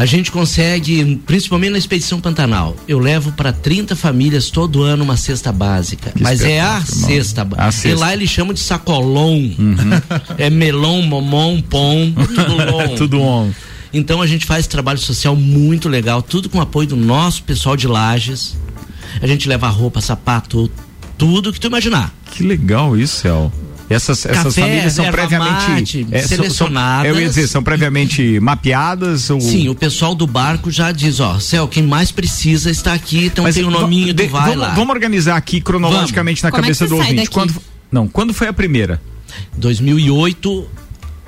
a 0.00 0.06
gente 0.06 0.32
consegue, 0.32 1.20
principalmente 1.26 1.72
na 1.72 1.76
Expedição 1.76 2.22
Pantanal, 2.22 2.74
eu 2.88 2.98
levo 2.98 3.32
para 3.32 3.52
30 3.52 3.94
famílias 3.94 4.48
todo 4.48 4.82
ano 4.82 5.04
uma 5.04 5.14
cesta 5.14 5.52
básica. 5.52 6.10
Que 6.12 6.22
mas 6.22 6.40
é 6.40 6.58
a 6.58 6.80
cesta 6.80 7.46
A 7.54 7.70
cesta. 7.70 7.88
E 7.88 7.94
lá 7.94 8.14
eles 8.14 8.30
chamam 8.30 8.54
de 8.54 8.60
sacolão. 8.60 9.38
É 10.38 10.48
melão, 10.48 11.02
momom, 11.02 11.60
pom, 11.60 12.12
tudo 12.34 12.56
long. 12.70 12.94
Tudo 12.96 13.20
on. 13.20 13.50
Então 13.92 14.22
a 14.22 14.26
gente 14.26 14.46
faz 14.46 14.66
trabalho 14.66 14.98
social 14.98 15.36
muito 15.36 15.86
legal, 15.86 16.22
tudo 16.22 16.48
com 16.48 16.62
apoio 16.62 16.88
do 16.88 16.96
nosso 16.96 17.42
pessoal 17.42 17.76
de 17.76 17.86
Lages. 17.86 18.56
A 19.20 19.26
gente 19.26 19.46
leva 19.46 19.68
roupa, 19.68 20.00
sapato, 20.00 20.70
tudo 21.18 21.52
que 21.52 21.60
tu 21.60 21.66
imaginar. 21.66 22.14
Que 22.30 22.42
legal 22.42 22.96
isso, 22.96 23.16
Céu. 23.16 23.52
Essas, 23.90 24.24
essas 24.24 24.44
Café, 24.54 24.60
famílias 24.62 24.92
são 24.92 25.10
previamente 25.10 25.68
mate, 25.68 26.06
é, 26.12 26.18
são- 26.20 26.28
são- 26.28 26.36
selecionadas. 26.36 27.10
eu 27.12 27.20
ia 27.20 27.28
dizer, 27.28 27.48
são 27.48 27.60
previamente 27.60 28.38
mapeadas 28.40 29.28
ou 29.30 29.40
Sim, 29.40 29.68
o 29.68 29.74
pessoal 29.74 30.14
do 30.14 30.28
barco 30.28 30.70
já 30.70 30.92
diz, 30.92 31.18
ó, 31.18 31.40
Céu, 31.40 31.66
quem 31.66 31.82
mais 31.82 32.12
precisa 32.12 32.70
está 32.70 32.92
aqui, 32.92 33.26
então 33.26 33.42
Mas 33.42 33.56
tem 33.56 33.64
o 33.64 33.70
va- 33.70 33.80
nominho, 33.80 34.14
de- 34.14 34.26
vai 34.28 34.42
vamos, 34.42 34.56
lá. 34.58 34.74
vamos 34.74 34.90
organizar 34.94 35.36
aqui 35.36 35.60
cronologicamente 35.60 36.42
na 36.44 36.50
Como 36.52 36.60
é 36.60 36.62
cabeça 36.62 36.84
você 36.84 36.88
do 36.88 36.96
ouvinte. 36.98 37.14
daqui? 37.16 37.28
Quando, 37.30 37.54
não, 37.90 38.06
quando 38.06 38.32
foi 38.32 38.46
a 38.46 38.52
primeira? 38.52 39.02
2008 39.58 40.68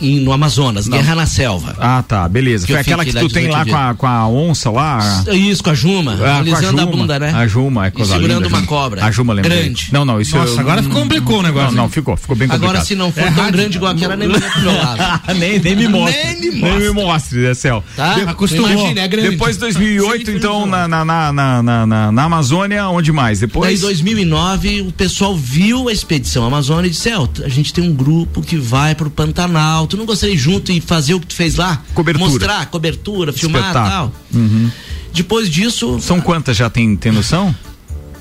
em, 0.00 0.20
no 0.20 0.32
Amazonas, 0.32 0.86
Não. 0.86 0.96
Guerra 0.98 1.14
na 1.14 1.26
Selva. 1.26 1.76
Ah, 1.78 2.02
tá, 2.06 2.28
beleza. 2.28 2.66
Que 2.66 2.72
foi 2.72 2.80
aquela 2.80 3.04
que 3.04 3.12
tu 3.12 3.28
tem 3.28 3.46
18 3.46 3.50
lá 3.52 3.64
com 3.64 3.76
a, 3.76 3.94
com 3.94 4.06
a 4.06 4.28
onça 4.28 4.70
lá. 4.70 5.24
Isso, 5.32 5.62
com 5.62 5.70
a 5.70 5.74
Juma, 5.74 6.18
Ah, 6.20 6.34
a 6.34 6.38
alisando 6.38 6.66
a, 6.66 6.70
Juma. 6.82 6.86
bunda, 6.86 7.18
né? 7.18 7.32
A 7.34 7.46
Juma, 7.46 7.84
é 7.84 7.88
E 7.88 7.90
coisa 7.92 8.12
segurando 8.14 8.36
linda, 8.44 8.48
uma 8.48 8.58
Juma. 8.58 8.66
cobra. 8.68 9.04
A 9.04 9.10
Juma 9.10 9.32
lembrei. 9.32 9.62
Grande. 9.64 9.88
Não, 9.92 10.04
não, 10.04 10.20
isso 10.20 10.36
Nossa, 10.36 10.52
eu- 10.52 10.60
agora 10.60 10.82
complicou 10.82 11.38
o 11.38 11.42
negócio. 11.42 11.74
Não, 11.76 11.84
não, 11.84 11.88
ficou, 11.88 12.16
ficou 12.16 12.34
bem 12.36 12.48
complicado. 12.48 12.70
Agora, 12.70 12.84
se 12.84 12.94
não 12.94 13.12
for 13.12 13.30
tão 13.32 13.50
grande 13.52 13.76
igual 13.76 13.92
aquela, 13.92 14.16
nem 14.16 14.28
me 14.28 14.40
pro 14.40 14.60
meu 14.60 14.72
lado. 14.76 15.22
nem, 15.38 15.58
nem 15.58 15.76
me 15.76 15.88
mostre. 15.88 16.22
Nem 16.40 16.52
me 16.52 16.60
Nem 16.60 16.78
me 16.80 16.90
mostre. 16.90 17.38
né, 17.40 17.54
Céu? 17.54 17.84
Tá? 17.96 18.14
De- 18.14 18.22
Acostumou. 18.22 18.70
Imagina, 18.70 19.00
é 19.02 19.08
grande. 19.08 19.30
Depois 19.30 19.54
de 19.56 19.60
2008, 19.60 20.18
Sempre 20.26 20.36
então, 20.36 20.66
na, 20.66 20.88
na, 20.88 21.04
na, 21.04 21.32
na, 21.62 22.12
na, 22.12 22.22
Amazônia, 22.24 22.88
onde 22.88 23.12
mais? 23.12 23.40
Depois. 23.40 23.78
em 23.78 23.82
2009, 23.82 24.82
o 24.82 24.92
pessoal 24.92 25.36
viu 25.36 25.88
a 25.88 25.92
expedição 25.92 26.44
Amazônia 26.44 26.86
e 26.88 26.90
disse: 26.90 27.02
"Céu, 27.02 27.28
a 27.44 27.48
gente 27.48 27.72
tem 27.72 27.84
um 27.88 27.92
grupo 27.94 28.40
que 28.42 28.56
vai 28.56 28.94
pro 28.94 29.10
Pantanal. 29.10 29.81
Tu 29.86 29.96
não 29.96 30.06
gostaria 30.06 30.36
junto 30.36 30.72
e 30.72 30.80
fazer 30.80 31.14
o 31.14 31.20
que 31.20 31.26
tu 31.26 31.34
fez 31.34 31.56
lá? 31.56 31.82
Cobertura. 31.94 32.30
Mostrar, 32.30 32.66
cobertura, 32.66 33.32
filmar 33.32 33.70
e 33.70 33.72
tal. 33.72 34.12
Uhum. 34.32 34.70
Depois 35.12 35.48
disso, 35.48 36.00
São 36.00 36.20
quantas 36.20 36.56
já 36.56 36.70
tem, 36.70 36.96
tem 36.96 37.12
noção? 37.12 37.54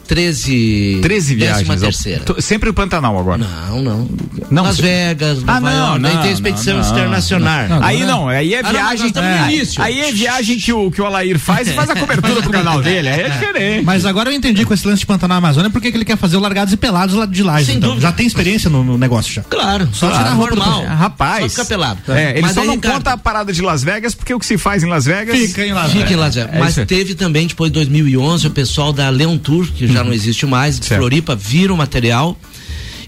13. 0.08 1.00
13 1.02 1.36
viagens. 1.36 1.84
Ao- 2.28 2.42
Sempre 2.42 2.70
o 2.70 2.74
Pantanal 2.74 3.18
agora. 3.18 3.38
Não, 3.38 3.82
não. 3.82 4.10
Não, 4.50 4.64
Las 4.64 4.78
Vegas, 4.80 5.40
Nova 5.44 5.52
Ah, 5.58 5.60
não, 5.62 5.72
York, 5.88 6.00
não, 6.00 6.22
tem 6.22 6.32
expedição 6.32 6.78
não, 6.80 6.90
internacional. 6.92 7.68
não. 7.70 7.84
Aí 7.84 8.04
não, 8.06 8.28
aí 8.28 8.54
é 8.54 8.60
Ah, 8.64 8.70
viagem. 8.72 9.12
no 9.14 9.22
é, 9.22 9.54
início. 9.54 9.82
aí 9.82 10.00
é 10.02 10.12
viagem 10.12 10.58
que 10.58 10.74
o, 10.74 10.92
que 10.92 11.02
o 11.02 11.06
Alair 11.06 11.40
faz 11.40 11.68
e 11.68 11.74
faz 11.74 11.90
a 11.90 11.96
cobertura 11.96 12.42
pro 12.42 12.52
canal 12.52 12.82
dele. 12.84 13.08
Aí 13.10 13.22
é 13.22 13.30
diferente. 13.30 13.86
Mas 13.86 14.06
agora 14.06 14.30
eu 14.30 14.36
entendi 14.36 14.66
com 14.66 14.74
esse 14.74 14.86
lance 14.86 15.00
de 15.02 15.06
Pantanal 15.06 15.38
Amazônia 15.38 15.70
porque 15.70 15.92
que 15.92 15.98
ele 15.98 16.06
quer 16.06 16.18
fazer 16.18 16.38
o 16.38 16.40
largados 16.40 16.74
e 16.74 16.78
pelados 16.78 17.16
lá 17.16 17.26
de 17.26 17.44
lá. 17.44 17.62
Sem 17.64 17.78
Então. 17.78 17.90
dúvida. 17.92 18.08
Já 18.08 18.12
tem 18.12 18.26
experiência 18.28 18.70
no, 18.70 18.84
no 18.84 18.98
negócio 18.98 19.34
já. 19.34 19.44
Claro, 19.44 19.88
Só 19.94 20.08
claro, 20.08 20.24
tirar 20.24 20.32
a 20.32 20.36
roupa 20.36 20.56
do 20.56 20.60
normal. 20.62 20.84
É, 20.84 20.88
Rapaz. 20.88 21.44
Só 21.44 21.50
ficar 21.64 21.66
pelado. 21.66 22.00
É, 22.10 22.32
ele 22.32 22.42
Mas 22.42 22.54
só 22.54 22.62
aí, 22.62 22.68
não 22.68 22.76
Ricardo, 22.76 22.96
conta 22.96 23.12
a 23.14 23.18
parada 23.18 23.54
de 23.54 23.62
Las 23.62 23.84
Vegas 23.84 24.14
porque 24.14 24.34
o 24.34 24.40
que 24.40 24.46
se 24.46 24.58
faz 24.58 24.84
em 24.84 24.88
Las 24.88 25.06
Vegas. 25.06 25.38
Fica 25.38 25.66
em 25.66 25.74
Las 25.74 25.92
Fica 25.92 26.12
em 26.14 26.16
Las 26.16 26.36
Vegas. 26.36 26.54
É 26.56 26.60
Mas 26.60 26.76
teve 26.88 27.16
também, 27.16 27.48
depois 27.48 27.72
de 27.72 27.76
2011, 27.80 28.48
o 28.48 28.52
pessoal 28.52 28.92
da 28.92 29.10
Leon 29.10 29.38
Tour, 29.38 29.68
que 29.72 29.88
já 29.88 30.01
não 30.04 30.14
existe 30.14 30.46
mais, 30.46 30.76
de 30.76 30.82
Uhum. 30.82 30.88
Certo. 30.90 31.00
Floripa, 31.00 31.36
viram 31.36 31.76
o 31.76 31.78
material 31.78 32.38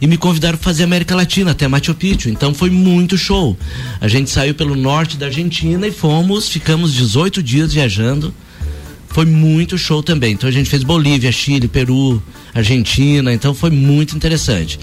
e 0.01 0.07
me 0.07 0.17
convidaram 0.17 0.57
para 0.57 0.65
fazer 0.65 0.83
América 0.83 1.15
Latina, 1.15 1.51
até 1.51 1.67
Machu 1.67 1.93
Picchu. 1.93 2.29
Então 2.29 2.53
foi 2.53 2.69
muito 2.69 3.17
show. 3.17 3.57
A 4.01 4.07
gente 4.07 4.29
saiu 4.29 4.53
pelo 4.53 4.75
norte 4.75 5.17
da 5.17 5.27
Argentina 5.27 5.87
e 5.87 5.91
fomos, 5.91 6.49
ficamos 6.49 6.93
18 6.93 7.41
dias 7.41 7.73
viajando. 7.73 8.33
Foi 9.07 9.25
muito 9.25 9.77
show 9.77 10.01
também. 10.01 10.33
Então 10.33 10.49
a 10.49 10.51
gente 10.51 10.69
fez 10.69 10.83
Bolívia, 10.83 11.31
Chile, 11.31 11.67
Peru, 11.67 12.21
Argentina. 12.53 13.31
Então 13.33 13.53
foi 13.53 13.69
muito 13.69 14.15
interessante. 14.15 14.79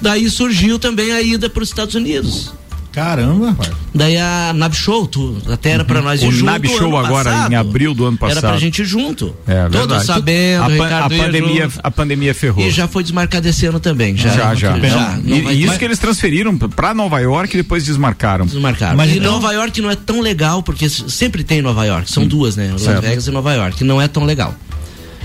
Daí 0.00 0.30
surgiu 0.30 0.78
também 0.78 1.12
a 1.12 1.20
ida 1.20 1.50
para 1.50 1.62
os 1.62 1.68
Estados 1.68 1.94
Unidos. 1.94 2.52
Caramba, 2.94 3.48
rapaz. 3.48 3.70
Daí 3.94 4.16
a 4.16 4.52
Nab 4.54 4.74
Show, 4.74 5.06
tu, 5.08 5.36
até 5.50 5.70
era 5.70 5.84
pra 5.84 6.00
nós 6.00 6.20
ir 6.22 6.24
Uhum. 6.26 6.30
O 6.30 6.32
junto. 6.32 6.44
Nab 6.46 6.68
Show 6.68 6.96
agora, 6.96 7.30
passado. 7.30 7.52
em 7.52 7.56
abril 7.56 7.92
do 7.94 8.04
ano 8.06 8.16
Era 8.22 8.30
pra 8.30 8.40
passado. 8.42 8.60
gente 8.60 8.82
ir 8.82 8.84
junto. 8.84 9.34
É, 9.46 9.62
Todos 9.64 9.78
verdade. 9.78 10.04
sabendo, 10.06 10.62
a, 10.62 10.66
pan- 10.76 10.86
a 10.86 11.14
ia 11.14 11.24
pandemia, 11.24 11.62
junto. 11.64 11.80
a 11.82 11.90
pandemia 11.90 12.34
ferrou. 12.34 12.64
E 12.66 12.70
já 12.70 12.86
foi 12.86 13.02
desmarcado 13.02 13.48
esse 13.48 13.66
ano 13.66 13.80
também. 13.80 14.16
Já, 14.16 14.30
já, 14.30 14.54
já. 14.54 14.78
já. 14.78 15.18
E, 15.24 15.28
Não 15.30 15.42
vai- 15.42 15.54
e 15.54 15.64
isso 15.64 15.78
que 15.78 15.84
eles 15.84 15.98
transferiram 15.98 16.56
pra 16.56 16.94
Nova 16.94 17.18
York 17.20 17.54
e 17.54 17.56
depois 17.62 17.84
desmarcaram. 17.84 18.46
Desmarcaram. 18.46 18.96
Mas 18.96 19.10
e 19.10 19.18
então- 19.18 19.32
Nova 19.32 19.52
York 19.52 19.80
não 19.80 19.90
é 19.90 19.96
tão 19.96 20.20
legal, 20.20 20.62
porque 20.62 20.88
sempre 20.88 21.42
tem 21.42 21.60
Nova 21.60 21.84
York. 21.84 22.10
São 22.10 22.26
duas, 22.26 22.56
né? 22.56 22.70
Las. 22.72 23.00
Vegas 23.00 23.26
e 23.26 23.30
Nova 23.30 23.52
York. 23.54 23.82
Não 23.82 24.00
é 24.00 24.06
tão 24.08 24.24
legal. 24.24 24.54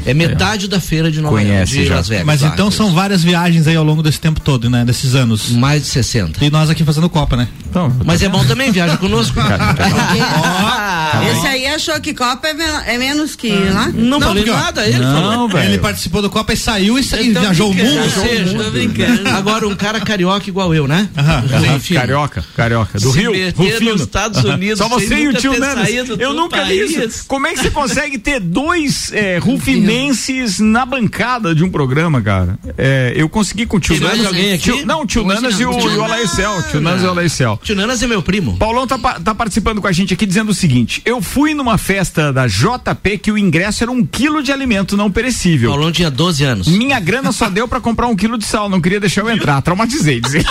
É 0.06 0.14
metade 0.14 0.68
da 0.68 0.80
feira 0.80 1.12
de 1.12 1.22
Nova 1.22 1.36
Conhece 1.36 1.74
York, 1.76 1.84
de 1.84 1.86
já. 1.86 1.96
Las 1.96 2.08
Vegas. 2.08 2.26
Mas 2.26 2.42
lá, 2.42 2.50
então 2.50 2.70
que 2.70 2.76
são 2.76 2.94
várias 2.94 3.24
viagens 3.24 3.68
aí 3.68 3.76
ao 3.76 3.84
longo 3.84 4.02
desse 4.02 4.20
tempo 4.20 4.40
todo, 4.40 4.70
né? 4.70 4.84
Desses 4.86 5.14
anos. 5.16 5.50
Mais 5.52 5.84
de 5.84 5.88
60. 5.90 6.44
E 6.44 6.50
nós 6.50 6.70
aqui 6.70 6.84
fazendo 6.84 7.10
Copa, 7.10 7.36
né? 7.36 7.48
Então, 7.70 7.94
Mas 8.04 8.22
é 8.24 8.30
bom 8.30 8.44
também, 8.46 8.72
viaja 8.72 8.98
conosco. 8.98 9.36
Cara, 9.40 9.76
Esse 11.32 11.48
aí 11.48 11.68
achou 11.68 12.00
que 12.00 12.14
Copa 12.14 12.48
é, 12.48 12.54
men- 12.54 12.66
é 12.88 12.98
menos 12.98 13.36
que 13.36 13.50
lá? 13.52 13.90
Não, 13.94 14.20
falei 14.20 14.44
porque, 14.44 14.58
ó, 14.58 14.62
nada, 14.62 14.88
ele 14.88 14.98
não, 15.00 15.14
falou. 15.32 15.50
velho. 15.50 15.70
Ele 15.70 15.78
participou 15.78 16.22
do 16.22 16.30
Copa 16.30 16.54
e 16.54 16.58
saiu 16.58 16.98
e, 16.98 17.04
sa- 17.04 17.20
e 17.22 17.28
Então, 17.30 17.42
viajou 17.42 17.70
o 17.70 17.74
brincando, 17.74 17.96
mundo. 18.00 18.04
Ou 18.16 18.72
seja, 18.72 19.30
agora 19.36 19.68
um 19.68 19.76
cara 19.76 20.00
carioca 20.00 20.50
igual 20.50 20.74
eu, 20.74 20.88
né? 20.88 21.10
Aham, 21.18 21.76
Enfim. 21.76 21.94
Carioca, 21.96 22.44
carioca. 22.56 23.00
Do 23.00 23.12
Se 23.12 23.20
Rio, 23.20 23.32
Rufino. 23.56 23.92
nos 23.92 24.02
Estados. 24.02 24.44
Unidos, 24.44 24.78
Só 24.80 24.88
você 24.88 25.16
e 25.16 25.28
o 25.28 25.34
tio 25.34 25.54
saído 25.58 26.16
Eu 26.20 26.34
nunca 26.34 26.64
vi 26.66 26.80
isso. 26.86 27.26
Como 27.28 27.46
é 27.48 27.54
que 27.54 27.60
você 27.60 27.70
consegue 27.72 28.18
ter 28.18 28.40
dois 28.40 29.12
é, 29.14 29.38
rufinenses 29.90 30.60
na 30.60 30.86
bancada 30.86 31.56
de 31.56 31.64
um 31.64 31.70
programa, 31.70 32.22
cara? 32.22 32.58
É, 32.78 33.14
eu 33.16 33.28
consegui 33.28 33.66
com 33.66 33.78
o 33.78 33.80
tio 33.80 34.00
Nanas. 34.00 34.26
alguém 34.26 34.54
aqui? 34.54 34.64
Tio- 34.64 34.86
não, 34.86 35.02
o 35.02 35.06
tio 35.06 35.26
Nanas 35.26 35.60
e 35.60 35.66
o, 35.66 36.04
Alaicel. 36.04 36.64
Tio 36.70 36.82
Nanas 36.82 37.02
e 37.02 37.06
o 37.06 37.10
Alaicel. 37.10 37.60
Tio 37.64 37.76
Nanas 37.76 38.02
é 38.04 38.08
meu 38.08 38.22
primo. 38.22 38.58
Paulão 38.58 38.86
tá, 38.86 38.98
tá 38.98 39.34
participando 39.34 39.82
com 39.82 39.88
a 39.88 39.92
gente 39.92 40.14
aqui 40.14 40.26
dizendo 40.26 40.50
o 40.50 40.54
seguinte: 40.54 41.02
eu 41.06 41.22
fui 41.22 41.54
numa 41.54 41.78
festa 41.78 42.32
da 42.32 42.48
JP 42.48 43.18
que 43.22 43.32
o 43.32 43.38
ingresso 43.38 43.84
era 43.84 43.92
um 43.92 44.06
quilo 44.06 44.44
de 44.44 44.52
alimento 44.52 44.96
não 44.96 45.12
perecível. 45.12 45.72
Paulão 45.72 45.92
tinha 45.92 46.12
12 46.12 46.44
anos. 46.44 46.68
Minha 46.68 47.00
grana 47.00 47.32
só 47.32 47.50
deu 47.50 47.68
pra 47.68 47.82
comprar 47.82 48.08
um 48.08 48.16
quilo 48.16 48.38
de 48.38 48.46
sal, 48.46 48.70
não 48.70 48.80
queria 48.82 49.00
deixar 49.00 49.22
eu 49.22 49.30
entrar. 49.30 49.62
Traumatizei, 49.64 50.22
dizer. 50.22 50.46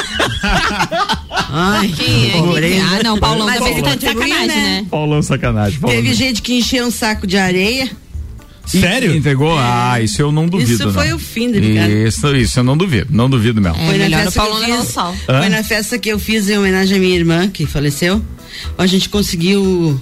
Ai, 1.51 1.93
é? 2.35 2.39
pobreza. 2.39 2.85
Ah, 2.99 3.03
não, 3.03 3.19
Paulão, 3.19 3.47
Mas 3.47 3.65
ele 3.65 3.83
tá 3.83 3.91
sacanagem, 3.93 4.47
né? 4.49 4.87
Paulão 4.91 5.23
sacanagem. 5.23 5.79
Paulão. 5.79 5.97
Teve 5.97 6.15
gente 6.15 6.43
que 6.43 6.55
encheu 6.59 6.87
um 6.87 6.91
saco 6.91 7.27
de 7.27 7.37
areia. 7.37 7.91
Sério? 8.69 9.15
Entregou? 9.17 9.57
Ah, 9.59 10.01
isso 10.01 10.21
eu 10.21 10.31
não 10.31 10.47
duvido. 10.47 10.73
Isso 10.73 10.93
foi 10.93 11.09
não. 11.09 11.17
o 11.17 11.19
fim 11.19 11.51
dele, 11.51 11.75
cara. 11.75 11.91
Isso, 11.91 12.37
isso 12.37 12.59
eu 12.61 12.65
não 12.65 12.77
duvido, 12.77 13.09
não 13.11 13.29
duvido 13.31 13.61
mesmo. 13.61 13.77
É, 13.81 13.87
Foi 13.87 13.99
na, 14.09 14.19
festa 14.19 14.41
que 14.41 14.71
eu 14.71 14.77
fiz, 14.79 14.87
sal. 14.93 15.17
Hã? 15.29 15.39
foi 15.41 15.49
na 15.49 15.63
festa 15.65 15.99
que 15.99 16.09
eu 16.11 16.19
fiz 16.19 16.49
em 16.51 16.59
homenagem 16.59 16.97
à 16.97 17.01
minha 17.01 17.17
irmã, 17.17 17.49
que 17.49 17.67
faleceu. 17.67 18.23
A 18.77 18.87
gente 18.87 19.09
conseguiu 19.09 20.01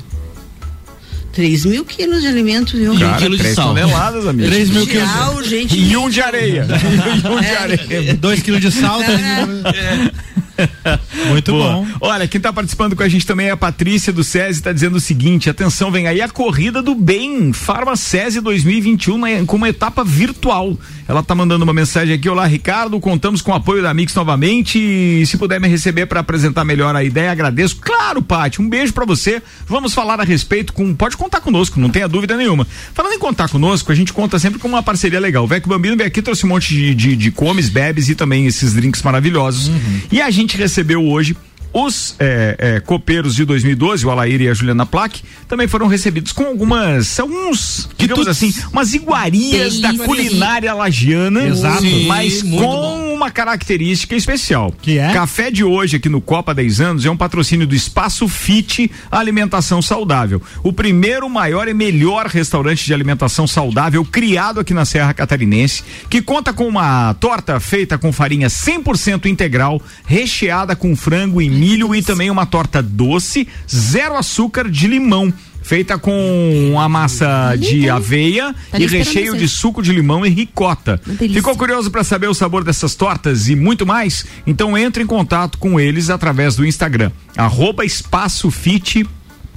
3 1.32 1.64
mil 1.66 1.84
quilos 1.84 2.22
de 2.22 2.28
alimento, 2.28 2.76
viu? 2.76 2.98
Cara, 2.98 3.18
três 3.36 3.54
toneladas, 3.54 4.26
amigo. 4.26 4.48
3 4.48 4.70
mil 4.70 4.86
quilos. 4.86 5.08
Geral, 5.08 5.44
gente. 5.44 5.78
E 5.78 5.96
um 5.96 6.08
de 6.08 6.20
areia. 6.22 6.66
e 7.24 7.28
um 7.28 7.40
de 7.40 7.46
É. 7.46 7.56
areia. 7.58 8.14
2 8.14 8.42
quilos 8.42 8.60
de 8.60 8.72
sal. 8.72 8.98
três 9.02 9.20
mil- 9.20 10.12
Muito 11.28 11.52
Boa. 11.52 11.72
bom. 11.72 11.86
Olha, 12.00 12.26
quem 12.28 12.40
tá 12.40 12.52
participando 12.52 12.96
com 12.96 13.02
a 13.02 13.09
gente 13.09 13.26
também 13.26 13.48
é 13.48 13.50
a 13.50 13.57
Patrícia 13.57 14.12
do 14.12 14.24
SESI, 14.24 14.62
tá 14.62 14.72
dizendo 14.72 14.96
o 14.96 15.00
seguinte: 15.00 15.50
atenção, 15.50 15.90
vem 15.90 16.07
aí 16.07 16.20
a 16.20 16.28
corrida 16.28 16.82
do 16.82 16.94
bem, 16.94 17.52
Farma 17.52 17.96
SESI 17.96 18.40
2021, 18.40 19.18
né, 19.18 19.44
com 19.44 19.57
uma 19.57 19.68
etapa 19.68 20.04
virtual. 20.04 20.76
Ela 21.09 21.22
tá 21.22 21.34
mandando 21.34 21.64
uma 21.64 21.72
mensagem 21.72 22.14
aqui: 22.14 22.28
Olá, 22.28 22.46
Ricardo, 22.46 22.98
contamos 23.00 23.40
com 23.40 23.52
o 23.52 23.54
apoio 23.54 23.82
da 23.82 23.94
Mix 23.94 24.14
novamente. 24.14 24.78
E 24.78 25.24
se 25.26 25.36
puder 25.36 25.61
me 25.61 25.68
receber 25.68 26.07
para 26.07 26.20
apresentar 26.20 26.64
melhor 26.64 26.94
a 26.94 27.04
ideia, 27.04 27.30
agradeço. 27.30 27.76
Claro, 27.76 28.22
Paty, 28.22 28.61
um 28.61 28.68
beijo 28.68 28.92
para 28.92 29.04
você. 29.04 29.42
Vamos 29.66 29.94
falar 29.94 30.20
a 30.20 30.24
respeito 30.24 30.72
com. 30.72 30.94
Pode 30.94 31.16
contar 31.16 31.40
conosco, 31.40 31.78
não 31.80 31.90
tenha 31.90 32.09
dúvida 32.09 32.36
nenhuma. 32.36 32.66
Falando 32.92 33.12
em 33.12 33.18
contar 33.18 33.48
conosco, 33.48 33.92
a 33.92 33.94
gente 33.94 34.12
conta 34.12 34.38
sempre 34.38 34.59
com 34.59 34.68
uma 34.68 34.82
parceria 34.82 35.20
legal. 35.20 35.44
O 35.44 35.46
Vec 35.46 35.66
Bambino 35.66 35.96
veio 35.96 36.09
aqui, 36.09 36.20
trouxe 36.20 36.44
um 36.44 36.48
monte 36.48 36.74
de, 36.74 36.94
de, 36.94 37.16
de 37.16 37.30
comes, 37.30 37.68
bebes 37.68 38.09
e 38.09 38.14
também 38.14 38.46
esses 38.46 38.74
drinks 38.74 39.02
maravilhosos. 39.02 39.70
E 40.11 40.20
a 40.20 40.30
gente 40.30 40.45
recebeu 40.55 41.03
hoje 41.09 41.34
os 41.78 42.16
é, 42.18 42.56
é, 42.58 42.80
copeiros 42.80 43.34
de 43.34 43.44
2012, 43.44 44.06
o 44.06 44.10
Alair 44.10 44.40
e 44.40 44.48
a 44.48 44.54
Juliana 44.54 44.86
Plaque, 44.86 45.22
também 45.46 45.68
foram 45.68 45.86
recebidos 45.86 46.32
com 46.32 46.44
algumas, 46.44 47.20
alguns, 47.20 47.86
digamos 47.98 48.26
assim, 48.26 48.50
umas 48.72 48.94
iguarias 48.94 49.78
da 49.80 49.92
culinária 49.92 50.72
lagiana, 50.72 51.44
Exato. 51.46 51.82
Sim, 51.82 52.06
mas 52.06 52.42
com 52.42 53.12
uma 53.12 53.30
característica 53.30 54.16
especial. 54.16 54.74
Que 54.80 54.98
é? 54.98 55.12
Café 55.12 55.50
de 55.50 55.62
hoje 55.62 55.96
aqui 55.96 56.08
no 56.08 56.22
Copa 56.22 56.54
10 56.54 56.80
anos 56.80 57.04
é 57.04 57.10
um 57.10 57.16
patrocínio 57.16 57.66
do 57.66 57.74
Espaço 57.74 58.26
Fit 58.26 58.90
Alimentação 59.10 59.82
Saudável. 59.82 60.40
O 60.62 60.72
primeiro, 60.72 61.28
maior 61.28 61.68
e 61.68 61.74
melhor 61.74 62.24
restaurante 62.24 62.86
de 62.86 62.94
alimentação 62.94 63.46
saudável 63.46 64.02
criado 64.02 64.60
aqui 64.60 64.72
na 64.72 64.86
Serra 64.86 65.12
Catarinense, 65.12 65.84
que 66.08 66.22
conta 66.22 66.54
com 66.54 66.66
uma 66.66 67.12
torta 67.14 67.60
feita 67.60 67.98
com 67.98 68.10
farinha 68.12 68.48
100% 68.48 69.26
integral, 69.26 69.82
recheada 70.06 70.74
com 70.74 70.96
frango 70.96 71.42
e 71.42 71.50
milho 71.50 71.65
e 71.74 72.02
também 72.02 72.30
uma 72.30 72.46
torta 72.46 72.82
doce, 72.82 73.46
zero 73.68 74.16
açúcar 74.16 74.70
de 74.70 74.86
limão. 74.86 75.32
Feita 75.62 75.98
com 75.98 76.76
a 76.78 76.88
massa 76.88 77.56
de 77.56 77.90
aveia 77.90 78.54
Tá 78.70 78.78
e 78.78 78.86
recheio 78.86 79.32
você. 79.32 79.38
de 79.38 79.48
suco 79.48 79.82
de 79.82 79.90
limão 79.90 80.24
e 80.24 80.28
ricota. 80.28 81.00
Ficou 81.18 81.56
curioso 81.56 81.90
para 81.90 82.04
saber 82.04 82.28
o 82.28 82.34
sabor 82.34 82.62
dessas 82.62 82.94
tortas 82.94 83.48
e 83.48 83.56
muito 83.56 83.84
mais? 83.84 84.24
Então 84.46 84.78
entre 84.78 85.02
em 85.02 85.06
contato 85.06 85.58
com 85.58 85.80
eles 85.80 86.08
através 86.08 86.54
do 86.54 86.64
Instagram, 86.64 87.10
arroba 87.36 87.84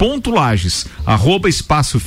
ponto 0.00 0.30
Lages, 0.30 0.86
arroba 1.04 1.46
espaço 1.48 2.00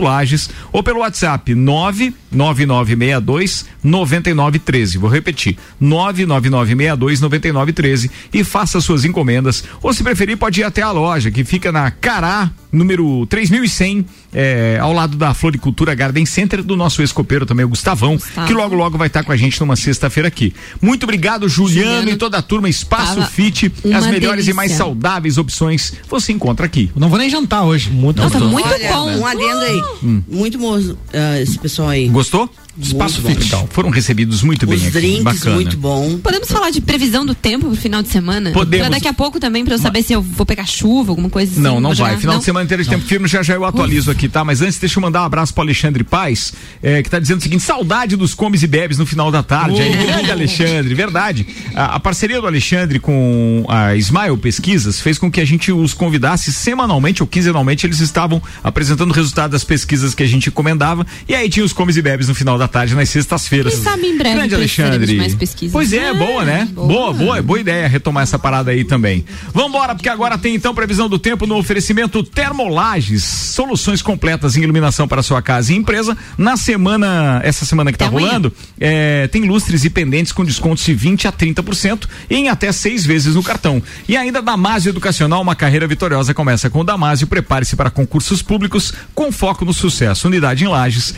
Lages, 0.00 0.48
ou 0.72 0.82
pelo 0.82 1.00
WhatsApp 1.00 1.54
99962 1.54 3.66
9913. 3.84 4.96
Vou 4.96 5.10
repetir, 5.10 5.58
99962 5.78 7.20
9913 7.20 8.10
e 8.32 8.42
faça 8.42 8.80
suas 8.80 9.04
encomendas. 9.04 9.62
Ou 9.82 9.92
se 9.92 10.02
preferir, 10.02 10.38
pode 10.38 10.60
ir 10.60 10.64
até 10.64 10.80
a 10.80 10.90
loja 10.90 11.30
que 11.30 11.44
fica 11.44 11.70
na 11.70 11.90
Cará, 11.90 12.50
número 12.72 13.26
3100, 13.26 14.06
é, 14.36 14.78
ao 14.78 14.92
lado 14.92 15.16
da 15.16 15.32
Floricultura 15.32 15.94
Garden 15.94 16.26
Center, 16.26 16.62
do 16.62 16.76
nosso 16.76 17.00
ex-copeiro 17.00 17.46
também, 17.46 17.64
o 17.64 17.68
Gustavão, 17.70 18.16
Gustavo. 18.16 18.46
que 18.46 18.52
logo 18.52 18.74
logo 18.74 18.98
vai 18.98 19.06
estar 19.06 19.24
com 19.24 19.32
a 19.32 19.36
gente 19.36 19.58
numa 19.58 19.76
sexta-feira 19.76 20.28
aqui. 20.28 20.52
Muito 20.80 21.04
obrigado, 21.04 21.48
Juliano, 21.48 21.88
Juliano, 21.88 22.10
e 22.10 22.16
toda 22.16 22.36
a 22.36 22.42
turma 22.42 22.68
Espaço 22.68 23.22
Fit, 23.30 23.72
as 23.94 24.06
melhores 24.06 24.46
e 24.46 24.52
mais 24.52 24.68
delícia. 24.68 24.84
saudáveis 24.84 25.38
opções 25.38 25.94
você 26.06 26.32
encontra 26.32 26.66
aqui. 26.66 26.90
Não 26.94 27.08
vou 27.08 27.18
nem 27.18 27.30
jantar 27.30 27.64
hoje. 27.64 27.88
Muito 27.90 28.20
Nossa, 28.20 28.38
muito 28.40 28.68
Olha, 28.68 28.92
bom. 28.92 29.16
um 29.16 29.26
adendo 29.26 29.60
aí. 29.60 29.82
Muito 30.28 30.58
bom 30.58 30.78
ah, 31.14 31.40
esse 31.40 31.58
pessoal 31.58 31.88
aí. 31.88 32.06
Gostou? 32.08 32.50
Espaço 32.78 33.22
então. 33.28 33.66
Foram 33.70 33.90
recebidos 33.90 34.42
muito 34.42 34.66
bem 34.66 34.76
Os 34.76 34.82
aqui. 34.82 34.90
drinks, 34.92 35.22
Bacana. 35.22 35.54
muito 35.56 35.76
bom. 35.76 36.18
Podemos 36.18 36.48
falar 36.50 36.70
de 36.70 36.80
previsão 36.80 37.24
do 37.24 37.34
tempo 37.34 37.66
pro 37.66 37.76
final 37.76 38.02
de 38.02 38.08
semana? 38.08 38.50
Podemos. 38.52 38.86
Pra 38.86 38.96
daqui 38.96 39.08
a 39.08 39.12
pouco 39.14 39.40
também, 39.40 39.64
pra 39.64 39.74
eu 39.74 39.78
saber 39.78 40.02
se 40.02 40.12
eu 40.12 40.20
vou 40.22 40.44
pegar 40.46 40.66
chuva, 40.66 41.12
alguma 41.12 41.30
coisa 41.30 41.52
assim. 41.52 41.60
Não, 41.60 41.80
não 41.80 41.90
vai. 41.90 41.96
jogar- 41.96 42.18
Final 42.18 42.34
não? 42.34 42.38
de 42.40 42.44
semana 42.44 42.64
inteiro 42.64 42.82
de 42.82 42.88
tempo 42.90 43.04
firme, 43.04 43.26
já 43.28 43.42
já 43.42 43.54
eu 43.54 43.64
atualizo 43.64 44.10
aqui, 44.10 44.28
tá? 44.28 44.44
Mas 44.44 44.60
antes, 44.62 44.78
deixa 44.78 44.98
eu 44.98 45.02
mandar 45.02 45.22
um 45.22 45.24
abraço 45.26 45.52
pro 45.54 45.62
Alexandre 45.62 46.04
Paz, 46.04 46.52
eh, 46.82 47.02
que 47.02 47.08
tá 47.10 47.18
dizendo 47.18 47.38
o 47.38 47.42
seguinte: 47.42 47.62
saudade 47.62 48.16
dos 48.16 48.34
comes 48.34 48.62
e 48.62 48.66
bebes 48.66 48.98
no 48.98 49.06
final 49.06 49.30
da 49.30 49.42
tarde. 49.42 49.80
Aí, 49.80 49.96
grande 50.06 50.30
Alexandre, 50.30 50.94
verdade. 50.94 51.46
A, 51.74 51.96
a 51.96 52.00
parceria 52.00 52.40
do 52.40 52.46
Alexandre 52.46 52.98
com 52.98 53.64
a 53.68 53.94
Smile 53.96 54.36
Pesquisas 54.36 55.00
fez 55.00 55.18
com 55.18 55.30
que 55.30 55.40
a 55.40 55.44
gente 55.44 55.72
os 55.72 55.94
convidasse 55.94 56.52
semanalmente 56.52 57.22
ou 57.22 57.26
quinzenalmente. 57.26 57.86
Eles 57.86 58.00
estavam 58.00 58.42
apresentando 58.62 59.10
o 59.10 59.14
resultado 59.14 59.52
das 59.52 59.64
pesquisas 59.64 60.14
que 60.14 60.22
a 60.22 60.26
gente 60.26 60.48
encomendava. 60.48 61.06
E 61.28 61.34
aí 61.34 61.48
tinha 61.48 61.64
os 61.64 61.72
comes 61.72 61.96
e 61.96 62.02
bebes 62.02 62.28
no 62.28 62.34
final 62.34 62.58
da 62.58 62.65
tarde, 62.68 62.94
nas 62.94 63.08
sextas-feiras. 63.08 63.74
Quem 63.74 63.82
sabe 63.84 64.06
em 64.06 64.16
breve 64.18 64.36
Grande 64.36 64.54
Alexandre. 64.54 65.16
mais 65.16 65.34
pesquisas. 65.34 65.72
Pois 65.72 65.92
é, 65.92 66.08
Ah, 66.10 66.14
boa, 66.14 66.44
né? 66.44 66.68
boa. 66.72 66.86
Boa, 66.86 67.12
boa, 67.12 67.42
boa 67.42 67.60
ideia 67.60 67.86
retomar 67.88 68.22
essa 68.22 68.38
parada 68.38 68.70
aí 68.70 68.84
também. 68.84 69.24
Vambora, 69.52 69.94
porque 69.94 70.08
agora 70.08 70.36
tem 70.38 70.54
então 70.54 70.74
previsão 70.74 71.08
do 71.08 71.18
tempo 71.18 71.46
no 71.46 71.56
oferecimento 71.56 72.22
Termolages, 72.22 73.22
soluções 73.24 74.02
completas 74.02 74.56
em 74.56 74.62
iluminação 74.62 75.06
para 75.06 75.22
sua 75.22 75.42
casa 75.42 75.72
e 75.72 75.76
empresa. 75.76 76.16
Na 76.38 76.56
semana, 76.56 77.40
essa 77.44 77.64
semana 77.64 77.92
que 77.92 77.98
tá 77.98 78.06
amanhã. 78.06 78.26
rolando, 78.28 78.52
é, 78.80 79.26
tem 79.28 79.42
lustres 79.44 79.84
e 79.84 79.90
pendentes 79.90 80.32
com 80.32 80.44
descontos 80.44 80.84
de 80.84 80.94
20 80.94 81.28
a 81.28 81.32
30% 81.32 82.06
em 82.30 82.48
até 82.48 82.72
seis 82.72 83.04
vezes 83.04 83.34
no 83.34 83.42
cartão. 83.42 83.82
E 84.08 84.16
ainda 84.16 84.40
Damásio 84.42 84.90
Educacional, 84.90 85.42
uma 85.42 85.54
carreira 85.54 85.86
vitoriosa 85.86 86.32
começa 86.34 86.70
com 86.70 86.80
o 86.80 86.84
Damásio. 86.84 87.26
Prepare-se 87.26 87.76
para 87.76 87.90
concursos 87.90 88.42
públicos 88.42 88.92
com 89.14 89.30
foco 89.30 89.64
no 89.64 89.72
sucesso. 89.74 90.28
Unidade 90.28 90.64
em 90.64 90.68
Lages, 90.68 91.14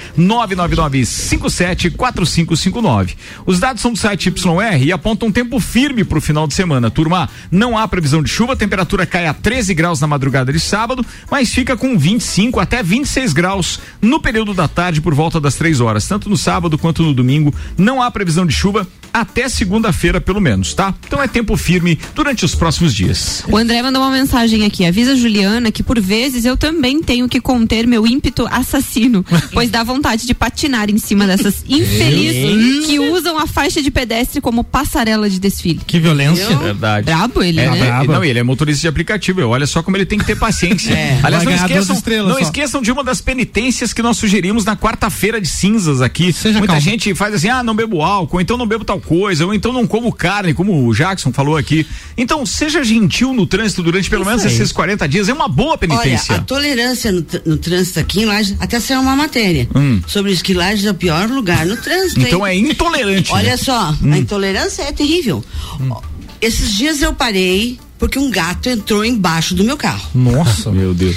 999-574559. 1.38 3.16
Os 3.46 3.58
dados 3.60 3.82
são 3.82 3.92
do 3.92 3.98
site 3.98 4.28
YR 4.28 4.82
e 4.82 4.92
apontam 4.92 5.28
um 5.28 5.32
tempo 5.32 5.58
firme 5.60 6.04
para 6.04 6.18
o 6.18 6.20
final 6.20 6.46
de 6.46 6.54
semana. 6.54 6.90
Turma, 6.90 7.28
não 7.50 7.76
há 7.76 7.86
previsão 7.86 8.22
de 8.22 8.30
chuva, 8.30 8.52
a 8.52 8.56
temperatura 8.56 9.06
cai 9.06 9.26
a 9.26 9.34
13 9.34 9.74
graus 9.74 10.00
na 10.00 10.06
madrugada 10.06 10.52
de 10.52 10.60
sábado, 10.60 11.04
mas 11.30 11.52
fica 11.52 11.76
com 11.76 11.98
25 11.98 12.60
até 12.60 12.82
26 12.82 13.32
graus 13.32 13.80
no 14.00 14.20
período 14.20 14.54
da 14.54 14.68
tarde 14.68 15.00
por 15.00 15.14
volta 15.14 15.40
das 15.40 15.54
três 15.54 15.80
horas. 15.80 16.06
Tanto 16.06 16.28
no 16.28 16.36
sábado 16.36 16.78
quanto 16.78 17.02
no 17.02 17.14
domingo, 17.14 17.54
não 17.76 18.02
há 18.02 18.10
previsão 18.10 18.46
de 18.46 18.54
chuva 18.54 18.86
até 19.12 19.48
segunda-feira, 19.48 20.20
pelo 20.20 20.40
menos, 20.40 20.74
tá? 20.74 20.94
Então 21.06 21.22
é 21.22 21.28
tempo 21.28 21.56
firme 21.56 21.98
durante 22.14 22.44
os 22.44 22.54
próximos 22.54 22.94
dias. 22.94 23.42
O 23.48 23.56
André 23.56 23.82
mandou 23.82 24.02
uma 24.02 24.10
mensagem 24.10 24.64
aqui. 24.64 24.84
Avisa 24.84 25.12
a 25.12 25.16
Juliana 25.16 25.72
que 25.72 25.82
por 25.82 26.00
vezes 26.00 26.44
eu 26.44 26.56
também 26.56 27.02
tenho 27.02 27.28
que 27.28 27.40
conter 27.40 27.86
meu 27.86 28.06
ímpeto 28.06 28.46
assassino, 28.50 29.24
pois 29.52 29.70
dá 29.70 29.82
vontade 29.82 30.26
de 30.26 30.34
patinar 30.34 30.90
em 30.90 30.98
cima 30.98 31.26
dessas 31.28 31.62
infelizes 31.68 32.86
que 32.86 32.98
usam 32.98 33.38
a 33.38 33.46
faixa 33.46 33.82
de 33.82 33.90
pedestre 33.90 34.40
como 34.40 34.64
passarela 34.64 35.28
de 35.28 35.38
desfile. 35.38 35.80
Que 35.86 35.98
violência. 35.98 36.42
Eu? 36.44 36.58
Verdade. 36.58 37.04
Brabo 37.06 37.42
ele, 37.42 37.60
É, 37.60 37.70
né? 37.70 37.78
é, 37.78 37.84
Brabo. 37.84 38.12
não, 38.12 38.24
ele 38.24 38.38
é 38.38 38.42
motorista 38.42 38.80
de 38.82 38.88
aplicativo. 38.88 39.42
Olha 39.42 39.66
só 39.66 39.82
como 39.82 39.96
ele 39.96 40.06
tem 40.06 40.18
que 40.18 40.24
ter 40.24 40.36
paciência. 40.36 40.88
É. 40.98 41.20
Aliás, 41.22 41.44
não 41.44 41.52
esqueçam, 41.54 41.94
estrelas 41.94 42.28
não 42.28 42.38
só. 42.38 42.42
esqueçam 42.42 42.82
de 42.82 42.90
uma 42.90 43.04
das 43.04 43.20
penitências 43.20 43.92
que 43.92 44.02
nós 44.02 44.16
sugerimos 44.16 44.64
na 44.64 44.76
quarta-feira 44.76 45.40
de 45.40 45.46
cinzas 45.48 46.00
aqui. 46.00 46.32
Seja 46.32 46.58
Muita 46.58 46.74
calmo. 46.74 46.80
gente 46.88 47.14
faz 47.14 47.34
assim: 47.34 47.48
ah, 47.48 47.62
não 47.62 47.74
bebo 47.74 48.02
álcool, 48.02 48.40
então 48.40 48.56
não 48.56 48.66
bebo 48.66 48.84
tal 48.84 49.00
coisa, 49.00 49.44
ou 49.46 49.54
então 49.54 49.72
não 49.72 49.86
como 49.86 50.12
carne, 50.12 50.54
como 50.54 50.86
o 50.86 50.94
Jackson 50.94 51.32
falou 51.32 51.56
aqui. 51.56 51.86
Então, 52.16 52.44
seja 52.46 52.82
gentil 52.82 53.32
no 53.32 53.46
trânsito 53.46 53.82
durante 53.82 54.08
pelo 54.10 54.24
menos 54.24 54.44
aí. 54.44 54.52
esses 54.52 54.72
40 54.72 55.08
dias, 55.08 55.28
é 55.28 55.32
uma 55.32 55.48
boa 55.48 55.76
penitência. 55.78 56.32
Olha, 56.34 56.40
a 56.40 56.44
tolerância 56.44 57.12
no, 57.12 57.24
no 57.44 57.56
trânsito 57.56 58.00
aqui 58.00 58.20
em 58.22 58.24
Lages, 58.24 58.56
até 58.58 58.80
saiu 58.80 59.00
uma 59.00 59.14
matéria 59.16 59.68
Hum. 59.74 60.00
sobre 60.06 60.32
isso, 60.32 60.42
que 60.42 60.54
Lages 60.54 60.84
é 60.84 60.90
o 60.90 60.94
pior 60.94 61.17
lugar 61.26 61.66
no 61.66 61.76
trânsito. 61.76 62.20
Então 62.20 62.46
hein? 62.46 62.66
é 62.66 62.70
intolerante. 62.70 63.32
Olha 63.32 63.50
né? 63.50 63.56
só, 63.56 63.94
Hum. 64.02 64.12
a 64.12 64.18
intolerância 64.18 64.82
é 64.82 64.92
terrível. 64.92 65.44
Ó, 65.90 66.00
Esses 66.40 66.76
dias 66.76 67.02
eu 67.02 67.12
parei 67.12 67.78
porque 67.98 68.18
um 68.18 68.30
gato 68.30 68.68
entrou 68.68 69.04
embaixo 69.04 69.54
do 69.54 69.64
meu 69.64 69.76
carro. 69.76 70.08
Nossa. 70.14 70.70
Meu 70.70 70.94
Deus. 70.94 71.16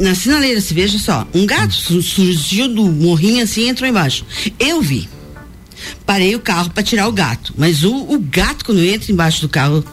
Na 0.00 0.14
sinaleira, 0.14 0.60
se 0.60 0.72
veja 0.74 0.98
só, 0.98 1.26
um 1.34 1.46
gato 1.46 1.72
su- 1.74 2.02
surgiu 2.02 2.66
do 2.68 2.84
morrinho 2.90 3.44
assim 3.44 3.62
e 3.62 3.68
entrou 3.68 3.88
embaixo. 3.88 4.24
Eu 4.58 4.80
vi. 4.82 5.08
Parei 6.06 6.34
o 6.34 6.38
carro 6.40 6.70
para 6.70 6.82
tirar 6.82 7.08
o 7.08 7.12
gato, 7.12 7.52
mas 7.56 7.82
o, 7.84 7.92
o 7.94 8.18
gato 8.18 8.64
quando 8.64 8.82
entra 8.82 9.10
embaixo 9.12 9.40
do 9.40 9.48
carro 9.48 9.84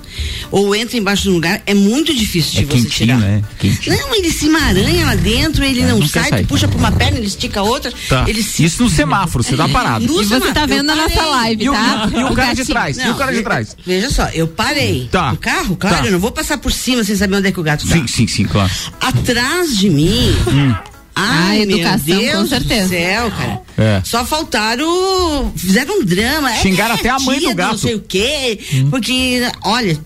ou 0.51 0.75
entra 0.75 0.97
embaixo 0.97 1.23
de 1.23 1.29
um 1.29 1.33
lugar 1.33 1.61
é 1.65 1.73
muito 1.73 2.13
difícil 2.13 2.51
de 2.53 2.59
É 2.59 2.63
você 2.65 2.71
quentinho, 2.83 2.89
tirar. 2.89 3.17
né? 3.19 3.43
Quentinho. 3.59 3.97
Não, 3.97 4.15
ele 4.15 4.31
se 4.31 4.45
emaranha 4.47 5.05
lá 5.05 5.15
dentro, 5.15 5.63
ele 5.63 5.81
É, 5.81 5.87
não 5.87 5.99
não 5.99 6.07
sai, 6.07 6.29
sair. 6.29 6.41
tu 6.43 6.47
puxa 6.49 6.67
pra 6.67 6.77
uma 6.77 6.91
perna, 6.91 7.17
ele 7.17 7.27
estica 7.27 7.61
a 7.61 7.63
outra, 7.63 7.91
Tá. 8.09 8.25
ele 8.27 8.43
se 8.43 8.63
Isso 8.65 8.83
no 8.83 8.89
semáforo, 8.89 9.43
você 9.43 9.55
tá 9.55 9.67
parado. 9.69 10.05
No 10.05 10.13
E 10.13 10.17
você 10.25 10.29
semáforo, 10.29 10.53
tá 10.53 10.61
eu 10.61 10.67
vendo 10.67 10.83
na 10.87 10.95
nossa 10.95 11.23
live, 11.25 11.65
tá? 11.65 12.09
E 12.15 12.23
o 12.23 12.33
cara 12.35 12.53
de 12.53 12.65
trás? 12.65 12.97
E 12.97 13.09
o 13.09 13.15
cara 13.15 13.33
de 13.33 13.41
trás? 13.41 13.77
Veja 13.85 14.09
só, 14.09 14.27
eu 14.29 14.47
parei 14.47 15.07
Tá. 15.11 15.31
no 15.31 15.37
carro, 15.37 15.75
claro, 15.75 15.97
Tá. 15.97 16.05
eu 16.05 16.11
não 16.11 16.19
vou 16.19 16.31
passar 16.31 16.57
por 16.57 16.71
cima 16.71 17.03
sem 17.03 17.15
saber 17.15 17.35
onde 17.37 17.47
é 17.47 17.51
que 17.51 17.59
o 17.59 17.63
gato 17.63 17.87
tá. 17.87 17.93
Sim, 17.93 18.07
sim, 18.07 18.27
sim, 18.27 18.43
claro. 18.45 18.71
Atrás 18.99 19.77
de 19.77 19.89
mim. 19.89 20.35
Ai, 21.21 21.57
Ah, 21.57 21.61
educação, 21.61 21.99
meu 22.05 22.17
Deus 22.19 22.37
com 22.41 22.47
certeza. 22.47 22.83
do 22.83 22.89
céu, 22.89 23.31
cara. 23.31 23.61
É. 23.77 24.01
Só 24.03 24.25
faltaram. 24.25 25.51
Fizeram 25.55 25.99
um 25.99 26.05
drama. 26.05 26.51
Xingaram 26.55 26.95
é, 26.95 26.99
até 26.99 27.09
a 27.09 27.19
mãe 27.19 27.39
do 27.39 27.53
gato. 27.55 27.71
Não 27.71 27.77
sei 27.77 27.95
o 27.95 28.01
quê. 28.01 28.59
Porque, 28.89 29.41
olha, 29.63 29.99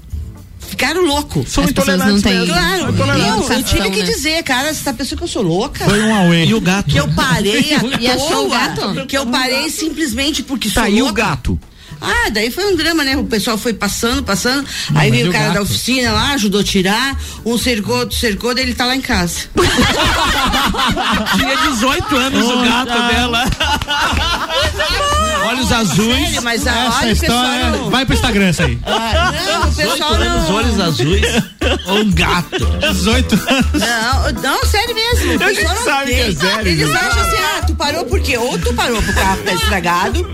ficaram 0.68 1.06
loucos. 1.06 1.50
São 1.52 1.64
As 1.64 1.72
pessoas 1.72 1.98
não 2.00 2.18
intolerantes 2.18 2.24
têm. 2.24 2.48
Claro, 2.48 2.94
intolerantes. 2.94 3.50
eu, 3.50 3.56
eu 3.58 3.64
tive 3.64 3.90
que 3.92 4.00
né? 4.00 4.06
dizer, 4.06 4.44
cara, 4.44 4.74
você 4.74 4.84
tá 4.84 4.94
pensando 4.94 5.18
que 5.20 5.24
eu 5.24 5.28
sou 5.28 5.42
louca? 5.42 5.86
Foi 5.86 6.02
um 6.02 6.16
away. 6.16 6.46
E 6.48 6.54
o 6.54 6.62
gato? 6.62 6.90
Que 6.92 6.98
eu 7.00 7.08
parei 7.14 7.74
à 7.74 8.00
E 8.02 8.08
achou 8.10 8.46
o 8.46 8.50
toa, 8.50 8.58
gato? 8.60 9.06
Que 9.06 9.18
eu 9.18 9.26
parei 9.28 9.70
simplesmente 9.70 10.44
porque 10.44 10.68
Tá 10.70 10.74
sou 10.76 10.84
aí 10.84 11.02
o 11.02 11.06
louca. 11.06 11.22
gato. 11.24 11.60
Ah, 12.02 12.30
daí 12.32 12.52
foi 12.52 12.72
um 12.72 12.76
drama, 12.76 13.04
né? 13.04 13.18
O 13.18 13.26
pessoal 13.26 13.58
foi 13.58 13.74
passando, 13.74 14.24
passando. 14.24 14.68
aí 14.90 15.10
mas 15.10 15.12
veio 15.12 15.30
o 15.30 15.32
cara 15.32 15.46
gato? 15.46 15.56
da 15.56 15.62
oficina 15.62 16.12
lá, 16.12 16.34
ajudou 16.34 16.62
a 16.62 16.64
tirar. 16.64 17.20
Um 17.46 17.58
cercou, 17.58 17.98
outro 17.98 18.18
cercou, 18.18 18.54
daí 18.54 18.64
ele 18.64 18.76
tá 18.76 18.86
lá 18.86 18.96
em 18.96 19.02
casa. 19.02 19.42
Tinha 21.36 21.58
18 21.72 22.16
anos 22.16 22.46
o 22.46 22.62
gato 22.64 23.14
dela. 23.14 23.46
Olhos 25.48 25.72
azuis. 25.72 26.16
Sério, 26.30 26.44
mas 26.44 26.68
a, 26.68 26.72
Essa 26.72 26.98
olha 27.00 27.08
o 27.08 27.12
história. 27.12 27.72
pessoal. 27.72 27.90
Vai 27.90 28.06
pro 28.06 28.16
Instagram 28.16 28.50
isso 28.50 28.64
aí. 28.64 28.80
Ah, 28.86 29.32
não, 29.46 29.62
o 29.62 29.70
18 29.70 29.92
pessoal 29.92 30.14
anos, 30.14 30.28
não. 30.50 30.56
olhos 30.56 30.80
azuis. 30.80 31.22
Ou 31.88 31.98
um 32.00 32.12
gato. 32.12 32.66
18 32.94 33.36
anos. 33.36 33.66
Não, 33.74 34.42
não, 34.42 34.66
sério 34.66 34.96
mesmo. 34.96 35.26
O 35.36 35.38
gente 35.40 35.56
pessoal 35.56 35.76
não 35.76 35.84
sabe 35.84 36.06
que 36.14 36.20
é 36.20 36.24
tem. 36.26 36.36
sério, 36.36 36.68
Eles 36.68 36.88
viu? 36.88 36.94
acham 36.98 37.22
assim, 37.22 37.38
ah, 37.38 37.64
tu 37.66 37.76
parou 37.76 38.06
por 38.06 38.20
quê? 38.20 38.38
Ou 38.38 38.58
tu 38.60 38.74
parou 38.74 39.02
pro 39.02 39.14
carro 39.14 39.42
tá 39.44 39.54
estragado. 39.54 40.28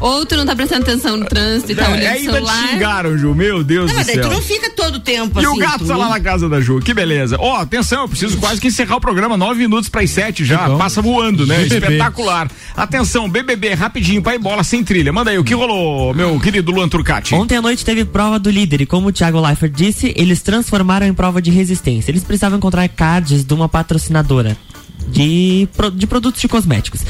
Ou 0.00 0.26
tu 0.26 0.36
não 0.36 0.46
tá 0.46 0.54
prestando 0.54 0.82
atenção 0.82 1.16
no 1.16 1.24
trânsito 1.26 1.72
e 1.72 1.74
tá 1.74 1.84
É, 1.84 1.88
olhando 1.92 2.04
o 2.04 2.08
ainda 2.08 2.20
te 2.20 2.32
celular. 2.34 2.68
xingaram, 2.68 3.18
Ju. 3.18 3.34
Meu 3.34 3.64
Deus 3.64 3.86
Não, 3.86 3.94
do 3.94 3.96
mas 3.96 4.06
daí 4.06 4.16
céu. 4.16 4.28
tu 4.28 4.34
não 4.34 4.42
fica 4.42 4.70
todo 4.70 4.96
o 4.96 5.00
tempo 5.00 5.40
E 5.40 5.44
assim. 5.44 5.54
o 5.54 5.58
gato 5.58 5.78
tu- 5.78 5.86
tá 5.86 5.96
lá 5.96 6.08
na 6.08 6.20
casa 6.20 6.48
da 6.48 6.60
Ju, 6.60 6.80
que 6.80 6.92
beleza. 6.94 7.36
Ó, 7.38 7.56
atenção, 7.56 8.02
eu 8.02 8.08
preciso 8.08 8.36
quase 8.38 8.60
que 8.60 8.68
encerrar 8.68 8.96
o 8.96 9.00
programa, 9.00 9.36
nove 9.36 9.58
minutos 9.60 9.88
para 9.88 10.02
as 10.02 10.10
sete 10.10 10.44
já, 10.44 10.68
bom. 10.68 10.78
passa 10.78 11.00
voando, 11.02 11.46
né? 11.46 11.58
BBB. 11.64 11.86
Espetacular. 11.94 12.48
Atenção, 12.76 13.28
BBB, 13.28 13.74
rapidinho, 13.74 14.22
pai 14.22 14.38
bola 14.54 14.62
sem 14.62 14.84
trilha. 14.84 15.12
Manda 15.12 15.32
aí, 15.32 15.38
o 15.38 15.42
que 15.42 15.52
rolou, 15.52 16.14
meu 16.14 16.38
querido 16.38 16.70
Luan 16.70 16.88
Turcati? 16.88 17.34
Ontem 17.34 17.56
à 17.56 17.62
noite 17.62 17.84
teve 17.84 18.04
prova 18.04 18.38
do 18.38 18.48
líder 18.48 18.82
e 18.82 18.86
como 18.86 19.08
o 19.08 19.12
Thiago 19.12 19.40
Leifert 19.40 19.72
disse, 19.74 20.14
eles 20.16 20.42
transformaram 20.42 21.04
em 21.04 21.12
prova 21.12 21.42
de 21.42 21.50
resistência. 21.50 22.12
Eles 22.12 22.22
precisavam 22.22 22.58
encontrar 22.58 22.88
cards 22.88 23.44
de 23.44 23.52
uma 23.52 23.68
patrocinadora 23.68 24.56
de, 25.08 25.68
de 25.94 26.06
produtos 26.06 26.40
de 26.40 26.46
cosméticos. 26.46 27.00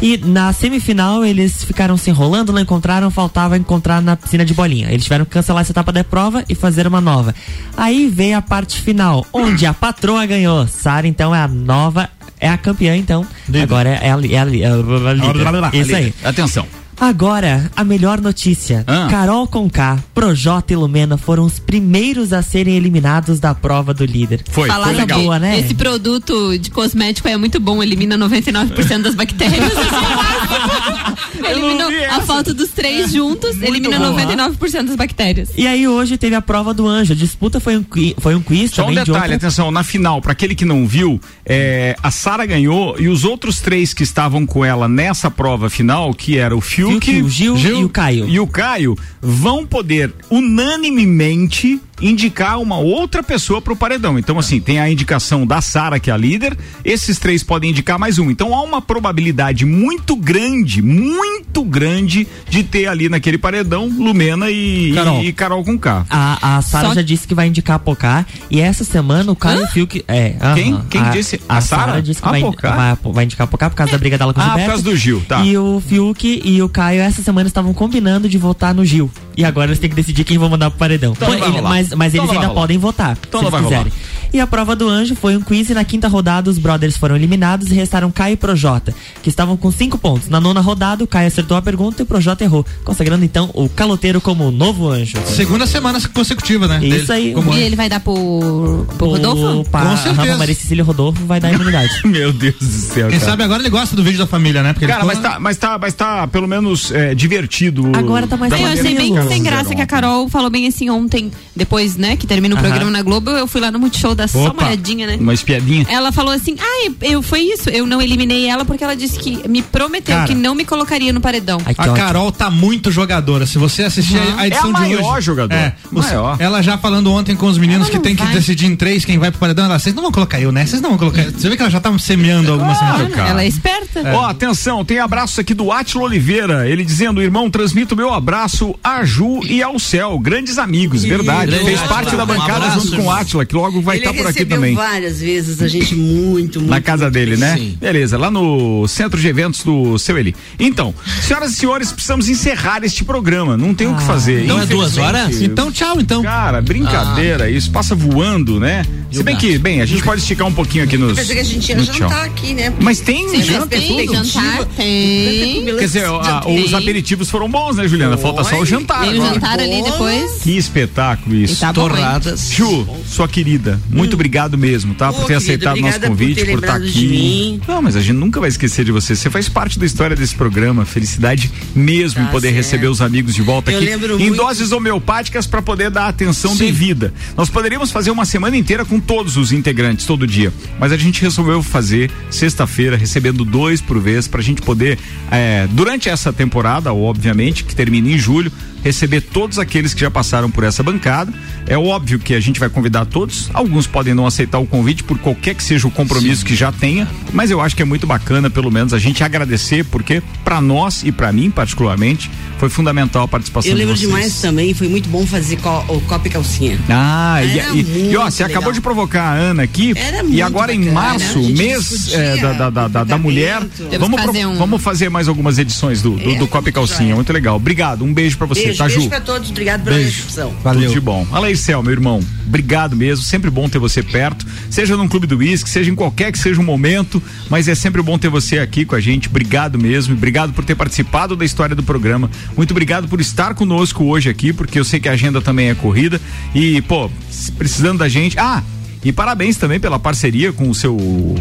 E 0.00 0.16
na 0.16 0.52
semifinal 0.52 1.24
eles 1.24 1.64
ficaram 1.64 1.96
se 1.96 2.08
enrolando, 2.08 2.52
não 2.52 2.60
encontraram, 2.60 3.10
faltava 3.10 3.56
encontrar 3.56 4.00
na 4.00 4.16
piscina 4.16 4.44
de 4.44 4.54
bolinha. 4.54 4.88
Eles 4.88 5.02
tiveram 5.02 5.24
que 5.24 5.32
cancelar 5.32 5.62
essa 5.62 5.72
etapa 5.72 5.90
da 5.90 6.04
prova 6.04 6.44
e 6.48 6.54
fazer 6.54 6.86
uma 6.86 7.00
nova. 7.00 7.34
Aí 7.76 8.08
veio 8.08 8.38
a 8.38 8.42
parte 8.42 8.80
final, 8.80 9.26
onde 9.32 9.66
a 9.66 9.74
patroa 9.74 10.24
ganhou. 10.24 10.68
Sara 10.68 11.08
então 11.08 11.34
é 11.34 11.40
a 11.40 11.48
nova, 11.48 12.08
é 12.38 12.48
a 12.48 12.56
campeã 12.56 12.96
então. 12.96 13.26
Agora 13.60 13.88
é 13.88 13.96
a, 13.96 14.06
é 14.06 14.10
a, 14.10 14.14
é 14.14 14.38
a, 14.38 14.44
líder. 14.44 15.80
Isso 15.80 15.96
aí. 15.96 16.14
Atenção. 16.22 16.81
Agora, 17.02 17.68
a 17.74 17.82
melhor 17.82 18.20
notícia. 18.20 18.84
Ah. 18.86 19.08
Carol 19.10 19.48
Conká, 19.48 19.98
Projota 20.14 20.72
e 20.72 20.76
Lumena 20.76 21.18
foram 21.18 21.42
os 21.42 21.58
primeiros 21.58 22.32
a 22.32 22.42
serem 22.42 22.76
eliminados 22.76 23.40
da 23.40 23.52
prova 23.52 23.92
do 23.92 24.04
líder. 24.04 24.44
Foi, 24.48 24.68
Falar 24.68 24.84
foi 24.84 24.94
legal. 24.94 25.20
boa, 25.20 25.36
né? 25.36 25.58
Esse 25.58 25.74
produto 25.74 26.56
de 26.56 26.70
cosmético 26.70 27.26
é 27.26 27.36
muito 27.36 27.58
bom, 27.58 27.82
elimina 27.82 28.16
99% 28.16 29.02
das 29.02 29.16
bactérias. 29.16 29.72
Eliminou 31.50 31.90
a 32.10 32.20
foto 32.20 32.54
dos 32.54 32.70
três 32.70 33.12
juntos, 33.12 33.60
elimina 33.60 33.98
bom, 33.98 34.16
99% 34.16 34.84
das 34.84 34.96
bactérias. 34.96 35.50
E 35.56 35.66
aí 35.66 35.86
hoje 35.88 36.16
teve 36.16 36.34
a 36.34 36.42
prova 36.42 36.72
do 36.72 36.86
anjo. 36.86 37.12
A 37.12 37.16
disputa 37.16 37.58
foi 37.58 37.76
um, 37.76 37.84
foi 38.18 38.34
um 38.34 38.42
quiz 38.42 38.70
Só 38.70 38.82
um 38.82 38.86
também 38.86 39.04
de 39.04 39.10
detalhe, 39.10 39.32
outra... 39.32 39.48
atenção, 39.48 39.70
na 39.70 39.82
final, 39.82 40.20
para 40.20 40.32
aquele 40.32 40.54
que 40.54 40.64
não 40.64 40.86
viu, 40.86 41.20
é, 41.44 41.96
a 42.02 42.10
Sara 42.10 42.46
ganhou 42.46 42.96
e 42.98 43.08
os 43.08 43.24
outros 43.24 43.60
três 43.60 43.92
que 43.92 44.02
estavam 44.02 44.46
com 44.46 44.64
ela 44.64 44.88
nessa 44.88 45.30
prova 45.30 45.68
final, 45.68 46.14
que 46.14 46.38
era 46.38 46.56
o 46.56 46.60
Fiuk, 46.60 46.91
Fiuk, 47.00 47.22
o 47.22 47.28
Gil 47.28 47.56
e 47.56 47.84
o 47.84 47.88
Caio. 47.88 48.28
e 48.28 48.40
o 48.40 48.46
Caio, 48.46 48.98
vão 49.20 49.66
poder 49.66 50.12
unanimemente 50.30 51.80
indicar 52.02 52.58
uma 52.60 52.76
outra 52.78 53.22
pessoa 53.22 53.62
pro 53.62 53.76
paredão. 53.76 54.18
Então, 54.18 54.38
assim, 54.38 54.60
tem 54.60 54.78
a 54.80 54.90
indicação 54.90 55.46
da 55.46 55.60
Sara, 55.60 55.98
que 56.00 56.10
é 56.10 56.12
a 56.12 56.16
líder, 56.16 56.56
esses 56.84 57.18
três 57.18 57.42
podem 57.42 57.70
indicar 57.70 57.98
mais 57.98 58.18
um. 58.18 58.30
Então, 58.30 58.54
há 58.54 58.60
uma 58.62 58.82
probabilidade 58.82 59.64
muito 59.64 60.16
grande, 60.16 60.82
muito 60.82 61.62
grande, 61.64 62.26
de 62.50 62.64
ter 62.64 62.86
ali 62.88 63.08
naquele 63.08 63.38
paredão 63.38 63.86
Lumena 63.88 64.50
e 64.50 64.92
Carol. 64.94 65.22
e, 65.22 65.32
Carol 65.32 65.64
com 65.64 65.78
K. 65.78 66.04
A, 66.10 66.56
a 66.58 66.62
Sara 66.62 66.88
Só- 66.88 66.94
já 66.94 67.02
disse 67.02 67.26
que 67.26 67.34
vai 67.34 67.46
indicar 67.46 67.76
a 67.76 67.78
Pocá 67.78 68.26
e 68.50 68.60
essa 68.60 68.82
semana 68.84 69.30
o 69.30 69.36
Caio 69.36 69.66
Fiuk. 69.68 70.04
É, 70.08 70.34
aham. 70.40 70.54
Quem? 70.54 70.80
Quem 70.90 71.00
a, 71.00 71.10
disse? 71.10 71.40
A, 71.48 71.58
A 71.58 71.60
Sara? 71.60 72.02
Disse 72.02 72.20
que 72.20 72.26
A 72.28 72.30
vai, 72.32 72.42
vai, 72.42 72.96
vai 73.12 73.24
indicar 73.24 73.44
a 73.44 73.48
Pocá 73.48 73.70
por 73.70 73.76
causa 73.76 73.92
da 73.92 73.98
briga 73.98 74.18
dela 74.18 74.34
com 74.34 74.40
o 74.40 74.42
Ah, 74.42 74.46
por 74.46 74.58
Gilberto. 74.58 74.70
causa 74.70 74.82
do 74.82 74.96
Gil, 74.96 75.22
tá. 75.28 75.44
E 75.44 75.56
o 75.56 75.80
Fiuk 75.86 76.42
e 76.44 76.60
o 76.62 76.68
Caio 76.68 77.00
essa 77.00 77.22
semana 77.22 77.46
estavam 77.46 77.72
combinando 77.72 78.28
de 78.28 78.38
votar 78.38 78.74
no 78.74 78.84
Gil. 78.84 79.10
E 79.36 79.44
agora 79.44 79.68
eles 79.68 79.78
têm 79.78 79.88
que 79.88 79.96
decidir 79.96 80.24
quem 80.24 80.36
vão 80.36 80.48
mandar 80.48 80.70
pro 80.70 80.78
paredão. 80.78 81.12
Então 81.12 81.28
vai 81.38 81.48
Ele- 81.48 81.60
mas 81.62 81.90
mas 81.96 82.14
Então 82.14 82.26
eles 82.26 82.36
ainda 82.36 82.54
podem 82.54 82.78
votar, 82.78 83.16
Então 83.26 83.40
se 83.40 83.44
não 83.44 83.50
vai 83.50 83.62
rolar. 83.62 83.86
E 84.32 84.40
a 84.40 84.46
prova 84.46 84.74
do 84.74 84.88
anjo 84.88 85.14
foi 85.14 85.36
um 85.36 85.40
quiz 85.42 85.68
e 85.68 85.74
na 85.74 85.84
quinta 85.84 86.08
rodada 86.08 86.48
os 86.50 86.56
brothers 86.58 86.96
foram 86.96 87.14
eliminados 87.16 87.70
e 87.70 87.74
restaram 87.74 88.10
Caio 88.10 88.32
e 88.32 88.36
Projota, 88.36 88.94
que 89.22 89.28
estavam 89.28 89.56
com 89.58 89.70
cinco 89.70 89.98
pontos. 89.98 90.28
Na 90.28 90.40
nona 90.40 90.60
rodada, 90.60 91.04
o 91.04 91.06
Caio 91.06 91.28
acertou 91.28 91.54
a 91.56 91.60
pergunta 91.62 92.00
e 92.00 92.04
o 92.04 92.06
Projota 92.06 92.42
errou, 92.42 92.64
consagrando 92.84 93.24
então 93.24 93.50
o 93.52 93.68
caloteiro 93.68 94.20
como 94.22 94.48
o 94.48 94.50
novo 94.50 94.88
anjo. 94.88 95.18
Segunda 95.26 95.66
semana 95.66 96.00
consecutiva, 96.14 96.66
né? 96.66 96.80
Isso 96.82 97.08
dele. 97.08 97.12
aí. 97.28 97.34
Como 97.34 97.52
E 97.52 97.60
é? 97.62 97.66
ele 97.66 97.76
vai 97.76 97.88
dar 97.90 98.00
pro, 98.00 98.86
pro 98.96 99.08
Rodolfo? 99.10 99.68
Pa- 99.70 99.82
Com 99.82 99.88
a 99.88 99.96
certeza. 99.98 100.22
Rafa 100.22 100.38
Maria 100.38 100.54
Cecília 100.54 100.84
Rodolfo 100.84 101.24
vai 101.26 101.38
dar 101.38 101.52
imunidade. 101.52 101.90
Meu 102.06 102.32
Deus 102.32 102.54
do 102.58 102.64
céu. 102.64 103.08
Quem 103.10 103.18
cara. 103.18 103.30
sabe 103.30 103.42
agora 103.42 103.60
ele 103.62 103.70
gosta 103.70 103.94
do 103.94 104.02
vídeo 104.02 104.18
da 104.18 104.26
família, 104.26 104.62
né? 104.62 104.72
Porque 104.72 104.86
ele 104.86 104.92
Cara, 104.92 105.04
mas 105.04 105.18
tá, 105.18 105.38
mas 105.38 105.56
tá, 105.58 105.78
mas 105.78 105.94
tá 105.94 106.26
pelo 106.26 106.48
menos 106.48 106.90
é, 106.90 107.14
divertido. 107.14 107.90
Agora 107.94 108.26
tá 108.26 108.36
mais 108.38 108.50
da 108.50 108.58
Eu 108.58 108.66
achei 108.68 108.94
bem 108.94 109.14
sem 109.28 109.42
graça 109.42 109.74
que 109.74 109.82
a 109.82 109.86
Carol 109.86 110.28
falou 110.28 110.48
bem 110.48 110.66
assim 110.66 110.88
ontem, 110.88 111.30
depois, 111.54 111.96
né, 111.96 112.16
que 112.16 112.26
termina 112.26 112.54
o 112.54 112.58
programa 112.58 112.90
na 112.90 113.02
Globo, 113.02 113.30
eu 113.30 113.46
fui 113.46 113.60
lá 113.60 113.70
no 113.70 113.78
Multishow 113.78 114.14
dar 114.22 114.28
só 114.28 114.38
uma 114.38 114.48
Opa, 114.50 114.66
olhadinha, 114.66 115.06
né? 115.06 115.16
Uma 115.20 115.34
espiadinha. 115.34 115.86
Ela 115.88 116.12
falou 116.12 116.32
assim, 116.32 116.56
ah, 116.60 116.90
eu, 117.02 117.22
foi 117.22 117.40
isso, 117.40 117.68
eu 117.70 117.86
não 117.86 118.00
eliminei 118.00 118.46
ela 118.46 118.64
porque 118.64 118.82
ela 118.84 118.94
disse 118.96 119.18
que 119.18 119.46
me 119.48 119.62
prometeu 119.62 120.14
Cara. 120.14 120.28
que 120.28 120.34
não 120.34 120.54
me 120.54 120.64
colocaria 120.64 121.12
no 121.12 121.20
paredão. 121.20 121.58
Ai, 121.64 121.74
que 121.74 121.80
A 121.80 121.84
ótimo. 121.84 121.96
Carol 121.96 122.32
tá 122.32 122.50
muito 122.50 122.90
jogadora. 122.90 123.46
Se 123.46 123.58
você 123.58 123.82
assistir 123.84 124.18
a- 124.18 124.40
a 124.42 124.46
edição 124.46 124.68
É 124.70 124.70
a 124.70 124.74
de 124.74 124.80
maior 124.80 125.16
hoje. 125.16 125.26
jogadora. 125.26 125.60
É, 125.60 125.74
os- 125.92 126.06
Maior. 126.06 126.36
Ela 126.38 126.62
já 126.62 126.76
falando 126.78 127.10
ontem 127.12 127.34
com 127.36 127.46
os 127.46 127.58
meninos 127.58 127.88
Ela 127.88 127.96
que 127.98 128.02
tem 128.02 128.14
que 128.16 128.22
vai. 128.22 128.32
decidir 128.34 128.66
em 128.66 128.76
três 128.76 129.04
quem 129.04 129.18
vai 129.18 129.30
pro 129.30 129.40
paredão. 129.40 129.64
Ela, 129.64 129.78
vocês 129.78 129.94
não 129.94 130.02
vão 130.02 130.12
colocar 130.12 130.40
eu, 130.40 130.50
né? 130.52 130.66
Vocês 130.66 130.80
não 130.82 130.90
vão 130.90 130.98
colocar. 130.98 131.24
Você 131.30 131.48
vê 131.48 131.56
que 131.56 131.62
ela 131.62 131.70
já 131.70 131.80
tá 131.80 131.96
semeando 131.98 132.52
alguma 132.52 132.74
semente. 132.74 133.12
cara. 133.12 133.30
Ela 133.30 133.42
é 133.42 133.46
esperta. 133.48 134.02
Ó, 134.14 134.24
atenção, 134.26 134.84
tem 134.84 134.98
abraço 134.98 135.40
aqui 135.40 135.54
do 135.54 135.70
Átilo 135.72 136.04
Oliveira. 136.04 136.68
Ele 136.68 136.84
dizendo: 136.84 137.20
irmão, 137.22 137.50
transmito 137.50 137.96
meu 137.96 138.12
abraço 138.12 138.74
a 138.82 139.04
Ju 139.04 139.40
e 139.48 139.62
ao 139.62 139.78
céu. 139.78 140.18
Grandes 140.18 140.58
amigos, 140.58 141.02
verdade. 141.04 141.52
Fez 141.64 141.80
parte 141.82 142.16
da 142.16 142.24
Um 142.24 142.26
bancada 142.26 142.66
abraço, 142.66 142.80
junto 142.86 142.96
com 142.96 143.04
o. 143.06 143.10
Átila, 143.10 143.44
que 143.44 143.54
logo 143.54 143.80
vai 143.80 143.96
Ele 143.96 144.04
estar 144.12 144.22
por 144.24 144.30
aqui 144.30 144.44
também. 144.44 144.74
várias 144.74 145.20
vezes 145.20 145.60
a 145.62 145.68
gente 145.68 145.94
muito, 145.94 146.58
muito. 146.60 146.70
Na 146.70 146.80
casa 146.80 147.10
dele, 147.10 147.36
né? 147.36 147.56
Sim. 147.56 147.76
Beleza, 147.80 148.16
lá 148.18 148.30
no 148.30 148.86
centro 148.88 149.20
de 149.20 149.26
eventos 149.28 149.62
do 149.64 149.98
seu 149.98 150.18
Eli. 150.18 150.34
Então, 150.58 150.94
senhoras 151.22 151.52
e 151.52 151.56
senhores, 151.56 151.92
precisamos 151.92 152.28
encerrar 152.28 152.84
este 152.84 153.04
programa. 153.04 153.56
Não 153.56 153.74
tem 153.74 153.86
o 153.86 153.96
que 153.96 154.02
fazer. 154.04 154.44
Então 154.44 154.60
é 154.60 154.66
duas 154.66 154.96
horas? 154.96 155.40
Então, 155.42 155.70
tchau, 155.72 156.00
então. 156.00 156.22
Cara, 156.22 156.60
brincadeira, 156.60 157.50
isso 157.50 157.70
passa 157.70 157.94
voando, 157.94 158.58
né? 158.60 158.84
Se 159.10 159.22
bem 159.22 159.36
que, 159.36 159.58
bem, 159.58 159.82
a 159.82 159.86
gente 159.86 160.02
pode 160.02 160.22
esticar 160.22 160.46
um 160.46 160.52
pouquinho 160.52 160.84
aqui 160.84 160.96
nos. 160.96 161.18
Pensei 161.18 161.34
que 161.34 161.40
a 161.40 161.44
gente 161.44 161.68
ia 161.68 161.76
no 161.76 161.84
jantar 161.84 162.08
tchau. 162.08 162.20
aqui, 162.22 162.54
né? 162.54 162.72
Mas 162.80 163.00
tem 163.00 163.28
Sim, 163.28 163.42
janta, 163.42 163.66
tem 163.68 164.08
jantar, 164.08 164.64
tem. 164.74 165.64
Quer 165.66 165.84
dizer, 165.84 166.04
a- 166.06 166.42
os 166.48 166.72
aperitivos 166.72 167.28
foram 167.30 167.50
bons, 167.50 167.76
né, 167.76 167.86
Juliana? 167.86 168.16
Falta 168.16 168.42
só 168.44 168.58
o 168.58 168.64
jantar. 168.64 169.02
Tem 169.02 169.20
o 169.20 169.24
jantar 169.26 169.60
ali 169.60 169.82
depois. 169.82 170.40
Que 170.42 170.56
espetáculo 170.56 171.34
isso. 171.36 171.54
E 171.54 171.56
tá? 171.58 171.72
Torradas. 171.72 172.50
Ju, 172.50 172.86
sua 173.06 173.28
querida, 173.28 173.78
muito 173.90 174.01
obrigado 174.14 174.56
mesmo, 174.58 174.94
tá? 174.94 175.12
por 175.12 175.20
ter 175.26 175.38
querida, 175.38 175.38
aceitado 175.38 175.76
o 175.78 175.80
nosso 175.80 176.00
por 176.00 176.08
convite, 176.08 176.34
por 176.34 176.40
estar 176.42 176.54
lembrado 176.54 176.82
de 176.84 176.88
aqui. 177.06 177.60
Não, 177.68 177.82
mas 177.82 177.96
a 177.96 178.00
gente 178.00 178.12
nunca 178.16 178.40
vai 178.40 178.48
esquecer 178.48 178.84
de 178.84 178.92
você. 178.92 179.14
Você 179.14 179.30
faz 179.30 179.48
parte 179.48 179.78
da 179.78 179.86
história 179.86 180.16
desse 180.16 180.34
programa. 180.34 180.84
Felicidade 180.84 181.50
mesmo 181.74 182.22
em 182.22 182.26
poder 182.26 182.48
certo. 182.48 182.56
receber 182.56 182.86
os 182.88 183.00
amigos 183.00 183.34
de 183.34 183.42
volta 183.42 183.70
Eu 183.70 183.78
aqui. 183.78 183.86
lembro 183.86 184.14
Em 184.20 184.26
muito- 184.28 184.36
doses 184.36 184.72
homeopáticas 184.72 185.46
para 185.46 185.62
poder 185.62 185.90
dar 185.90 186.08
atenção 186.08 186.56
devida. 186.56 187.12
Nós 187.36 187.48
poderíamos 187.48 187.90
fazer 187.90 188.10
uma 188.10 188.24
semana 188.24 188.56
inteira 188.56 188.84
com 188.84 188.98
todos 189.00 189.36
os 189.36 189.52
integrantes, 189.52 190.06
todo 190.06 190.26
dia. 190.26 190.52
Mas 190.78 190.92
a 190.92 190.96
gente 190.96 191.20
resolveu 191.22 191.62
fazer 191.62 192.10
sexta-feira, 192.30 192.96
recebendo 192.96 193.44
dois 193.44 193.80
por 193.80 193.98
vez, 194.00 194.26
pra 194.26 194.42
gente 194.42 194.62
poder, 194.62 194.98
é, 195.30 195.66
durante 195.70 196.08
essa 196.08 196.32
temporada, 196.32 196.92
obviamente, 196.92 197.64
que 197.64 197.74
termina 197.74 198.08
em 198.10 198.18
julho, 198.18 198.50
receber 198.82 199.20
todos 199.20 199.58
aqueles 199.60 199.94
que 199.94 200.00
já 200.00 200.10
passaram 200.10 200.50
por 200.50 200.64
essa 200.64 200.82
bancada. 200.82 201.32
É 201.66 201.78
óbvio 201.78 202.18
que 202.18 202.34
a 202.34 202.40
gente 202.40 202.58
vai 202.58 202.68
convidar 202.68 203.04
todos. 203.06 203.48
Alguns 203.54 203.86
podem 203.92 204.14
não 204.14 204.26
aceitar 204.26 204.58
o 204.58 204.66
convite 204.66 205.04
por 205.04 205.18
qualquer 205.18 205.54
que 205.54 205.62
seja 205.62 205.86
o 205.86 205.90
compromisso 205.90 206.44
que 206.44 206.56
já 206.56 206.72
tenha, 206.72 207.06
mas 207.32 207.50
eu 207.50 207.60
acho 207.60 207.76
que 207.76 207.82
é 207.82 207.84
muito 207.84 208.06
bacana, 208.06 208.48
pelo 208.48 208.70
menos, 208.70 208.94
a 208.94 208.98
gente 208.98 209.22
agradecer, 209.22 209.84
porque 209.84 210.22
para 210.42 210.60
nós 210.60 211.02
e 211.04 211.12
para 211.12 211.30
mim, 211.32 211.50
particularmente, 211.50 212.30
foi 212.62 212.68
fundamental 212.70 213.24
a 213.24 213.28
participação 213.28 213.68
Eu 213.72 213.76
de 213.76 213.82
lembro 213.82 213.96
demais 213.98 214.40
também, 214.40 214.72
foi 214.72 214.86
muito 214.86 215.08
bom 215.08 215.26
fazer 215.26 215.56
co 215.56 215.84
o 215.88 216.00
copo 216.02 216.28
e 216.28 216.30
calcinha. 216.30 216.78
Ah, 216.88 217.42
e, 217.42 217.58
Era 217.58 217.74
e, 217.74 218.10
e, 218.12 218.16
ó, 218.16 218.30
você 218.30 218.44
acabou 218.44 218.58
legal. 218.68 218.72
de 218.74 218.80
provocar 218.80 219.22
a 219.24 219.32
Ana 219.32 219.64
aqui. 219.64 219.92
Era 219.96 220.18
E 220.18 220.22
muito 220.22 220.44
agora 220.44 220.72
em 220.72 220.78
bacana, 220.78 221.00
março, 221.00 221.38
a 221.40 221.42
gente 221.42 221.58
mês 221.58 222.12
é, 222.12 222.36
da, 222.36 222.52
da, 222.52 222.70
da, 222.70 222.86
da, 222.88 223.02
da 223.04 223.18
mulher, 223.18 223.64
Temos 223.64 223.98
vamos, 223.98 224.22
fazer 224.22 224.46
um- 224.46 224.54
vamos 224.56 224.80
fazer 224.80 225.08
mais 225.10 225.26
algumas 225.26 225.58
edições 225.58 226.00
do, 226.02 226.10
do, 226.12 226.36
do 226.36 226.46
Copa 226.46 226.68
e 226.68 226.72
Calcinha. 226.72 227.16
Muito 227.16 227.32
legal. 227.32 227.56
Obrigado. 227.56 228.04
Um 228.04 228.14
beijo 228.14 228.38
pra 228.38 228.46
você, 228.46 228.62
Beijo, 228.66 228.78
tá, 228.78 228.84
beijo 228.86 229.00
Ju? 229.00 229.08
pra 229.08 229.20
todos, 229.20 229.50
obrigado 229.50 229.82
pela 229.82 229.96
Beijo. 229.96 230.18
recepção. 230.18 230.54
Tudo 230.62 230.86
de 230.86 231.00
bom. 231.00 231.26
Aleicel, 231.32 231.82
meu 231.82 231.90
irmão, 231.92 232.20
obrigado 232.46 232.94
mesmo. 232.94 233.24
Sempre 233.24 233.50
bom 233.50 233.68
ter 233.68 233.80
você 233.80 234.04
perto. 234.04 234.46
Seja 234.70 234.96
num 234.96 235.08
clube 235.08 235.26
do 235.26 235.36
uísque, 235.38 235.68
seja 235.68 235.90
em 235.90 235.96
qualquer 235.96 236.30
que 236.30 236.38
seja 236.38 236.60
o 236.60 236.64
momento, 236.64 237.20
mas 237.50 237.66
é 237.66 237.74
sempre 237.74 238.00
bom 238.02 238.16
ter 238.16 238.28
você 238.28 238.60
aqui 238.60 238.84
com 238.84 238.94
a 238.94 239.00
gente. 239.00 239.26
Obrigado 239.28 239.80
mesmo. 239.80 240.14
Obrigado 240.14 240.52
por 240.52 240.64
ter 240.64 240.76
participado 240.76 241.34
da 241.34 241.44
história 241.44 241.74
do 241.74 241.82
programa. 241.82 242.30
Muito 242.56 242.70
obrigado 242.72 243.08
por 243.08 243.20
estar 243.20 243.54
conosco 243.54 244.04
hoje 244.04 244.28
aqui, 244.28 244.52
porque 244.52 244.78
eu 244.78 244.84
sei 244.84 245.00
que 245.00 245.08
a 245.08 245.12
agenda 245.12 245.40
também 245.40 245.70
é 245.70 245.74
corrida. 245.74 246.20
E, 246.54 246.82
pô, 246.82 247.10
precisando 247.56 247.98
da 247.98 248.08
gente. 248.08 248.38
Ah! 248.38 248.62
E 249.04 249.10
parabéns 249.10 249.56
também 249.56 249.80
pela 249.80 249.98
parceria 249.98 250.52
com 250.52 250.70
o 250.70 250.74
seu 250.74 250.96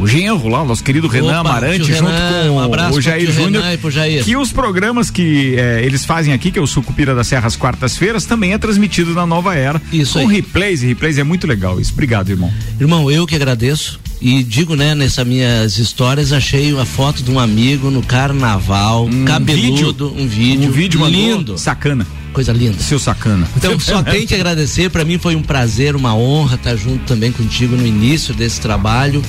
genro 0.05 0.47
lá, 0.47 0.65
nosso 0.65 0.83
querido 0.83 1.07
Renan 1.07 1.41
Opa, 1.41 1.49
Amarante, 1.49 1.83
tio 1.83 1.95
junto 1.95 2.09
Renan, 2.09 2.43
com 2.43 2.95
um 2.95 2.97
o 2.97 3.01
Jair 3.01 3.31
Júnior. 3.31 3.63
Renan 3.63 4.07
e. 4.07 4.23
Que 4.23 4.35
os 4.35 4.51
programas 4.51 5.11
que 5.11 5.55
eh, 5.55 5.81
eles 5.83 6.03
fazem 6.03 6.33
aqui, 6.33 6.49
que 6.49 6.57
é 6.57 6.61
o 6.61 6.65
Sucupira 6.65 7.13
da 7.13 7.23
Serra 7.23 7.47
às 7.47 7.55
quartas-feiras, 7.55 8.25
também 8.25 8.53
é 8.53 8.57
transmitido 8.57 9.13
na 9.13 9.27
Nova 9.27 9.55
era. 9.55 9.79
Isso 9.93 10.13
com 10.13 10.27
aí. 10.27 10.35
replays 10.35 10.81
e 10.81 10.87
replays 10.87 11.17
é 11.19 11.23
muito 11.23 11.45
legal 11.45 11.79
isso. 11.79 11.93
Obrigado, 11.93 12.29
irmão. 12.29 12.51
Irmão, 12.79 13.11
eu 13.11 13.27
que 13.27 13.35
agradeço. 13.35 13.99
E 14.19 14.43
digo, 14.43 14.75
né, 14.75 14.93
nessas 14.93 15.25
minhas 15.25 15.77
histórias, 15.77 16.31
achei 16.31 16.71
uma 16.73 16.85
foto 16.85 17.23
de 17.23 17.31
um 17.31 17.39
amigo 17.39 17.89
no 17.89 18.03
carnaval, 18.03 19.09
cabeludo, 19.25 20.13
um 20.15 20.27
vídeo, 20.27 20.69
Um 20.69 20.71
vídeo 20.71 20.99
mandou 20.99 21.19
lindo. 21.19 21.57
Sacana. 21.57 22.05
Coisa 22.33 22.53
linda. 22.53 22.79
Seu 22.79 22.99
sacana. 22.99 23.47
Então, 23.57 23.79
só 23.79 24.01
tenho 24.03 24.27
que 24.27 24.35
agradecer. 24.35 24.89
Para 24.89 25.03
mim 25.03 25.17
foi 25.17 25.35
um 25.35 25.41
prazer, 25.41 25.95
uma 25.95 26.15
honra 26.15 26.55
estar 26.55 26.75
junto 26.75 27.03
também 27.05 27.31
contigo 27.31 27.75
no 27.75 27.85
início 27.85 28.33
desse 28.33 28.59
trabalho. 28.61 29.21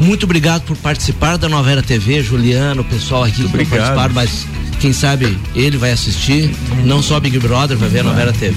Muito 0.00 0.24
obrigado 0.24 0.62
por 0.62 0.76
participar 0.76 1.36
da 1.36 1.48
Novela 1.48 1.82
TV, 1.82 2.22
Juliano, 2.22 2.82
o 2.82 2.84
pessoal 2.84 3.24
aqui 3.24 3.36
que 3.36 3.42
não 3.42 3.48
obrigado. 3.48 3.78
participaram, 3.78 4.14
mas 4.14 4.46
quem 4.80 4.92
sabe 4.92 5.36
ele 5.54 5.76
vai 5.76 5.90
assistir. 5.90 6.54
Não 6.84 7.02
só 7.02 7.18
Big 7.18 7.38
Brother, 7.38 7.76
vai 7.76 7.88
ver 7.88 8.00
a 8.00 8.04
Novela 8.04 8.32
TV. 8.32 8.54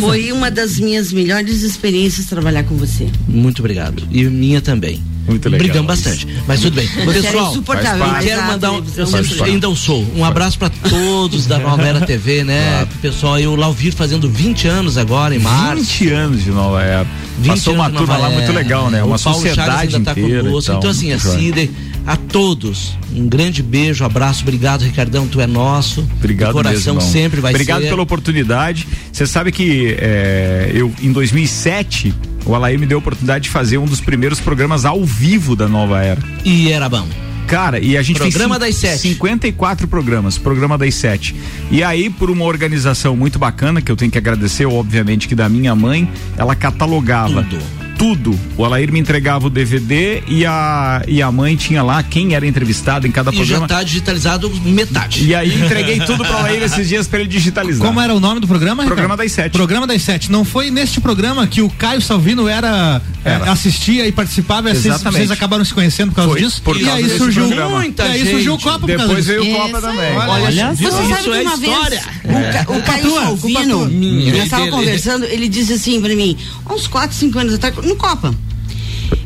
Foi 0.00 0.32
uma 0.32 0.50
das 0.50 0.78
minhas 0.78 1.12
melhores 1.12 1.62
experiências 1.62 2.26
trabalhar 2.26 2.64
com 2.64 2.76
você. 2.76 3.08
Muito 3.28 3.60
obrigado. 3.60 4.02
E 4.10 4.24
minha 4.24 4.60
também. 4.62 5.09
Muito 5.26 5.48
legal. 5.48 5.64
Brigamos 5.66 5.86
bastante. 5.86 6.26
Mas 6.46 6.60
tudo 6.60 6.74
bem. 6.74 6.88
Pessoal, 6.88 7.50
insuportável, 7.52 7.98
faz 7.98 8.12
mas 8.12 8.24
quero 8.24 8.46
mandar 8.46 8.72
um. 8.72 8.82
Eu 8.96 9.06
sempre- 9.06 9.42
ainda 9.44 9.66
eu 9.66 9.76
sou. 9.76 10.04
Um 10.16 10.24
abraço 10.24 10.58
pra 10.58 10.68
todos 10.70 11.46
da 11.46 11.58
Nova 11.58 11.82
Era 11.86 12.00
TV, 12.00 12.42
né? 12.42 12.86
Pessoal, 13.00 13.38
eu 13.38 13.54
lá 13.54 13.68
ouvir 13.68 13.92
fazendo 13.92 14.28
20 14.28 14.66
anos 14.66 14.96
agora, 14.98 15.34
em 15.34 15.38
março. 15.38 15.82
20 15.84 16.08
anos 16.10 16.42
de 16.44 16.50
Nova 16.50 16.82
Era. 16.82 17.06
20 17.38 17.48
Passou 17.50 17.74
uma 17.74 17.88
turma 17.90 18.16
lá 18.16 18.28
muito 18.30 18.52
legal, 18.52 18.90
né? 18.90 19.02
O 19.02 19.06
Uma 19.06 19.18
Paulo 19.18 19.40
Chagas 19.40 19.56
sociedade 19.56 19.96
ainda 19.96 20.14
tá 20.14 20.20
inteira. 20.20 20.40
e 20.40 20.42
conosco. 20.42 20.70
tal. 20.72 20.78
Então, 20.78 20.90
assim, 20.90 21.12
a. 21.12 21.18
Cida, 21.18 21.68
a 22.06 22.16
todos, 22.16 22.92
um 23.14 23.28
grande 23.28 23.62
beijo, 23.62 24.04
abraço, 24.04 24.42
obrigado, 24.42 24.82
Ricardão, 24.82 25.26
tu 25.28 25.40
é 25.40 25.46
nosso. 25.46 26.00
Obrigado 26.18 26.48
De 26.48 26.52
coração 26.54 26.94
mesmo, 26.94 27.00
irmão. 27.00 27.12
sempre 27.12 27.40
vai 27.40 27.52
Obrigado 27.52 27.82
ser. 27.82 27.88
pela 27.88 28.02
oportunidade. 28.02 28.86
Você 29.12 29.26
sabe 29.26 29.52
que 29.52 29.94
é, 29.98 30.70
eu, 30.74 30.92
em 31.00 31.12
2007, 31.12 32.12
o 32.46 32.54
Alair 32.54 32.78
me 32.78 32.86
deu 32.86 32.98
a 32.98 33.00
oportunidade 33.00 33.44
de 33.44 33.50
fazer 33.50 33.78
um 33.78 33.84
dos 33.86 34.00
primeiros 34.00 34.40
programas 34.40 34.84
ao 34.84 35.04
vivo 35.04 35.54
da 35.54 35.68
Nova 35.68 36.02
Era. 36.02 36.22
E 36.44 36.70
era 36.70 36.88
bom. 36.88 37.06
Cara, 37.46 37.80
e 37.80 37.96
a 37.96 38.02
gente 38.02 38.18
Programa 38.18 38.60
fez 38.60 38.70
das 38.70 38.76
sete. 38.76 38.98
54 39.00 39.88
programas, 39.88 40.38
programa 40.38 40.78
das 40.78 40.94
sete. 40.94 41.34
E 41.68 41.82
aí, 41.82 42.08
por 42.08 42.30
uma 42.30 42.44
organização 42.44 43.16
muito 43.16 43.40
bacana, 43.40 43.82
que 43.82 43.90
eu 43.90 43.96
tenho 43.96 44.10
que 44.10 44.18
agradecer, 44.18 44.66
obviamente, 44.66 45.26
que 45.26 45.34
da 45.34 45.48
minha 45.48 45.74
mãe, 45.74 46.08
ela 46.36 46.54
catalogava 46.54 47.42
Tudo. 47.42 47.89
Tudo. 48.00 48.34
O 48.56 48.64
Alair 48.64 48.90
me 48.90 48.98
entregava 48.98 49.46
o 49.46 49.50
DVD 49.50 50.22
e 50.26 50.46
a, 50.46 51.02
e 51.06 51.20
a 51.20 51.30
mãe 51.30 51.54
tinha 51.54 51.82
lá 51.82 52.02
quem 52.02 52.34
era 52.34 52.46
entrevistado 52.46 53.06
em 53.06 53.10
cada 53.10 53.30
E 53.30 53.34
já 53.34 53.40
programa. 53.40 53.68
tá 53.68 53.82
digitalizado 53.82 54.50
metade. 54.64 55.22
E 55.26 55.34
aí 55.34 55.52
entreguei 55.62 56.00
tudo 56.00 56.24
para 56.24 56.34
o 56.34 56.38
Alair 56.38 56.62
esses 56.62 56.88
dias 56.88 57.06
para 57.06 57.20
ele 57.20 57.28
digitalizar. 57.28 57.86
Como 57.86 58.00
era 58.00 58.14
o 58.14 58.18
nome 58.18 58.40
do 58.40 58.48
programa? 58.48 58.84
Programa 58.86 59.14
Ricardo? 59.16 59.28
das 59.28 59.32
sete. 59.32 59.52
Programa 59.52 59.86
das 59.86 60.00
sete. 60.00 60.32
Não 60.32 60.46
foi 60.46 60.70
neste 60.70 60.98
programa 60.98 61.46
que 61.46 61.60
o 61.60 61.68
Caio 61.68 62.00
Salvino 62.00 62.48
era, 62.48 63.02
é, 63.22 63.32
Era. 63.32 63.52
assistia 63.52 64.06
e 64.06 64.12
participava 64.12 64.70
e 64.70 64.72
vocês, 64.74 64.86
Exatamente. 64.86 65.16
vocês 65.18 65.30
acabaram 65.30 65.62
se 65.62 65.74
conhecendo 65.74 66.08
por 66.08 66.16
causa 66.16 66.30
Foi, 66.32 66.40
disso? 66.40 66.62
por 66.62 66.76
e 66.80 66.84
causa 66.84 66.96
aí 67.04 67.18
surgiu 67.18 67.48
programa. 67.48 67.78
Muita 67.80 68.06
e 68.06 68.12
aí 68.12 68.30
surgiu 68.30 68.54
o 68.54 68.58
gente. 68.58 68.64
Copa 68.64 68.86
Depois 68.86 69.26
veio 69.26 69.42
o 69.42 69.50
Copa 69.58 69.78
Isso 69.78 69.80
também. 69.86 70.16
Olha, 70.16 70.74
Você 70.74 70.84
isso 70.84 70.90
sabe 70.90 71.22
que 71.22 71.28
é 71.28 71.42
uma 71.42 71.52
história. 71.52 72.02
vez 72.24 72.66
o, 72.66 72.72
o 72.78 72.82
Caio 72.82 73.10
Salvino, 73.10 73.78
nós 73.90 74.44
estávamos 74.44 74.50
dele. 74.50 74.70
conversando, 74.70 75.24
ele 75.26 75.48
disse 75.48 75.74
assim 75.74 76.00
pra 76.00 76.14
mim, 76.16 76.34
uns 76.70 76.86
4, 76.86 77.14
5 77.14 77.38
anos 77.38 77.54
atrás, 77.54 77.74
no 77.90 77.96
Copa. 77.96 78.49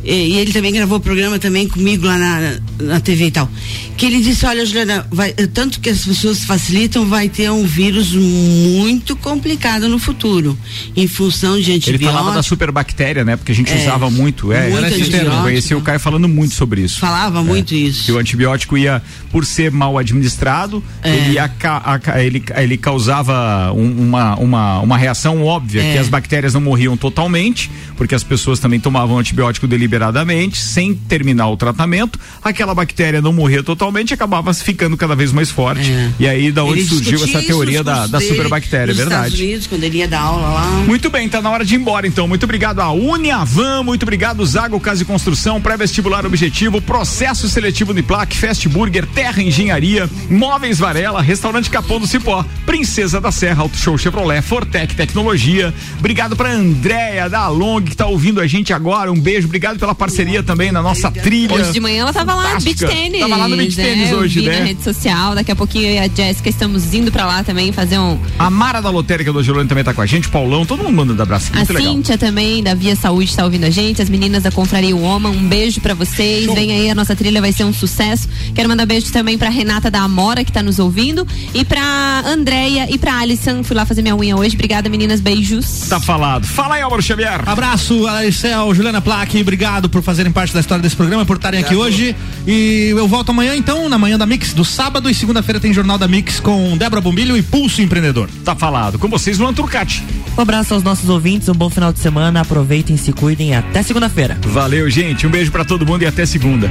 E, 0.05 0.37
ele 0.39 0.53
também 0.53 0.73
gravou 0.73 1.01
programa 1.01 1.39
também 1.39 1.67
comigo 1.69 2.07
lá 2.07 2.19
na, 2.19 2.57
na 2.81 3.01
TV 3.01 3.27
e 3.27 3.31
tal. 3.31 3.49
Que 3.97 4.07
ele 4.07 4.21
disse, 4.21 4.45
olha, 4.45 4.67
Juliana, 4.67 5.07
vai, 5.11 5.33
eh, 5.37 5.47
tanto 5.47 5.81
que 5.81 5.89
as 5.89 6.05
pessoas 6.05 6.45
facilitam, 6.45 7.07
vai 7.07 7.29
ter 7.29 7.51
um 7.51 7.65
vírus 7.65 8.13
muito 8.13 9.15
complicado 9.17 9.89
no 9.89 9.99
futuro. 9.99 10.59
Em 10.97 11.07
função 11.07 11.55
de 11.61 11.71
Ele 11.71 11.77
antibióticos. 11.77 12.13
falava 12.13 12.35
da 12.35 12.43
superbactéria, 12.43 13.25
né? 13.25 13.37
Porque 13.37 13.53
a 13.53 13.55
gente 13.55 13.73
É. 13.73 13.77
usava 13.83 14.11
muito. 14.11 14.53
É, 14.53 14.69
Muito 14.69 15.15
era. 15.15 15.43
Conheci 15.43 15.75
o 15.75 15.81
Caio 15.81 16.01
falando 16.01 16.29
muito 16.29 16.55
sobre 16.55 16.83
isso. 16.83 16.99
Falava 16.99 17.43
muito 17.43 17.75
isso. 17.75 18.05
Que 18.05 18.13
o 18.13 18.19
antibiótico 18.19 18.77
ia, 18.77 19.01
por 19.31 19.45
ser 19.47 19.71
mal 19.71 19.97
administrado, 19.97 20.83
É. 21.03 21.15
ele, 21.15 21.33
ia 21.35 21.45
a- 21.63 22.21
ele, 22.23 22.43
ele 22.57 22.77
causava 22.77 23.73
um- 23.73 24.03
uma, 24.09 24.35
uma, 24.37 24.81
uma 24.81 24.97
reação 24.99 25.43
óbvia, 25.45 25.83
É. 25.83 25.93
que 25.93 25.99
as 25.99 26.09
bactérias 26.09 26.53
não 26.55 26.61
morriam 26.61 26.97
totalmente, 26.97 27.71
porque 27.97 28.15
as 28.15 28.23
pessoas 28.25 28.59
também 28.59 28.81
tomavam 28.81 29.19
antibiótico 29.19 29.67
deliberadamente, 29.95 30.59
sem 30.59 30.95
terminar 30.95 31.49
o 31.49 31.57
tratamento. 31.57 32.19
Aquela 32.43 32.75
bactéria 32.75 33.23
não 33.23 33.33
morria 33.33 33.63
totalmente 33.63 34.11
e 34.11 34.15
acabava 34.15 34.53
ficando 34.53 34.97
cada 34.97 35.15
vez 35.15 35.33
mais 35.33 35.51
forte. 35.51 35.91
É. 35.91 36.11
E 36.19 36.29
aí, 36.29 36.53
da 36.53 36.65
onde 36.65 36.81
Ele 36.81 36.89
surgiu 36.89 37.25
essa 37.25 37.43
teoria 37.43 37.83
da, 37.83 38.07
da 38.07 38.21
superbactéria, 38.21 38.93
é 38.93 38.95
verdade. 38.95 39.27
Estados 39.27 39.41
Unidos, 39.41 39.67
quando 39.67 39.85
ele 39.85 39.99
ia 39.99 40.09
dar 40.09 40.21
aula 40.21 40.49
lá. 40.49 40.67
Muito 40.87 41.09
bem, 41.11 41.29
tá 41.29 41.41
na 41.41 41.51
hora 41.51 41.65
de 41.65 41.75
ir 41.75 41.79
embora 41.79 42.07
então. 42.07 42.27
Muito 42.27 42.45
obrigado 42.45 42.81
a 42.81 42.91
Uniavan, 42.91 43.83
muito 43.83 44.03
obrigado 44.03 44.45
Zago 44.45 44.81
Casa 44.81 45.03
e 45.03 45.05
Construção, 45.05 45.61
pré-vestibular 45.61 46.27
objetivo, 46.27 46.81
processo 46.81 47.49
seletivo 47.49 47.93
Uniplac, 47.93 48.37
Fast 48.37 48.69
Burger, 48.69 49.07
Terra 49.07 49.43
Engenharia, 49.43 50.09
Móveis 50.29 50.79
Varela, 50.79 51.23
Restaurante 51.23 51.71
Capão 51.71 52.01
do 52.01 52.07
Cipó, 52.07 52.45
Princesa 52.67 53.21
da 53.21 53.31
Serra, 53.31 53.63
Auto 53.63 53.77
Show 53.77 53.97
Chevrolet, 53.97 54.43
Fortec 54.43 54.95
Tecnologia. 54.95 55.73
Obrigado 55.99 56.37
pra 56.37 56.51
Andréia 56.51 57.29
da 57.29 57.49
Long 57.49 57.83
que 57.83 57.97
tá 57.97 58.07
ouvindo 58.07 58.41
a 58.41 58.47
gente 58.47 58.73
agora. 58.73 59.13
Um 59.13 59.21
beijo, 59.21 59.47
obrigado 59.47 59.79
pela 59.85 59.95
parceria 59.95 60.43
também 60.43 60.73
na 60.73 60.81
nossa 60.81 61.11
trilha. 61.11 61.55
Hoje 61.55 61.73
de 61.73 61.81
manhã 61.81 62.03
ela 62.03 62.13
tava 62.13 62.35
lá 62.35 62.55
no 62.55 62.61
beach 62.61 62.79
Fantástica. 62.79 62.89
tênis. 62.89 63.21
Tava 63.21 63.37
lá 63.37 63.49
no 63.49 63.57
beach 63.57 63.77
né? 63.77 63.85
tênis 63.85 64.11
Eu 64.11 64.19
hoje, 64.19 64.41
vi 64.41 64.47
né? 64.47 64.59
na 64.61 64.65
rede 64.65 64.83
social. 64.83 65.35
Daqui 65.35 65.53
a 65.53 65.57
pouquinho 65.57 65.85
eu 65.85 65.95
e 65.95 65.99
a 65.99 66.09
Jéssica 66.09 66.49
estamos 66.49 66.95
indo 66.95 67.13
pra 67.13 67.27
lá 67.27 67.45
também 67.45 67.71
fazer 67.71 67.99
um. 67.99 68.19
A 68.39 68.49
Mara 68.49 68.81
da 68.81 68.89
Lotérica 68.89 69.31
do 69.31 69.41
Angelone 69.41 69.69
também 69.69 69.85
tá 69.85 69.93
com 69.93 70.01
a 70.01 70.07
gente, 70.07 70.29
Paulão, 70.31 70.65
todo 70.65 70.83
mundo 70.83 70.95
mandando 70.97 71.23
abraço. 71.23 71.51
A 71.53 71.57
Muito 71.57 71.73
legal. 71.75 71.93
Cíntia 71.93 72.17
também, 72.17 72.63
da 72.63 72.75
Via 72.75 72.97
Saúde, 72.97 73.37
tá 73.37 73.45
ouvindo 73.45 73.65
a 73.65 73.71
gente. 73.71 74.01
As 74.01 74.09
meninas 74.09 74.43
da 74.43 74.51
Confraria 74.51 74.97
Woman, 74.97 75.29
um 75.29 75.49
beijo 75.49 75.83
pra 75.83 75.93
vocês. 75.93 76.47
Vem 76.55 76.73
aí, 76.73 76.89
a 76.89 76.95
nossa 76.95 77.15
trilha 77.15 77.43
vai 77.43 77.53
ser 77.53 77.65
um 77.65 77.73
sucesso. 77.73 78.27
Quero 78.55 78.71
mandar 78.71 78.87
beijo 78.87 79.13
também 79.13 79.37
pra 79.37 79.51
Renata 79.51 79.91
da 79.91 80.01
Amora, 80.01 80.43
que 80.45 80.53
tá 80.53 80.63
nos 80.63 80.79
ouvindo. 80.79 81.27
E 81.53 81.63
pra 81.63 82.23
Andréia 82.25 82.87
e 82.91 82.97
pra 82.97 83.19
Alison. 83.19 83.63
Fui 83.63 83.77
lá 83.77 83.85
fazer 83.85 84.01
minha 84.01 84.17
unha 84.17 84.35
hoje. 84.35 84.55
Obrigada, 84.55 84.89
meninas. 84.89 85.21
Beijos. 85.21 85.89
Tá 85.91 86.01
falado. 86.01 86.47
Fala 86.47 86.77
aí, 86.77 86.83
Álvaro 86.83 87.03
Xavier. 87.03 87.43
Abraço, 87.47 88.07
Alicel, 88.07 88.75
Juliana 88.75 89.03
Plaque, 89.03 89.43
obrigado 89.43 89.74
por 89.89 90.03
fazerem 90.03 90.33
parte 90.33 90.53
da 90.53 90.61
história 90.61 90.83
desse 90.83 90.97
programa, 90.97 91.25
por 91.25 91.37
estarem 91.37 91.61
aqui 91.61 91.75
hoje. 91.75 92.15
E 92.47 92.95
eu 92.97 93.09
volto 93.09 93.31
amanhã, 93.31 93.55
então, 93.57 93.89
na 93.89 93.99
manhã 93.99 94.19
da 94.19 94.27
Mix, 94.27 94.53
do 94.53 94.65
sábado 94.65 95.11
e 95.11 95.15
segunda-feira 95.15 95.61
tem 95.61 95.73
Jornal 95.73 95.99
da 95.99 96.09
Mix 96.09 96.41
com 96.41 96.77
Débora 96.77 97.01
Bombilho 97.01 97.37
e 97.37 97.43
Pulso 97.43 97.83
Empreendedor. 97.83 98.29
Tá 98.45 98.55
falado. 98.55 98.99
Com 98.99 99.09
vocês, 99.09 99.39
Luan 99.39 99.53
Turcati. 99.53 100.03
Um 100.37 100.41
abraço 100.41 100.75
aos 100.75 100.83
nossos 100.83 101.09
ouvintes, 101.09 101.49
um 101.49 101.55
bom 101.55 101.71
final 101.71 101.93
de 101.93 101.99
semana, 101.99 102.41
aproveitem, 102.41 102.97
se 102.97 103.13
cuidem 103.13 103.51
e 103.51 103.55
até 103.55 103.83
segunda-feira. 103.83 104.39
Valeu, 104.43 104.89
gente. 104.91 105.27
Um 105.27 105.31
beijo 105.31 105.51
pra 105.51 105.65
todo 105.65 105.87
mundo 105.87 106.03
e 106.03 106.07
até 106.07 106.27
segunda. 106.27 106.71